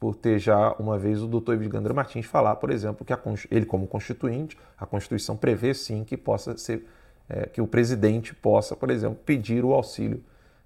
por 0.00 0.16
ter 0.16 0.38
já 0.38 0.72
uma 0.78 0.98
vez 0.98 1.22
o 1.22 1.26
doutor 1.26 1.54
Ives 1.54 1.68
Gandra 1.68 1.94
Martins 1.94 2.26
falar, 2.26 2.56
por 2.56 2.70
exemplo, 2.70 3.04
que 3.04 3.12
a, 3.12 3.20
ele 3.50 3.66
como 3.66 3.86
constituinte, 3.86 4.58
a 4.76 4.86
Constituição 4.86 5.36
prevê 5.36 5.74
sim 5.74 6.02
que 6.02 6.16
possa 6.16 6.56
ser 6.56 6.84
é, 7.28 7.46
que 7.46 7.60
o 7.60 7.66
presidente 7.66 8.34
possa, 8.34 8.74
por 8.74 8.90
exemplo, 8.90 9.18
pedir 9.24 9.64
o 9.64 9.74
auxílio, 9.74 10.22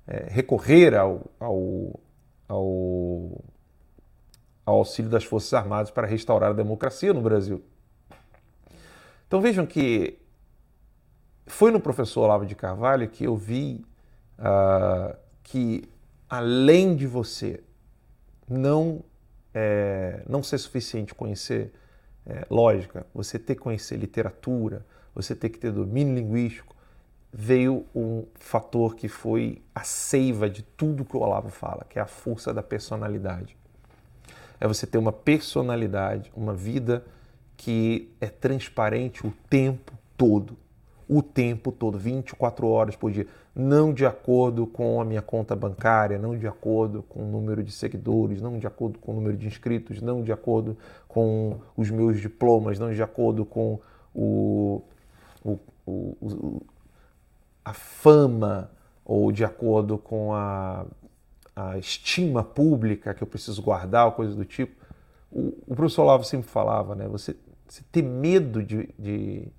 é, 0.06 0.28
recorrer 0.28 0.94
ao, 0.94 1.22
ao, 1.40 2.00
ao, 2.48 3.44
ao 4.64 4.76
auxílio 4.76 5.10
das 5.10 5.24
Forças 5.24 5.52
Armadas 5.52 5.90
para 5.90 6.06
restaurar 6.06 6.50
a 6.50 6.54
democracia 6.54 7.12
no 7.12 7.20
Brasil. 7.20 7.62
Então 9.32 9.40
vejam 9.40 9.64
que 9.64 10.18
foi 11.46 11.70
no 11.70 11.80
professor 11.80 12.24
Olavo 12.24 12.44
de 12.44 12.54
Carvalho 12.54 13.08
que 13.08 13.24
eu 13.24 13.34
vi 13.34 13.82
uh, 14.38 15.16
que, 15.42 15.88
além 16.28 16.94
de 16.94 17.06
você 17.06 17.64
não, 18.46 19.02
é, 19.54 20.22
não 20.28 20.42
ser 20.42 20.58
suficiente 20.58 21.14
conhecer 21.14 21.72
é, 22.26 22.44
lógica, 22.50 23.06
você 23.14 23.38
ter 23.38 23.54
que 23.54 23.62
conhecer 23.62 23.96
literatura, 23.96 24.84
você 25.14 25.34
ter 25.34 25.48
que 25.48 25.58
ter 25.58 25.72
domínio 25.72 26.14
linguístico, 26.14 26.76
veio 27.32 27.86
um 27.94 28.26
fator 28.34 28.94
que 28.94 29.08
foi 29.08 29.62
a 29.74 29.82
seiva 29.82 30.50
de 30.50 30.62
tudo 30.62 31.06
que 31.06 31.16
o 31.16 31.20
Olavo 31.20 31.48
fala, 31.48 31.86
que 31.88 31.98
é 31.98 32.02
a 32.02 32.06
força 32.06 32.52
da 32.52 32.62
personalidade. 32.62 33.56
É 34.60 34.68
você 34.68 34.86
ter 34.86 34.98
uma 34.98 35.10
personalidade, 35.10 36.30
uma 36.36 36.52
vida 36.52 37.02
que 37.56 38.12
é 38.20 38.26
transparente 38.26 39.26
o 39.26 39.32
tempo 39.48 39.92
todo 40.16 40.56
o 41.08 41.22
tempo 41.22 41.70
todo, 41.70 41.98
24 41.98 42.66
horas 42.66 42.96
por 42.96 43.10
dia, 43.10 43.26
não 43.54 43.92
de 43.92 44.06
acordo 44.06 44.66
com 44.66 44.98
a 44.98 45.04
minha 45.04 45.20
conta 45.20 45.54
bancária, 45.54 46.18
não 46.18 46.36
de 46.36 46.46
acordo 46.46 47.02
com 47.02 47.20
o 47.20 47.30
número 47.30 47.62
de 47.62 47.70
seguidores, 47.70 48.40
não 48.40 48.58
de 48.58 48.66
acordo 48.66 48.98
com 48.98 49.12
o 49.12 49.14
número 49.14 49.36
de 49.36 49.46
inscritos, 49.46 50.00
não 50.00 50.22
de 50.22 50.32
acordo 50.32 50.76
com 51.06 51.58
os 51.76 51.90
meus 51.90 52.18
diplomas, 52.18 52.78
não 52.78 52.90
de 52.90 53.02
acordo 53.02 53.44
com 53.44 53.78
o, 54.14 54.82
o, 55.44 55.58
o, 55.86 56.62
a 57.62 57.74
fama 57.74 58.70
ou 59.04 59.30
de 59.30 59.44
acordo 59.44 59.98
com 59.98 60.32
a, 60.32 60.86
a 61.54 61.76
estima 61.76 62.42
pública 62.42 63.12
que 63.12 63.22
eu 63.22 63.26
preciso 63.26 63.60
guardar, 63.60 64.06
ou 64.06 64.12
coisa 64.12 64.34
do 64.34 64.46
tipo. 64.46 64.81
O, 65.32 65.74
professor 65.74 66.02
Olavo 66.02 66.24
sempre 66.24 66.48
falava, 66.48 66.94
né? 66.94 67.08
Você, 67.08 67.34
você 67.66 67.82
ter 67.90 68.02
medo 68.02 68.62
de, 68.62 68.94
de 68.98 69.52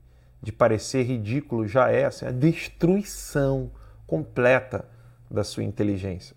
de 0.43 0.51
parecer 0.51 1.03
ridículo 1.03 1.65
já 1.65 1.89
é 1.89 2.03
assim, 2.03 2.25
a 2.25 2.31
destruição 2.31 3.71
completa 4.05 4.85
da 5.31 5.41
sua 5.41 5.63
inteligência. 5.63 6.35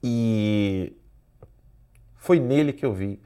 E 0.00 0.96
foi 2.14 2.38
nele 2.38 2.72
que 2.72 2.86
eu 2.86 2.94
vi 2.94 3.20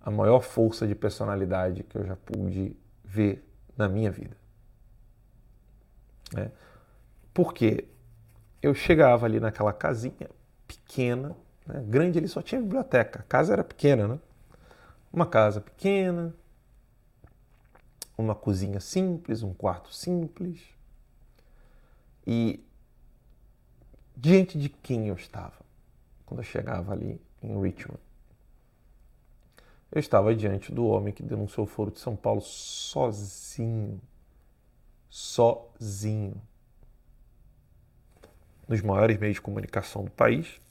a 0.00 0.10
maior 0.10 0.40
força 0.40 0.88
de 0.88 0.94
personalidade 0.96 1.84
que 1.84 1.96
eu 1.96 2.04
já 2.04 2.16
pude 2.16 2.76
ver 3.04 3.48
na 3.76 3.88
minha 3.88 4.10
vida. 4.10 4.36
É. 6.36 6.50
Porque 7.32 7.86
eu 8.60 8.74
chegava 8.74 9.24
ali 9.24 9.38
naquela 9.38 9.72
casinha 9.72 10.28
pequena, 10.66 11.36
né? 11.66 11.82
grande 11.86 12.18
ele 12.18 12.28
só 12.28 12.42
tinha 12.42 12.60
biblioteca, 12.60 13.20
a 13.20 13.22
casa 13.22 13.52
era 13.52 13.64
pequena, 13.64 14.08
né? 14.08 14.18
Uma 15.12 15.26
casa 15.26 15.60
pequena, 15.60 16.34
uma 18.16 18.34
cozinha 18.34 18.80
simples, 18.80 19.42
um 19.42 19.52
quarto 19.52 19.92
simples. 19.92 20.60
E 22.26 22.64
diante 24.16 24.58
de 24.58 24.68
quem 24.68 25.08
eu 25.08 25.14
estava 25.14 25.54
quando 26.24 26.40
eu 26.40 26.44
chegava 26.44 26.92
ali 26.92 27.20
em 27.42 27.60
Richmond? 27.60 28.00
Eu 29.90 30.00
estava 30.00 30.34
diante 30.34 30.72
do 30.72 30.86
homem 30.86 31.12
que 31.12 31.22
denunciou 31.22 31.66
o 31.66 31.68
Foro 31.68 31.90
de 31.90 31.98
São 31.98 32.16
Paulo 32.16 32.40
sozinho. 32.40 34.00
Sozinho. 35.10 36.40
Nos 38.66 38.80
maiores 38.80 39.18
meios 39.18 39.34
de 39.34 39.42
comunicação 39.42 40.04
do 40.04 40.10
país. 40.10 40.61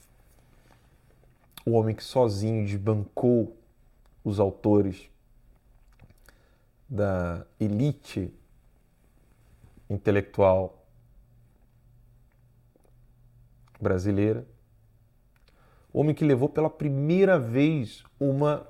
O 1.66 1.72
homem 1.72 1.96
que 1.96 2.04
sozinho 2.04 2.66
desbancou 2.66 3.58
os 4.24 4.40
autores 4.40 5.10
da 6.90 7.46
elite 7.60 8.34
intelectual 9.90 10.86
brasileira, 13.80 14.46
homem 15.94 16.16
que 16.16 16.24
levou 16.24 16.48
pela 16.48 16.70
primeira 16.70 17.40
vez 17.40 18.04
uma, 18.20 18.68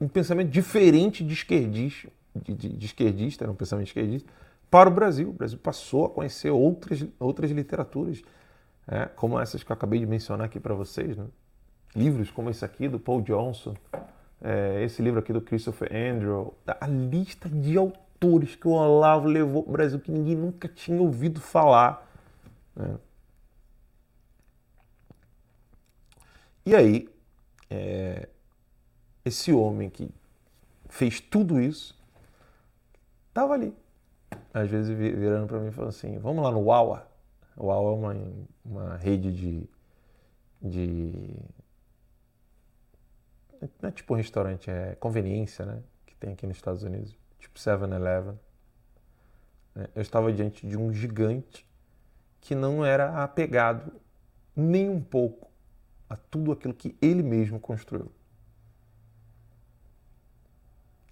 um 0.00 0.08
pensamento 0.08 0.50
diferente 0.50 1.24
de 1.24 1.32
esquerdista, 1.32 2.10
de, 2.34 2.54
de, 2.54 2.68
de 2.68 2.86
esquerdista, 2.86 3.44
era 3.44 3.52
um 3.52 3.56
pensamento 3.56 3.88
esquerdista, 3.88 4.30
para 4.70 4.88
o 4.88 4.92
Brasil. 4.92 5.30
O 5.30 5.32
Brasil 5.32 5.58
passou 5.58 6.06
a 6.06 6.10
conhecer 6.10 6.50
outras, 6.50 7.04
outras 7.18 7.50
literaturas, 7.50 8.22
é, 8.86 9.06
como 9.06 9.38
essas 9.38 9.62
que 9.62 9.70
eu 9.70 9.74
acabei 9.74 9.98
de 10.00 10.06
mencionar 10.06 10.46
aqui 10.46 10.60
para 10.60 10.74
vocês. 10.74 11.16
Né? 11.16 11.26
Livros 11.94 12.30
como 12.30 12.50
esse 12.50 12.64
aqui, 12.64 12.88
do 12.88 12.98
Paul 12.98 13.20
Johnson, 13.22 13.74
é, 14.40 14.82
esse 14.82 15.00
livro 15.00 15.20
aqui 15.20 15.32
do 15.32 15.40
Christopher 15.40 15.88
Andrew, 15.94 16.54
a 16.66 16.86
lista 16.86 17.48
de 17.48 17.76
autores 17.76 18.56
que 18.56 18.66
o 18.66 18.72
Olavo 18.72 19.28
levou 19.28 19.62
para 19.62 19.70
o 19.70 19.72
Brasil 19.72 20.00
que 20.00 20.10
ninguém 20.10 20.34
nunca 20.34 20.68
tinha 20.68 21.00
ouvido 21.00 21.40
falar. 21.40 22.08
Né? 22.74 22.96
E 26.64 26.74
aí, 26.74 27.08
é, 27.70 28.28
esse 29.24 29.52
homem 29.52 29.88
que 29.88 30.10
fez 30.88 31.20
tudo 31.20 31.60
isso, 31.60 31.96
estava 33.28 33.54
ali. 33.54 33.74
Às 34.52 34.68
vezes 34.68 34.96
virando 34.96 35.46
para 35.46 35.58
mim 35.58 35.68
e 35.68 35.72
falando 35.72 35.90
assim, 35.90 36.18
vamos 36.18 36.42
lá 36.42 36.50
no 36.50 36.64
Wawa. 36.64 37.06
Wawa 37.56 37.90
é 37.90 37.94
uma, 37.94 38.16
uma 38.64 38.96
rede 38.96 39.32
de, 39.32 39.68
de 40.60 41.34
não 43.80 43.88
é 43.88 43.92
tipo 43.92 44.14
um 44.14 44.16
restaurante, 44.16 44.70
é 44.70 44.94
conveniência, 44.96 45.64
né? 45.64 45.82
Que 46.06 46.14
tem 46.16 46.32
aqui 46.32 46.46
nos 46.46 46.56
Estados 46.56 46.82
Unidos, 46.82 47.16
tipo 47.38 47.58
7-Eleven. 47.58 48.38
É, 49.76 49.88
eu 49.94 50.02
estava 50.02 50.32
diante 50.32 50.66
de 50.66 50.76
um 50.76 50.92
gigante 50.92 51.66
que 52.40 52.54
não 52.54 52.84
era 52.84 53.22
apegado 53.22 53.92
nem 54.54 54.88
um 54.88 55.00
pouco 55.00 55.50
a 56.08 56.16
tudo 56.16 56.52
aquilo 56.52 56.74
que 56.74 56.96
ele 57.00 57.22
mesmo 57.22 57.58
construiu. 57.58 58.10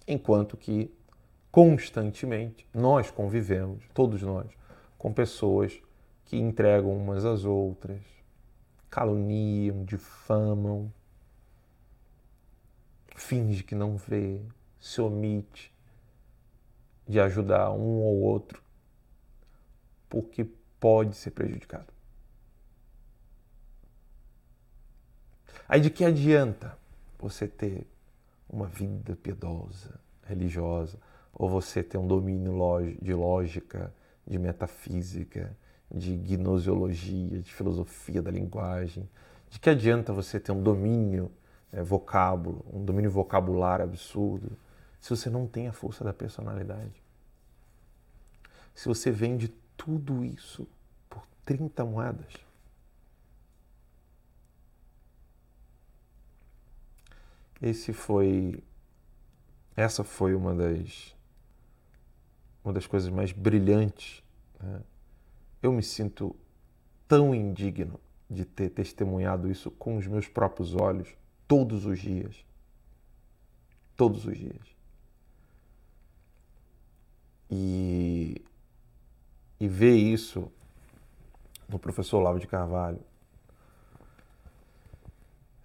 Enquanto 0.07 0.57
que 0.57 0.93
constantemente 1.51 2.67
nós 2.73 3.09
convivemos, 3.09 3.83
todos 3.93 4.21
nós, 4.21 4.47
com 4.97 5.11
pessoas 5.11 5.81
que 6.25 6.37
entregam 6.37 6.95
umas 6.95 7.25
às 7.25 7.45
outras, 7.45 8.01
caluniam, 8.89 9.83
difamam, 9.83 10.91
finge 13.15 13.63
que 13.63 13.75
não 13.75 13.97
vê, 13.97 14.41
se 14.79 15.01
omite 15.01 15.73
de 17.07 17.19
ajudar 17.19 17.71
um 17.71 17.99
ou 17.99 18.21
outro, 18.21 18.61
porque 20.09 20.45
pode 20.79 21.15
ser 21.15 21.31
prejudicado. 21.31 21.93
Aí 25.67 25.79
de 25.79 25.89
que 25.89 26.03
adianta 26.03 26.77
você 27.17 27.47
ter 27.47 27.87
uma 28.49 28.67
vida 28.67 29.15
piedosa, 29.15 29.99
religiosa, 30.23 30.99
ou 31.33 31.49
você 31.49 31.81
ter 31.81 31.97
um 31.97 32.07
domínio 32.07 32.53
de 33.01 33.13
lógica, 33.13 33.93
de 34.27 34.37
metafísica, 34.37 35.55
de 35.89 36.15
gnoseologia, 36.17 37.39
de 37.39 37.53
filosofia 37.53 38.21
da 38.21 38.31
linguagem? 38.31 39.09
De 39.49 39.59
que 39.59 39.69
adianta 39.69 40.11
você 40.11 40.39
ter 40.39 40.51
um 40.51 40.61
domínio 40.61 41.31
é, 41.71 41.81
vocábulo, 41.81 42.65
um 42.71 42.83
domínio 42.83 43.09
vocabulário 43.09 43.85
absurdo, 43.85 44.57
se 44.99 45.09
você 45.09 45.29
não 45.29 45.47
tem 45.47 45.67
a 45.67 45.73
força 45.73 46.03
da 46.03 46.13
personalidade? 46.13 47.01
Se 48.75 48.87
você 48.87 49.11
vende 49.11 49.49
tudo 49.75 50.23
isso 50.23 50.67
por 51.09 51.25
30 51.45 51.83
moedas? 51.85 52.33
Esse 57.61 57.93
foi 57.93 58.63
essa 59.75 60.03
foi 60.03 60.35
uma 60.35 60.53
das 60.53 61.15
uma 62.63 62.73
das 62.73 62.85
coisas 62.85 63.09
mais 63.09 63.31
brilhantes. 63.31 64.23
Né? 64.59 64.81
Eu 65.61 65.71
me 65.71 65.81
sinto 65.81 66.35
tão 67.07 67.33
indigno 67.33 67.99
de 68.29 68.45
ter 68.45 68.69
testemunhado 68.69 69.49
isso 69.49 69.69
com 69.71 69.97
os 69.97 70.07
meus 70.07 70.27
próprios 70.27 70.75
olhos 70.75 71.15
todos 71.51 71.85
os 71.85 71.99
dias. 71.99 72.45
Todos 73.97 74.25
os 74.25 74.37
dias. 74.37 74.73
E, 77.49 78.41
e 79.59 79.67
ver 79.67 79.97
isso 79.97 80.49
no 81.67 81.77
professor 81.77 82.19
Olavo 82.19 82.39
de 82.39 82.47
Carvalho 82.47 83.01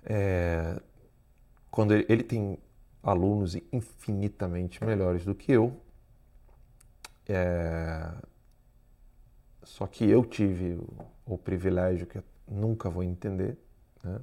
é, 0.04 0.80
quando 1.70 1.94
ele, 1.94 2.04
ele 2.08 2.24
tem 2.24 2.58
alunos 3.00 3.56
infinitamente 3.72 4.82
melhores 4.84 5.24
do 5.24 5.36
que 5.36 5.52
eu, 5.52 5.80
é, 7.28 8.12
só 9.62 9.86
que 9.86 10.04
eu 10.04 10.24
tive 10.24 10.74
o, 10.74 11.34
o, 11.34 11.38
privilégio 11.38 12.08
que 12.08 12.18
eu 12.18 12.24
nunca 12.48 12.90
vou 12.90 13.04
entender, 13.04 13.56
né? 14.02 14.20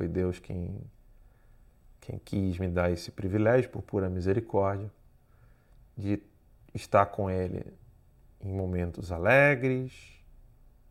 Foi 0.00 0.08
Deus 0.08 0.38
quem, 0.38 0.80
quem 2.00 2.18
quis 2.18 2.58
me 2.58 2.68
dar 2.68 2.90
esse 2.90 3.10
privilégio, 3.10 3.68
por 3.68 3.82
pura 3.82 4.08
misericórdia, 4.08 4.90
de 5.94 6.22
estar 6.72 7.04
com 7.04 7.28
Ele 7.28 7.66
em 8.40 8.50
momentos 8.50 9.12
alegres, 9.12 9.92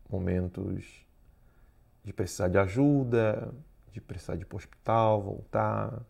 momentos 0.08 1.04
de 2.04 2.12
precisar 2.12 2.46
de 2.46 2.58
ajuda, 2.58 3.52
de 3.90 4.00
precisar 4.00 4.36
de 4.36 4.42
ir 4.42 4.44
para 4.44 4.54
o 4.54 4.58
hospital, 4.58 5.20
voltar, 5.20 6.00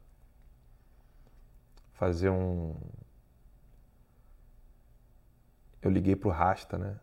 fazer 1.94 2.28
um. 2.28 2.76
Eu 5.80 5.90
liguei 5.90 6.14
para 6.14 6.28
o 6.28 6.32
Rasta, 6.32 6.76
né? 6.76 7.00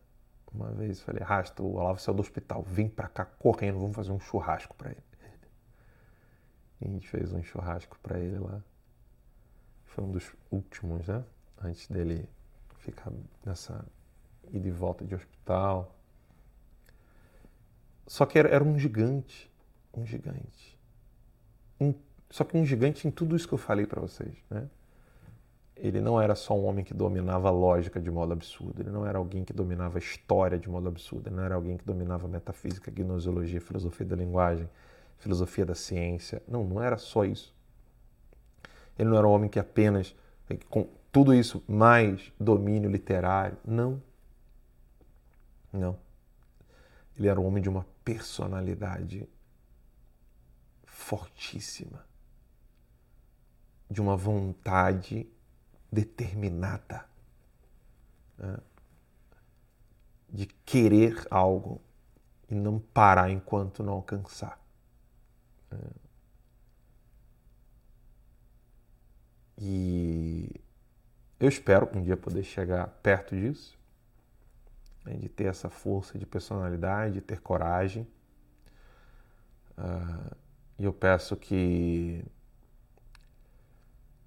Uma 0.54 0.70
vez 0.74 1.02
falei, 1.02 1.24
Rasta, 1.24 1.64
o 1.64 1.74
Olavo 1.74 2.00
saiu 2.00 2.14
do 2.14 2.22
hospital, 2.22 2.62
vem 2.62 2.88
para 2.88 3.08
cá 3.08 3.26
correndo, 3.26 3.80
vamos 3.80 3.96
fazer 3.96 4.12
um 4.12 4.20
churrasco 4.20 4.76
para 4.76 4.92
ele. 4.92 5.07
E 6.82 6.88
a 6.88 6.92
gente 6.92 7.08
fez 7.08 7.34
um 7.34 7.42
churrasco 7.42 7.98
para 8.02 8.20
ele 8.20 8.40
lá. 8.40 8.62
Foi 9.86 10.04
um 10.04 10.12
dos 10.12 10.32
últimos, 10.52 11.08
né? 11.08 11.24
Antes 11.62 11.88
dele 11.88 12.28
ficar 12.78 13.12
nessa 13.46 13.84
ida 14.52 14.68
e 14.68 14.72
volta 14.72 15.04
de 15.04 15.16
hospital. 15.16 15.96
Só 18.06 18.26
que 18.26 18.38
era, 18.40 18.50
era 18.50 18.64
um 18.64 18.78
gigante 18.78 19.52
um 19.98 20.06
gigante. 20.06 20.78
Um, 21.80 21.94
só 22.30 22.44
que 22.44 22.58
um 22.58 22.66
gigante 22.66 23.08
em 23.08 23.12
tudo 23.12 23.36
isso 23.36 23.48
que 23.48 23.54
eu 23.54 23.58
falei 23.58 23.86
para 23.86 24.00
vocês, 24.00 24.36
né? 24.50 24.70
Ele 25.76 26.02
não 26.02 26.20
era 26.20 26.34
só 26.34 26.58
um 26.58 26.66
homem 26.66 26.84
que 26.84 26.94
dominava 26.94 27.50
a 27.50 27.52
lógica 27.52 28.00
de 28.02 28.10
modo 28.10 28.34
absurdo, 28.34 28.82
ele 28.82 28.90
não 28.90 29.06
era 29.06 29.18
alguém 29.20 29.44
que 29.44 29.54
dominava 29.54 29.98
a 29.98 30.00
história 30.00 30.58
de 30.58 30.68
modo 30.68 30.88
absurdo, 30.88 31.30
ele 31.30 31.36
não 31.36 31.44
era 31.44 31.54
alguém 31.54 31.78
que 31.78 31.86
dominava 31.86 32.28
metafísica, 32.28 32.90
gnoseologia, 32.90 33.62
filosofia 33.62 34.06
da 34.06 34.16
linguagem, 34.16 34.68
filosofia 35.18 35.66
da 35.66 35.76
ciência. 35.76 36.42
Não, 36.48 36.64
não 36.64 36.82
era 36.82 36.98
só 36.98 37.26
isso. 37.26 37.56
Ele 38.98 39.10
não 39.10 39.18
era 39.18 39.28
um 39.28 39.32
homem 39.32 39.50
que 39.50 39.60
apenas, 39.60 40.16
com 40.70 40.88
tudo 41.12 41.34
isso, 41.34 41.64
mais 41.68 42.32
domínio 42.40 42.90
literário. 42.90 43.58
Não. 43.66 44.02
Não. 45.72 45.98
Ele 47.18 47.28
era 47.28 47.40
um 47.40 47.46
homem 47.46 47.62
de 47.62 47.70
uma 47.70 47.86
personalidade 48.04 49.28
fortíssima, 50.86 52.06
de 53.90 54.02
uma 54.02 54.16
vontade 54.16 55.28
determinada, 55.92 57.06
né? 58.38 58.58
de 60.30 60.46
querer 60.46 61.26
algo 61.32 61.82
e 62.50 62.56
não 62.56 62.80
parar 62.80 63.30
enquanto 63.30 63.84
não 63.84 63.94
alcançar. 63.94 64.60
E 69.58 70.62
eu 71.40 71.50
espero 71.50 71.90
um 71.96 72.02
dia 72.02 72.16
poder 72.16 72.44
chegar 72.44 72.88
perto 73.02 73.36
disso, 73.36 73.78
né? 75.06 75.16
de 75.16 75.28
ter 75.30 75.46
essa 75.46 75.70
força 75.70 76.18
de 76.18 76.26
personalidade, 76.26 77.16
de 77.16 77.22
ter 77.22 77.40
coragem. 77.42 78.08
Uh, 79.78 80.36
e 80.80 80.84
eu 80.84 80.94
peço 80.94 81.36
que 81.36 82.24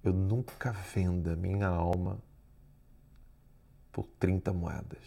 eu 0.03 0.13
nunca 0.13 0.71
venda 0.71 1.35
minha 1.35 1.67
alma 1.67 2.19
por 3.91 4.05
30 4.19 4.51
moedas. 4.51 5.03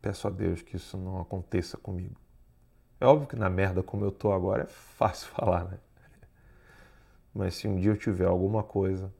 Peço 0.00 0.26
a 0.26 0.30
Deus 0.30 0.62
que 0.62 0.76
isso 0.76 0.96
não 0.96 1.20
aconteça 1.20 1.76
comigo. 1.76 2.21
É 3.02 3.04
óbvio 3.04 3.26
que 3.26 3.34
na 3.34 3.50
merda 3.50 3.82
como 3.82 4.04
eu 4.04 4.12
tô 4.12 4.32
agora 4.32 4.62
é 4.62 4.66
fácil 4.66 5.26
falar, 5.34 5.64
né? 5.64 5.76
Mas 7.34 7.56
se 7.56 7.66
um 7.66 7.74
dia 7.74 7.90
eu 7.90 7.96
tiver 7.96 8.26
alguma 8.26 8.62
coisa, 8.62 9.12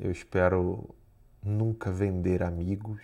eu 0.00 0.10
espero 0.10 0.92
nunca 1.40 1.92
vender 1.92 2.42
amigos, 2.42 3.00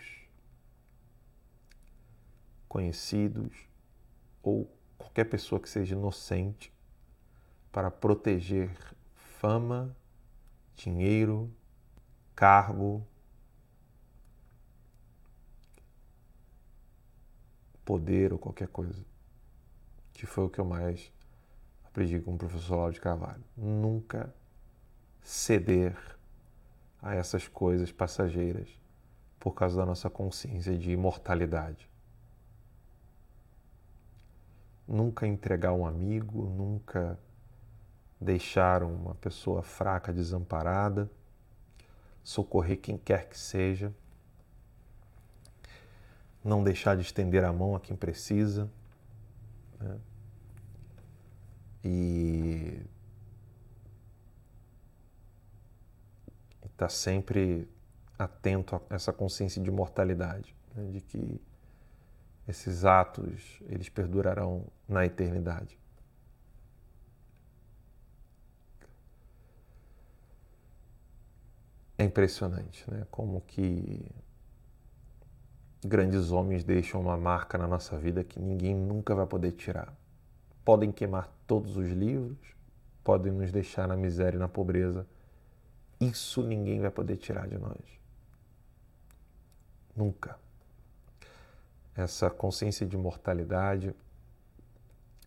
conhecidos 2.68 3.52
ou 4.42 4.68
qualquer 4.98 5.26
pessoa 5.26 5.60
que 5.60 5.68
seja 5.68 5.94
inocente 5.94 6.72
para 7.70 7.88
proteger 7.88 8.76
fama, 9.38 9.94
dinheiro, 10.74 11.48
cargo, 12.34 13.06
poder 17.84 18.32
ou 18.32 18.40
qualquer 18.40 18.66
coisa. 18.66 19.14
Que 20.16 20.26
foi 20.26 20.44
o 20.44 20.48
que 20.48 20.58
eu 20.58 20.64
mais 20.64 21.12
aprendi 21.84 22.20
com 22.20 22.34
o 22.34 22.38
professor 22.38 22.76
Lauro 22.76 22.92
de 22.92 23.00
Carvalho. 23.00 23.44
Nunca 23.56 24.34
ceder 25.22 25.96
a 27.02 27.14
essas 27.14 27.46
coisas 27.46 27.92
passageiras 27.92 28.68
por 29.38 29.52
causa 29.52 29.76
da 29.76 29.86
nossa 29.86 30.10
consciência 30.10 30.76
de 30.76 30.90
imortalidade 30.90 31.88
nunca 34.86 35.26
entregar 35.26 35.72
um 35.72 35.86
amigo, 35.86 36.44
nunca 36.48 37.18
deixar 38.20 38.82
uma 38.82 39.14
pessoa 39.16 39.62
fraca, 39.62 40.12
desamparada, 40.12 41.10
socorrer 42.22 42.78
quem 42.78 42.96
quer 42.96 43.28
que 43.28 43.38
seja, 43.38 43.92
não 46.44 46.62
deixar 46.62 46.96
de 46.96 47.02
estender 47.02 47.44
a 47.44 47.52
mão 47.52 47.74
a 47.74 47.80
quem 47.80 47.96
precisa. 47.96 48.70
Né? 49.80 49.98
E 51.84 52.82
estar 56.64 56.76
tá 56.76 56.88
sempre 56.88 57.68
atento 58.18 58.76
a 58.76 58.94
essa 58.94 59.12
consciência 59.12 59.62
de 59.62 59.70
mortalidade, 59.70 60.54
né? 60.74 60.90
de 60.90 61.00
que 61.00 61.40
esses 62.48 62.84
atos, 62.84 63.60
eles 63.68 63.88
perdurarão 63.88 64.66
na 64.88 65.04
eternidade. 65.04 65.78
É 71.98 72.04
impressionante, 72.04 72.88
né? 72.90 73.06
Como 73.10 73.40
que 73.40 74.06
grandes 75.84 76.30
homens 76.30 76.64
deixam 76.64 77.00
uma 77.00 77.16
marca 77.16 77.56
na 77.58 77.66
nossa 77.66 77.98
vida 77.98 78.24
que 78.24 78.40
ninguém 78.40 78.74
nunca 78.74 79.14
vai 79.14 79.26
poder 79.26 79.52
tirar. 79.52 79.94
Podem 80.64 80.90
queimar 80.90 81.28
todos 81.46 81.76
os 81.76 81.88
livros, 81.88 82.38
podem 83.04 83.32
nos 83.32 83.52
deixar 83.52 83.86
na 83.86 83.96
miséria 83.96 84.36
e 84.36 84.40
na 84.40 84.48
pobreza. 84.48 85.06
Isso 86.00 86.42
ninguém 86.42 86.80
vai 86.80 86.90
poder 86.90 87.16
tirar 87.16 87.46
de 87.46 87.58
nós. 87.58 87.80
Nunca 89.94 90.36
essa 91.96 92.28
consciência 92.28 92.86
de 92.86 92.96
mortalidade, 92.96 93.94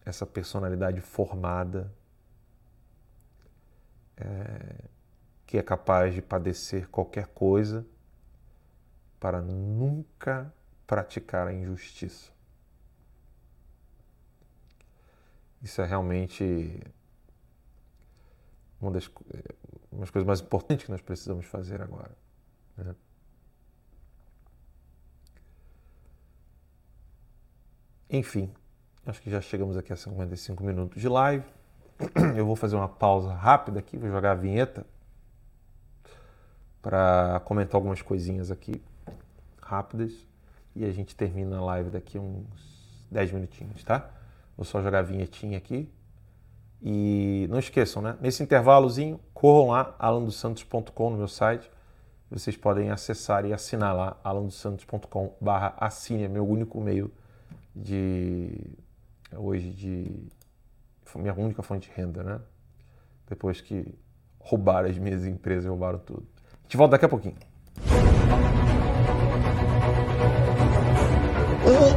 essa 0.06 0.26
personalidade 0.26 1.02
formada, 1.02 1.92
é, 4.16 4.86
que 5.48 5.58
é 5.58 5.64
capaz 5.64 6.14
de 6.14 6.22
padecer 6.22 6.88
qualquer 6.90 7.28
coisa 7.28 7.86
para 9.20 9.42
nunca 9.42 10.54
praticar 10.88 11.48
a 11.48 11.54
injustiça. 11.54 12.32
Isso 15.62 15.82
é 15.82 15.86
realmente 15.86 16.82
uma 18.82 18.92
das, 18.92 19.12
uma 19.92 20.02
das 20.02 20.10
coisas 20.10 20.26
mais 20.26 20.40
importantes 20.40 20.86
que 20.86 20.92
nós 20.92 21.02
precisamos 21.02 21.46
fazer 21.46 21.82
agora. 21.82 22.12
Né? 22.78 22.96
Enfim, 28.10 28.52
acho 29.06 29.22
que 29.22 29.30
já 29.30 29.42
chegamos 29.42 29.76
aqui 29.76 29.92
a 29.92 29.98
55 29.98 30.64
minutos 30.64 31.02
de 31.02 31.10
live. 31.10 31.46
Eu 32.38 32.46
vou 32.46 32.56
fazer 32.56 32.78
uma 32.78 32.88
pausa 32.88 33.34
rápida 33.34 33.80
aqui, 33.80 33.98
vou 33.98 34.10
jogar 34.10 34.32
a 34.32 34.36
vinheta 34.36 34.86
para 36.82 37.42
comentar 37.42 37.76
algumas 37.76 38.02
coisinhas 38.02 38.50
aqui 38.50 38.82
rápidas 39.70 40.28
e 40.76 40.84
a 40.84 40.92
gente 40.92 41.16
termina 41.16 41.58
a 41.58 41.62
live 41.62 41.92
daqui 41.92 42.18
uns 42.18 43.06
10 43.12 43.32
minutinhos, 43.34 43.84
tá? 43.84 44.10
Vou 44.58 44.66
só 44.66 44.82
jogar 44.82 45.00
a 45.00 45.04
vinhetinha 45.04 45.58
aqui. 45.58 45.90
E 46.82 47.46
não 47.50 47.60
esqueçam, 47.60 48.02
né? 48.02 48.18
Nesse 48.20 48.42
intervalozinho, 48.42 49.20
corram 49.34 49.70
lá, 49.70 49.96
alandosantos.com 50.00 51.10
no 51.12 51.18
meu 51.18 51.28
site. 51.28 51.70
Vocês 52.32 52.56
podem 52.56 52.90
acessar 52.90 53.46
e 53.46 53.54
assinar 53.54 53.96
lá, 53.96 54.18
alandosantos.com 54.24 55.36
barra 55.42 55.76
assine, 55.78 56.24
é 56.24 56.28
meu 56.28 56.48
único 56.48 56.80
meio 56.80 57.12
de 57.76 58.76
hoje 59.36 59.72
de 59.72 60.28
minha 61.16 61.34
única 61.34 61.62
fonte 61.62 61.90
de 61.90 61.96
renda, 61.96 62.24
né? 62.24 62.40
Depois 63.28 63.62
que 63.62 63.94
roubaram 64.40 64.90
as 64.90 64.98
minhas 64.98 65.26
empresas, 65.26 65.66
roubaram 65.66 66.00
tudo. 66.00 66.26
A 66.60 66.62
gente 66.64 66.78
volta 66.78 66.92
daqui 66.92 67.06
a 67.06 67.10
pouquinho. 67.10 67.36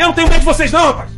Eu 0.00 0.06
não 0.06 0.14
tenho 0.14 0.28
medo 0.30 0.38
de 0.38 0.46
vocês, 0.46 0.72
não, 0.72 0.80
rapaz! 0.80 1.10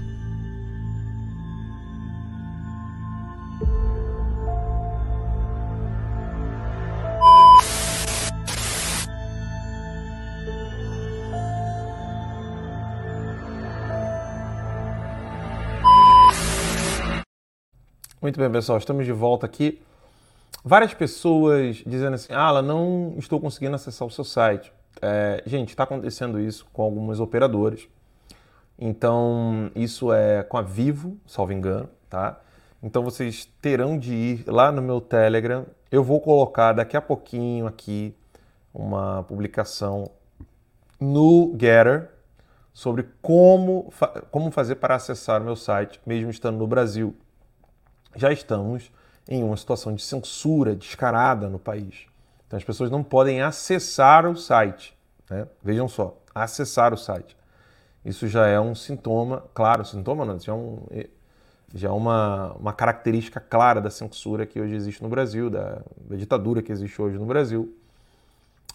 Muito 18.20 18.40
bem, 18.40 18.50
pessoal, 18.50 18.78
estamos 18.78 19.06
de 19.06 19.12
volta 19.12 19.46
aqui. 19.46 19.80
Várias 20.64 20.92
pessoas 20.92 21.84
dizendo 21.86 22.14
assim: 22.14 22.32
Ah, 22.32 22.60
não 22.60 23.14
estou 23.16 23.38
conseguindo 23.38 23.76
acessar 23.76 24.08
o 24.08 24.10
seu 24.10 24.24
site. 24.24 24.72
É, 25.00 25.40
gente, 25.46 25.68
está 25.68 25.84
acontecendo 25.84 26.40
isso 26.40 26.66
com 26.72 26.82
algumas 26.82 27.20
operadoras. 27.20 27.86
Então, 28.78 29.70
isso 29.74 30.12
é 30.12 30.42
com 30.42 30.56
a 30.56 30.62
Vivo, 30.62 31.16
salvo 31.26 31.52
engano, 31.52 31.88
tá? 32.08 32.40
Então, 32.82 33.02
vocês 33.04 33.44
terão 33.60 33.96
de 33.96 34.12
ir 34.12 34.44
lá 34.46 34.72
no 34.72 34.82
meu 34.82 35.00
Telegram. 35.00 35.66
Eu 35.90 36.02
vou 36.02 36.20
colocar 36.20 36.72
daqui 36.72 36.96
a 36.96 37.00
pouquinho 37.00 37.66
aqui 37.66 38.14
uma 38.74 39.22
publicação 39.24 40.10
no 40.98 41.54
Getter 41.58 42.10
sobre 42.72 43.08
como, 43.20 43.88
fa 43.90 44.08
como 44.30 44.50
fazer 44.50 44.76
para 44.76 44.96
acessar 44.96 45.40
o 45.40 45.44
meu 45.44 45.56
site, 45.56 46.00
mesmo 46.04 46.30
estando 46.30 46.58
no 46.58 46.66
Brasil. 46.66 47.14
Já 48.16 48.32
estamos 48.32 48.90
em 49.28 49.44
uma 49.44 49.56
situação 49.56 49.94
de 49.94 50.02
censura 50.02 50.74
descarada 50.74 51.48
no 51.48 51.58
país. 51.58 52.06
Então, 52.46 52.56
as 52.56 52.64
pessoas 52.64 52.90
não 52.90 53.02
podem 53.02 53.42
acessar 53.42 54.26
o 54.26 54.36
site. 54.36 54.96
Né? 55.30 55.46
Vejam 55.62 55.88
só, 55.88 56.18
acessar 56.34 56.92
o 56.92 56.96
site. 56.96 57.36
Isso 58.04 58.26
já 58.26 58.46
é 58.46 58.58
um 58.58 58.74
sintoma, 58.74 59.44
claro, 59.54 59.84
sintoma 59.84 60.24
não, 60.24 60.38
já 60.38 60.52
é, 60.52 60.54
um, 60.54 60.78
já 61.72 61.88
é 61.88 61.92
uma, 61.92 62.52
uma 62.54 62.72
característica 62.72 63.40
clara 63.40 63.80
da 63.80 63.90
censura 63.90 64.44
que 64.44 64.60
hoje 64.60 64.74
existe 64.74 65.02
no 65.02 65.08
Brasil, 65.08 65.48
da, 65.48 65.82
da 65.96 66.16
ditadura 66.16 66.62
que 66.62 66.72
existe 66.72 67.00
hoje 67.00 67.16
no 67.16 67.26
Brasil. 67.26 67.74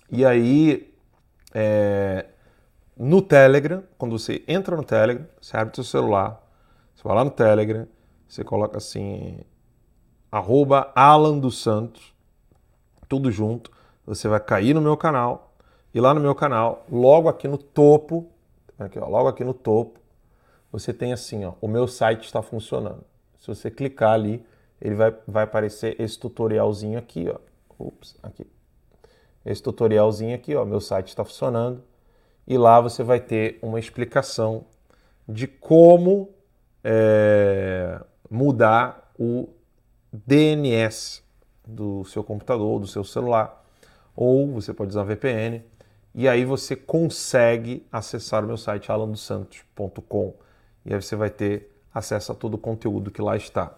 E 0.10 0.26
aí, 0.26 0.94
é, 1.54 2.26
no 2.96 3.22
Telegram, 3.22 3.84
quando 3.98 4.18
você 4.18 4.44
entra 4.48 4.76
no 4.78 4.84
Telegram, 4.84 5.26
você 5.42 5.58
abre 5.58 5.76
seu 5.76 5.84
celular, 5.84 6.42
você 6.96 7.04
vai 7.04 7.16
lá 7.16 7.24
no 7.26 7.32
Telegram, 7.32 7.86
você 8.28 8.44
coloca 8.44 8.78
assim, 8.78 9.40
arroba 10.32 10.92
Alan 10.96 11.38
dos 11.38 11.62
Santos, 11.62 12.14
tudo 13.10 13.30
junto, 13.30 13.72
você 14.06 14.28
vai 14.28 14.40
cair 14.40 14.74
no 14.74 14.82
meu 14.82 14.96
canal, 14.96 15.54
e 15.94 16.00
lá 16.00 16.14
no 16.14 16.22
meu 16.22 16.34
canal, 16.34 16.86
logo 16.90 17.28
aqui 17.28 17.48
no 17.48 17.58
topo, 17.58 18.30
Aqui, 18.80 19.00
ó, 19.00 19.08
logo 19.08 19.28
aqui 19.28 19.44
no 19.44 19.54
topo, 19.54 20.00
você 20.72 20.94
tem 20.94 21.14
assim, 21.14 21.46
ó, 21.46 21.54
o 21.62 21.68
meu 21.68 21.88
site 21.88 22.26
está 22.26 22.42
funcionando. 22.42 23.04
Se 23.40 23.48
você 23.48 23.72
clicar 23.72 24.12
ali, 24.12 24.46
ele 24.82 24.96
vai, 24.96 25.16
vai 25.28 25.44
aparecer 25.44 26.00
esse 26.00 26.20
tutorialzinho 26.20 27.00
aqui, 27.00 27.28
ó. 27.30 27.38
Ups, 27.80 28.16
aqui. 28.22 28.46
Esse 29.46 29.62
tutorialzinho 29.62 30.36
aqui, 30.36 30.56
ó, 30.56 30.66
meu 30.66 30.82
site 30.82 31.08
está 31.08 31.24
funcionando. 31.24 31.84
E 32.48 32.58
lá 32.58 32.80
você 32.80 33.04
vai 33.04 33.20
ter 33.20 33.60
uma 33.62 33.80
explicação 33.80 34.66
de 35.28 35.48
como 35.48 36.30
é, 36.84 38.00
mudar 38.30 39.12
o 39.20 39.50
DNS 40.12 41.24
do 41.66 42.06
seu 42.06 42.24
computador, 42.24 42.80
do 42.80 42.88
seu 42.88 43.04
celular. 43.04 43.66
Ou 44.16 44.48
você 44.52 44.74
pode 44.74 44.90
usar 44.90 45.04
VPN 45.04 45.64
e 46.18 46.28
aí 46.28 46.44
você 46.44 46.76
consegue 46.76 47.86
acessar 47.92 48.44
o 48.44 48.48
meu 48.48 48.58
site 48.58 48.92
alandosantos.com 48.92 50.34
e 50.84 50.92
aí 50.92 51.00
você 51.00 51.16
vai 51.16 51.30
ter 51.30 51.72
acesso 51.94 52.32
a 52.32 52.36
todo 52.36 52.56
o 52.56 52.58
conteúdo 52.58 53.12
que 53.12 53.22
lá 53.22 53.38
está, 53.38 53.78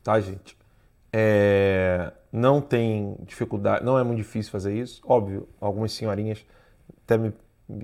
tá, 0.00 0.20
gente? 0.20 0.56
É, 1.12 2.12
não 2.32 2.60
tem 2.60 3.16
dificuldade, 3.22 3.84
não 3.84 3.98
é 3.98 4.04
muito 4.04 4.18
difícil 4.18 4.52
fazer 4.52 4.72
isso. 4.72 5.02
Óbvio, 5.04 5.48
algumas 5.60 5.90
senhorinhas 5.90 6.46
até 7.04 7.18
me, 7.18 7.34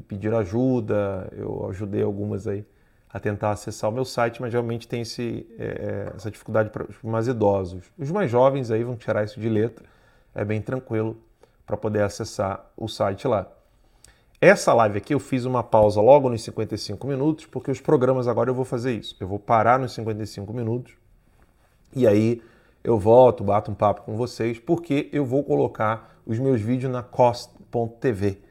pediram 0.03 0.39
ajuda, 0.39 1.29
eu 1.33 1.69
ajudei 1.69 2.05
algumas 2.05 2.47
aí 2.47 2.65
a 3.13 3.19
tentar 3.19 3.51
acessar 3.51 3.91
o 3.91 3.93
meu 3.93 4.05
site, 4.05 4.41
mas 4.41 4.53
realmente 4.53 4.87
tem 4.87 5.01
esse, 5.01 5.45
é, 5.59 6.13
essa 6.15 6.31
dificuldade 6.31 6.71
para 6.71 6.89
os 6.89 7.03
mais 7.03 7.27
idosos. 7.27 7.91
Os 7.99 8.13
mais 8.13 8.31
jovens 8.31 8.71
aí 8.71 8.85
vão 8.85 8.95
tirar 8.95 9.25
isso 9.25 9.41
de 9.41 9.49
letra, 9.49 9.85
é 10.33 10.45
bem 10.45 10.63
tranquilo 10.63 11.19
para 11.67 11.77
poder 11.77 12.05
acessar 12.05 12.71
o 12.77 12.87
site 12.87 13.27
lá. 13.27 13.51
Essa 14.41 14.75
live 14.75 14.99
aqui 14.99 15.15
eu 15.15 15.21
fiz 15.21 15.47
uma 15.47 15.63
pausa 15.63 16.01
logo 16.01 16.29
nos 16.29 16.43
55 16.43 17.07
minutos, 17.07 17.47
porque 17.47 17.71
os 17.71 17.81
programas 17.81 18.29
agora 18.29 18.51
eu 18.51 18.55
vou 18.55 18.67
fazer 18.67 18.93
isso. 18.93 19.17
Eu 19.19 19.27
vou 19.27 19.39
parar 19.39 19.79
nos 19.79 19.93
55 19.95 20.53
minutos 20.53 20.93
e 21.95 22.07
aí 22.07 22.43
eu 22.85 22.99
volto, 22.99 23.43
bato 23.43 23.71
um 23.71 23.75
papo 23.75 24.03
com 24.03 24.15
vocês, 24.15 24.59
porque 24.59 25.09
eu 25.11 25.25
vou 25.25 25.43
colocar 25.43 26.21
os 26.27 26.39
meus 26.39 26.61
vídeos 26.61 26.93
na 26.93 27.03
cost.tv. 27.03 28.43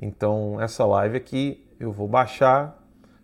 Então, 0.00 0.60
essa 0.60 0.86
live 0.86 1.16
aqui 1.16 1.66
eu 1.80 1.90
vou 1.90 2.06
baixar, 2.06 2.80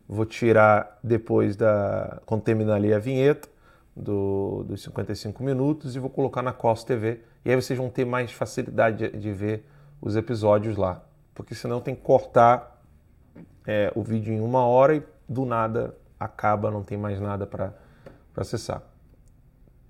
vou 0.09 0.27
tirar 0.27 0.99
depois 1.03 1.55
da. 1.55 2.21
quando 2.27 2.43
terminar 2.43 2.75
ali 2.75 2.93
a 2.93 2.99
vinheta 2.99 3.49
do, 3.97 4.65
dos 4.65 4.83
55 4.83 5.43
minutos 5.45 5.95
e 5.95 6.01
vou 6.01 6.11
colocar 6.11 6.43
na 6.43 6.53
Cost 6.53 6.85
TV. 6.85 7.21
E 7.45 7.51
aí 7.51 7.57
vocês 7.57 7.79
vão 7.79 7.89
ter 7.89 8.05
mais 8.05 8.33
facilidade 8.33 9.09
de, 9.09 9.17
de 9.17 9.33
ver 9.33 9.65
os 10.03 10.17
episódios 10.17 10.77
lá. 10.77 11.01
Porque 11.35 11.55
senão 11.55 11.81
tem 11.81 11.95
que 11.95 12.03
cortar 12.03 12.83
é, 13.67 13.93
o 13.95 14.03
vídeo 14.03 14.33
em 14.33 14.41
uma 14.41 14.65
hora 14.65 14.97
e 14.97 15.03
do 15.29 15.45
nada 15.45 15.97
acaba, 16.19 16.71
não 16.71 16.83
tem 16.83 16.97
mais 16.97 17.21
nada 17.21 17.47
para 17.47 17.75
acessar. 18.37 18.83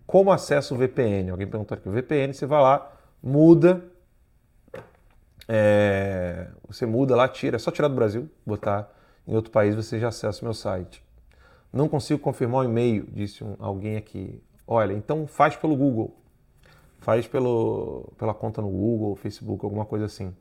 Como 0.07 0.31
acesso 0.31 0.75
o 0.75 0.79
VPN? 0.79 1.31
Alguém 1.31 1.47
perguntou 1.47 1.77
aqui. 1.77 1.89
O 1.89 1.93
VPN, 1.93 2.33
você 2.33 2.47
vai 2.47 2.61
lá, 2.61 2.93
muda, 3.23 3.85
é, 5.49 6.49
você 6.67 6.87
muda 6.87 7.17
lá, 7.17 7.29
tira, 7.29 7.57
é 7.57 7.59
só 7.59 7.71
tirar 7.71 7.89
do 7.89 7.95
Brasil, 7.95 8.29
botar 8.45 8.91
em 9.27 9.35
outro 9.35 9.51
país, 9.51 9.75
você 9.75 9.99
já 9.99 10.09
acessa 10.09 10.43
o 10.43 10.45
meu 10.45 10.55
site. 10.55 11.03
Não 11.73 11.89
consigo 11.89 12.21
confirmar 12.21 12.61
o 12.61 12.65
e-mail, 12.65 13.07
disse 13.11 13.43
um, 13.43 13.57
alguém 13.59 13.97
aqui. 13.97 14.43
Olha, 14.67 14.93
então 14.93 15.27
faz 15.27 15.57
pelo 15.57 15.77
Google. 15.77 16.17
Faz 17.01 17.27
pelo, 17.27 18.13
pela 18.17 18.33
conta 18.33 18.63
no 18.63 18.69
Google, 18.69 19.17
Facebook, 19.17 19.65
alguma 19.65 19.85
coisa 19.85 20.05
assim. 20.07 20.35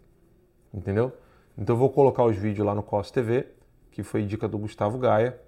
Entendeu? 0.74 1.13
Então 1.57 1.76
eu 1.76 1.80
vou 1.80 1.89
colocar 1.89 2.24
os 2.24 2.36
vídeos 2.36 2.65
lá 2.65 2.74
no 2.74 2.82
COS 2.82 3.11
TV, 3.11 3.47
que 3.91 4.01
foi 4.01 4.26
dica 4.26 4.47
do 4.47 4.57
Gustavo 4.57 4.97
Gaia, 4.97 5.39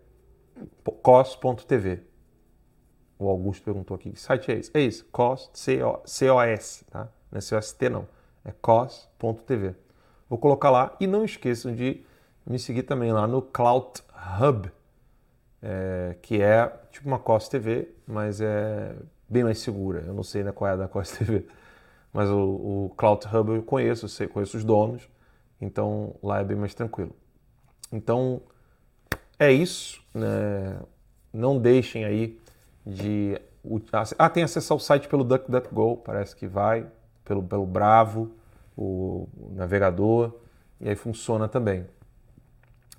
cos.tv. 1.02 2.02
O 3.18 3.30
Augusto 3.30 3.64
perguntou 3.64 3.96
aqui, 3.96 4.12
que 4.12 4.20
site 4.20 4.52
é 4.52 4.56
esse? 4.56 4.72
É 4.74 4.82
esse, 4.82 5.04
COS, 5.06 5.50
C-O-S, 5.54 6.86
tá? 6.86 7.08
Não 7.32 7.38
é 7.38 7.42
C-O-S-T 7.42 7.90
não, 7.90 8.08
é 8.44 8.52
cos.tv. 8.62 9.74
Vou 10.30 10.38
colocar 10.38 10.70
lá 10.70 10.96
e 11.00 11.08
não 11.08 11.24
esqueçam 11.24 11.74
de 11.74 12.04
me 12.46 12.60
seguir 12.60 12.84
também 12.84 13.12
lá 13.12 13.26
no 13.26 13.42
Cloud 13.42 14.02
Hub, 14.40 14.72
é, 15.62 16.16
que 16.22 16.42
é 16.42 16.72
tipo 16.92 17.08
uma 17.08 17.18
COS 17.18 17.48
TV, 17.48 17.90
mas 18.06 18.42
é 18.42 18.96
bem 19.30 19.44
mais 19.44 19.60
segura. 19.60 20.04
Eu 20.06 20.14
não 20.14 20.24
sei 20.24 20.44
né, 20.44 20.52
qual 20.52 20.70
é 20.70 20.74
a 20.74 20.76
da 20.76 20.88
COS 20.88 21.12
TV, 21.18 21.48
mas 22.14 22.30
o, 22.30 22.38
o 22.38 22.94
Cloud 22.96 23.26
Hub 23.34 23.56
eu 23.56 23.64
conheço, 23.64 24.06
eu 24.06 24.10
sei, 24.10 24.28
conheço 24.28 24.58
os 24.58 24.64
donos, 24.64 25.10
então 25.60 26.16
lá 26.22 26.40
é 26.40 26.44
bem 26.44 26.58
mais 26.58 26.74
tranquilo. 26.74 27.16
Então 27.92 28.42
é 29.40 29.52
isso. 29.52 30.04
Né? 30.14 30.80
Não 31.34 31.60
deixem 31.60 32.06
aí 32.06 32.40
de. 32.86 33.40
Ah, 34.18 34.30
tem 34.30 34.44
acesso 34.44 34.74
ao 34.74 34.80
site 34.80 35.08
pelo 35.08 35.24
DuckDuckGo, 35.24 35.98
parece 35.98 36.36
que 36.36 36.48
vai, 36.48 36.86
pelo, 37.24 37.42
pelo 37.42 37.66
Bravo, 37.66 38.32
o 38.78 39.28
navegador, 39.52 40.34
e 40.80 40.88
aí 40.88 40.96
funciona 40.96 41.48
também. 41.48 41.86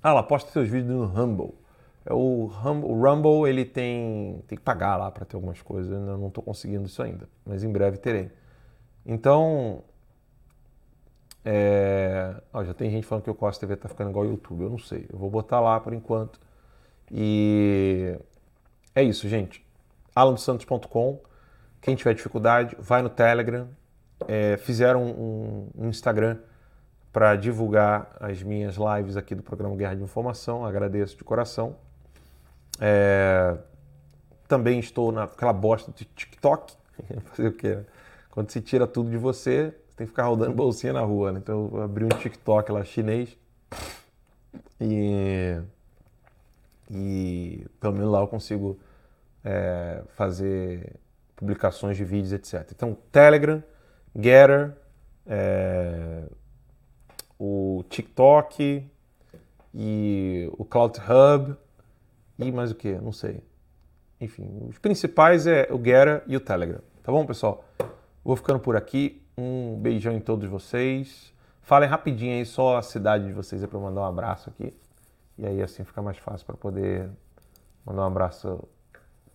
Ah, 0.03 0.13
lá, 0.13 0.23
posta 0.23 0.51
seus 0.51 0.67
vídeos 0.67 0.93
no 0.93 1.05
Rumble. 1.05 1.53
É 2.05 2.13
o, 2.13 2.45
Rumble, 2.45 2.89
o 2.89 3.01
Rumble 3.01 3.49
ele 3.49 3.63
tem, 3.63 4.43
tem 4.45 4.57
que 4.57 4.63
pagar 4.63 4.97
lá 4.97 5.09
para 5.09 5.25
ter 5.25 5.35
algumas 5.37 5.61
coisas, 5.61 5.91
eu 5.91 6.17
não 6.17 6.27
estou 6.27 6.43
conseguindo 6.43 6.85
isso 6.85 7.01
ainda, 7.01 7.29
mas 7.45 7.63
em 7.63 7.71
breve 7.71 7.97
terei. 7.97 8.29
Então, 9.05 9.83
é... 11.49 12.35
Já 12.65 12.73
tem 12.73 12.91
gente 12.91 13.07
falando 13.07 13.23
que 13.23 13.29
o 13.29 13.35
Costa 13.35 13.61
TV 13.61 13.75
está 13.75 13.87
ficando 13.87 14.09
igual 14.09 14.25
ao 14.25 14.31
YouTube, 14.31 14.63
eu 14.63 14.69
não 14.69 14.77
sei, 14.77 15.07
eu 15.11 15.17
vou 15.17 15.29
botar 15.29 15.61
lá 15.61 15.79
por 15.79 15.93
enquanto. 15.93 16.39
E 17.09 18.17
é 18.93 19.01
isso, 19.01 19.29
gente. 19.29 19.65
alansantos.com. 20.13 21.21
Quem 21.81 21.95
tiver 21.95 22.13
dificuldade, 22.13 22.75
vai 22.77 23.01
no 23.01 23.09
Telegram. 23.09 23.69
É, 24.27 24.57
fizeram 24.57 25.05
um, 25.05 25.69
um 25.73 25.87
Instagram 25.87 26.37
para 27.13 27.35
divulgar 27.37 28.17
as 28.19 28.43
minhas 28.43 28.75
lives 28.75 29.15
aqui 29.15 29.33
do 29.33 29.41
programa 29.41 29.73
Guerra 29.77 29.95
de 29.95 30.03
Informação. 30.03 30.65
Agradeço 30.65 31.15
de 31.15 31.23
coração. 31.23 31.77
É, 32.81 33.57
também 34.49 34.79
estou 34.79 35.13
naquela 35.13 35.53
bosta 35.53 35.93
de 35.93 36.03
TikTok. 36.03 36.75
Fazer 37.31 37.47
o 37.47 37.53
quê? 37.53 37.79
Quando 38.31 38.51
se 38.51 38.59
tira 38.59 38.85
tudo 38.85 39.09
de 39.09 39.17
você 39.17 39.73
tem 39.97 40.05
que 40.05 40.11
ficar 40.11 40.27
rodando 40.27 40.53
bolsinha 40.53 40.93
na 40.93 41.01
rua. 41.01 41.31
Né? 41.31 41.39
Então 41.39 41.69
eu 41.73 41.81
abri 41.81 42.05
um 42.05 42.09
TikTok 42.09 42.71
lá 42.71 42.83
chinês 42.83 43.35
e, 44.79 45.59
e 46.89 47.65
pelo 47.79 47.93
menos 47.93 48.11
lá 48.11 48.21
eu 48.21 48.27
consigo 48.27 48.79
é, 49.43 50.03
fazer 50.15 50.95
publicações 51.35 51.97
de 51.97 52.05
vídeos, 52.05 52.31
etc. 52.31 52.71
Então 52.73 52.95
Telegram, 53.11 53.63
Getter, 54.15 54.77
é, 55.25 56.23
o 57.39 57.83
TikTok 57.89 58.87
e 59.73 60.49
o 60.57 60.63
Cloud 60.63 60.99
Hub 60.99 61.55
e 62.37 62.51
mais 62.51 62.69
o 62.69 62.75
que? 62.75 62.93
Não 62.93 63.11
sei. 63.11 63.43
Enfim, 64.21 64.47
os 64.69 64.77
principais 64.77 65.47
é 65.47 65.67
o 65.71 65.83
Gera 65.83 66.23
e 66.27 66.35
o 66.35 66.39
Telegram. 66.39 66.81
Tá 67.01 67.11
bom, 67.11 67.25
pessoal? 67.25 67.65
Vou 68.23 68.35
ficando 68.35 68.59
por 68.59 68.75
aqui. 68.75 69.23
Um 69.37 69.77
beijão 69.79 70.13
em 70.13 70.19
todos 70.19 70.49
vocês. 70.49 71.31
Falem 71.61 71.87
rapidinho 71.87 72.33
aí 72.33 72.45
só 72.45 72.77
a 72.77 72.81
cidade 72.81 73.27
de 73.27 73.33
vocês 73.33 73.61
é 73.61 73.67
para 73.67 73.77
mandar 73.77 74.01
um 74.01 74.05
abraço 74.05 74.49
aqui. 74.49 74.75
E 75.37 75.45
aí 75.45 75.61
assim 75.61 75.83
fica 75.83 76.01
mais 76.01 76.17
fácil 76.17 76.45
para 76.45 76.57
poder 76.57 77.07
mandar 77.85 78.01
um 78.01 78.07
abraço 78.07 78.67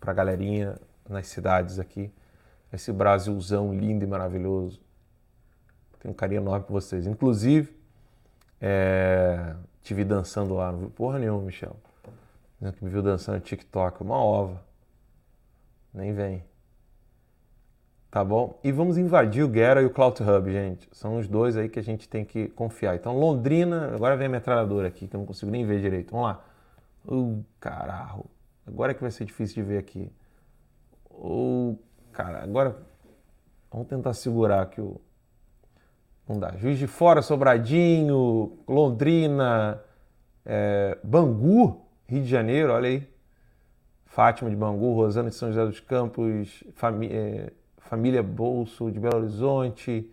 para 0.00 0.11
a 0.11 0.14
galerinha 0.14 0.76
nas 1.09 1.28
cidades 1.28 1.78
aqui. 1.78 2.12
Esse 2.72 2.92
Brasilzão 2.92 3.72
lindo 3.72 4.05
e 4.05 4.07
maravilhoso. 4.09 4.80
Tenho 6.00 6.12
um 6.12 6.16
carinho 6.16 6.40
enorme 6.40 6.66
por 6.66 6.72
vocês. 6.72 7.07
Inclusive, 7.07 7.72
é, 8.61 9.55
te 9.82 9.94
vi 9.94 10.05
dançando 10.05 10.55
lá, 10.55 10.72
não 10.72 10.80
viu 10.80 10.90
porra 10.90 11.18
nenhuma, 11.18 11.42
Michel. 11.42 11.76
Que 12.59 12.84
me 12.84 12.90
viu 12.90 13.03
dançando 13.03 13.36
no 13.36 13.40
TikTok, 13.40 14.03
uma 14.03 14.16
ova. 14.16 14.64
Nem 15.94 16.12
vem. 16.12 16.44
Tá 18.12 18.22
bom? 18.22 18.60
E 18.62 18.70
vamos 18.70 18.98
invadir 18.98 19.42
o 19.42 19.50
Gera 19.50 19.80
e 19.80 19.86
o 19.86 19.90
Cloud 19.90 20.22
Hub, 20.22 20.52
gente. 20.52 20.86
São 20.92 21.16
os 21.16 21.26
dois 21.26 21.56
aí 21.56 21.66
que 21.66 21.78
a 21.78 21.82
gente 21.82 22.06
tem 22.06 22.26
que 22.26 22.46
confiar. 22.48 22.94
Então, 22.94 23.18
Londrina, 23.18 23.90
agora 23.94 24.18
vem 24.18 24.26
a 24.26 24.30
metralhadora 24.30 24.86
aqui, 24.86 25.08
que 25.08 25.16
eu 25.16 25.18
não 25.18 25.24
consigo 25.24 25.50
nem 25.50 25.64
ver 25.64 25.80
direito. 25.80 26.10
Vamos 26.10 26.26
lá. 26.26 26.44
Uh, 27.08 27.42
caralho. 27.58 28.26
Agora 28.66 28.92
é 28.92 28.94
que 28.94 29.00
vai 29.00 29.10
ser 29.10 29.24
difícil 29.24 29.62
de 29.62 29.70
ver 29.70 29.78
aqui. 29.78 30.12
Uh, 31.10 31.78
cara, 32.12 32.44
agora 32.44 32.76
vamos 33.72 33.88
tentar 33.88 34.12
segurar 34.12 34.60
aqui 34.60 34.82
o, 34.82 35.00
não 36.28 36.38
dá. 36.38 36.54
Juiz 36.58 36.78
de 36.78 36.86
Fora, 36.86 37.22
Sobradinho, 37.22 38.58
Londrina, 38.68 39.82
é, 40.44 40.98
Bangu, 41.02 41.86
Rio 42.06 42.22
de 42.22 42.28
Janeiro, 42.28 42.74
olha 42.74 42.90
aí. 42.90 43.08
Fátima 44.04 44.50
de 44.50 44.56
Bangu, 44.56 44.92
Rosana 44.94 45.30
de 45.30 45.34
São 45.34 45.48
José 45.48 45.64
dos 45.64 45.80
Campos, 45.80 46.62
é, 47.10 47.50
Família 47.89 48.22
Bolso 48.22 48.91
de 48.91 48.99
Belo 48.99 49.18
Horizonte, 49.18 50.11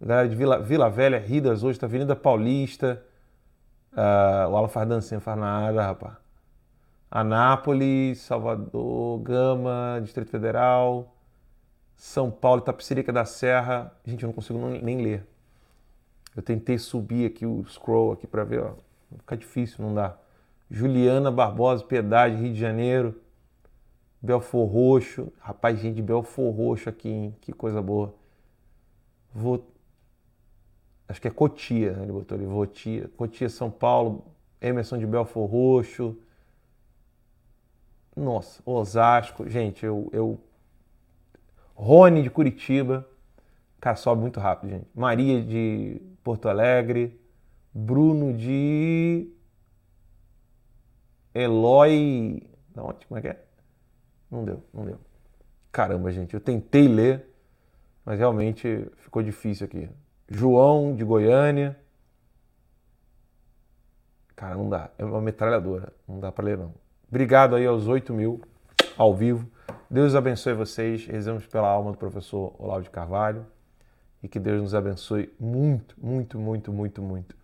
galera 0.00 0.28
de 0.28 0.36
Vila, 0.36 0.60
Vila 0.60 0.88
Velha, 0.88 1.18
Ridas 1.18 1.62
hoje, 1.62 1.78
tá 1.78 1.86
Avenida 1.86 2.14
Paulista. 2.14 3.02
Uh, 3.92 4.50
o 4.50 4.56
Alan 4.56 4.68
faz 4.68 5.08
faz 5.22 5.38
nada, 5.38 5.82
rapaz. 5.82 6.16
Anápolis, 7.10 8.20
Salvador, 8.20 9.20
Gama, 9.20 10.00
Distrito 10.02 10.30
Federal, 10.30 11.16
São 11.94 12.30
Paulo, 12.30 12.60
Itapecerica 12.60 13.12
da 13.12 13.24
Serra. 13.24 13.92
Gente, 14.04 14.22
eu 14.22 14.26
não 14.26 14.34
consigo 14.34 14.58
nem 14.58 15.02
ler. 15.02 15.26
Eu 16.36 16.42
tentei 16.42 16.78
subir 16.78 17.26
aqui 17.26 17.46
o 17.46 17.64
scroll 17.64 18.12
aqui 18.12 18.26
para 18.26 18.44
ver, 18.44 18.62
ó. 18.62 18.74
Fica 19.18 19.36
difícil, 19.36 19.84
não 19.84 19.94
dá. 19.94 20.16
Juliana 20.70 21.30
Barbosa, 21.30 21.84
Piedade, 21.84 22.36
Rio 22.36 22.52
de 22.52 22.60
Janeiro. 22.60 23.18
Belfor 24.26 24.66
Roxo. 24.66 25.32
Rapaz, 25.38 25.78
gente, 25.78 26.02
Belfor 26.02 26.52
Roxo 26.52 26.88
aqui, 26.88 27.08
hein? 27.08 27.36
Que 27.40 27.52
coisa 27.52 27.80
boa. 27.80 28.12
Vou... 29.32 29.64
Acho 31.08 31.20
que 31.20 31.28
é 31.28 31.30
Cotia, 31.30 31.92
né? 31.92 32.02
ele 32.02 32.12
botou 32.12 32.36
ali, 32.36 32.44
Cotia. 32.46 33.08
Cotia, 33.16 33.48
São 33.48 33.70
Paulo, 33.70 34.26
Emerson 34.60 34.98
de 34.98 35.06
Belfor 35.06 35.48
Roxo. 35.48 36.18
Nossa, 38.16 38.60
Osasco. 38.66 39.48
Gente, 39.48 39.86
eu, 39.86 40.10
eu... 40.12 40.40
Rony 41.74 42.22
de 42.22 42.30
Curitiba. 42.30 43.08
Cara, 43.80 43.94
sobe 43.94 44.22
muito 44.22 44.40
rápido, 44.40 44.70
gente. 44.70 44.86
Maria 44.92 45.40
de 45.40 46.02
Porto 46.24 46.48
Alegre. 46.48 47.20
Bruno 47.72 48.32
de... 48.32 49.30
Eloy... 51.32 52.42
Não, 52.74 52.94
como 53.06 53.18
é 53.18 53.20
que 53.20 53.28
é? 53.28 53.45
Não 54.30 54.44
deu, 54.44 54.62
não 54.72 54.84
deu. 54.84 54.98
Caramba, 55.70 56.10
gente, 56.10 56.34
eu 56.34 56.40
tentei 56.40 56.88
ler, 56.88 57.28
mas 58.04 58.18
realmente 58.18 58.88
ficou 58.96 59.22
difícil 59.22 59.66
aqui. 59.66 59.88
João 60.28 60.94
de 60.94 61.04
Goiânia. 61.04 61.78
Cara, 64.34 64.54
não 64.54 64.68
dá. 64.68 64.90
É 64.98 65.04
uma 65.04 65.20
metralhadora. 65.20 65.92
Não 66.06 66.18
dá 66.18 66.32
para 66.32 66.44
ler, 66.44 66.58
não. 66.58 66.74
Obrigado 67.08 67.54
aí 67.54 67.66
aos 67.66 67.86
8 67.86 68.12
mil 68.12 68.40
ao 68.96 69.14
vivo. 69.14 69.48
Deus 69.88 70.14
abençoe 70.14 70.52
vocês. 70.54 71.06
Rezamos 71.06 71.46
pela 71.46 71.68
alma 71.68 71.92
do 71.92 71.98
professor 71.98 72.54
Olavo 72.58 72.82
de 72.82 72.90
Carvalho. 72.90 73.46
E 74.22 74.28
que 74.28 74.40
Deus 74.40 74.60
nos 74.60 74.74
abençoe 74.74 75.32
muito, 75.38 75.94
muito, 75.98 76.38
muito, 76.38 76.72
muito, 76.72 77.02
muito. 77.02 77.36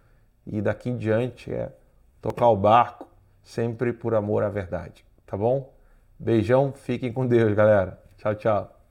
E 0.47 0.61
daqui 0.61 0.91
em 0.91 0.97
diante 0.97 1.53
é 1.53 1.73
tocar 2.21 2.49
o 2.49 2.57
barco 2.57 3.07
sempre 3.43 3.93
por 3.93 4.15
amor 4.15 4.43
à 4.43 4.49
verdade. 4.49 5.05
Tá 5.27 5.37
bom? 5.37 5.73
Beijão, 6.23 6.73
fiquem 6.73 7.13
com 7.13 7.27
Deus, 7.27 7.53
galera. 7.53 8.01
Tchau, 8.17 8.35
tchau. 8.37 8.82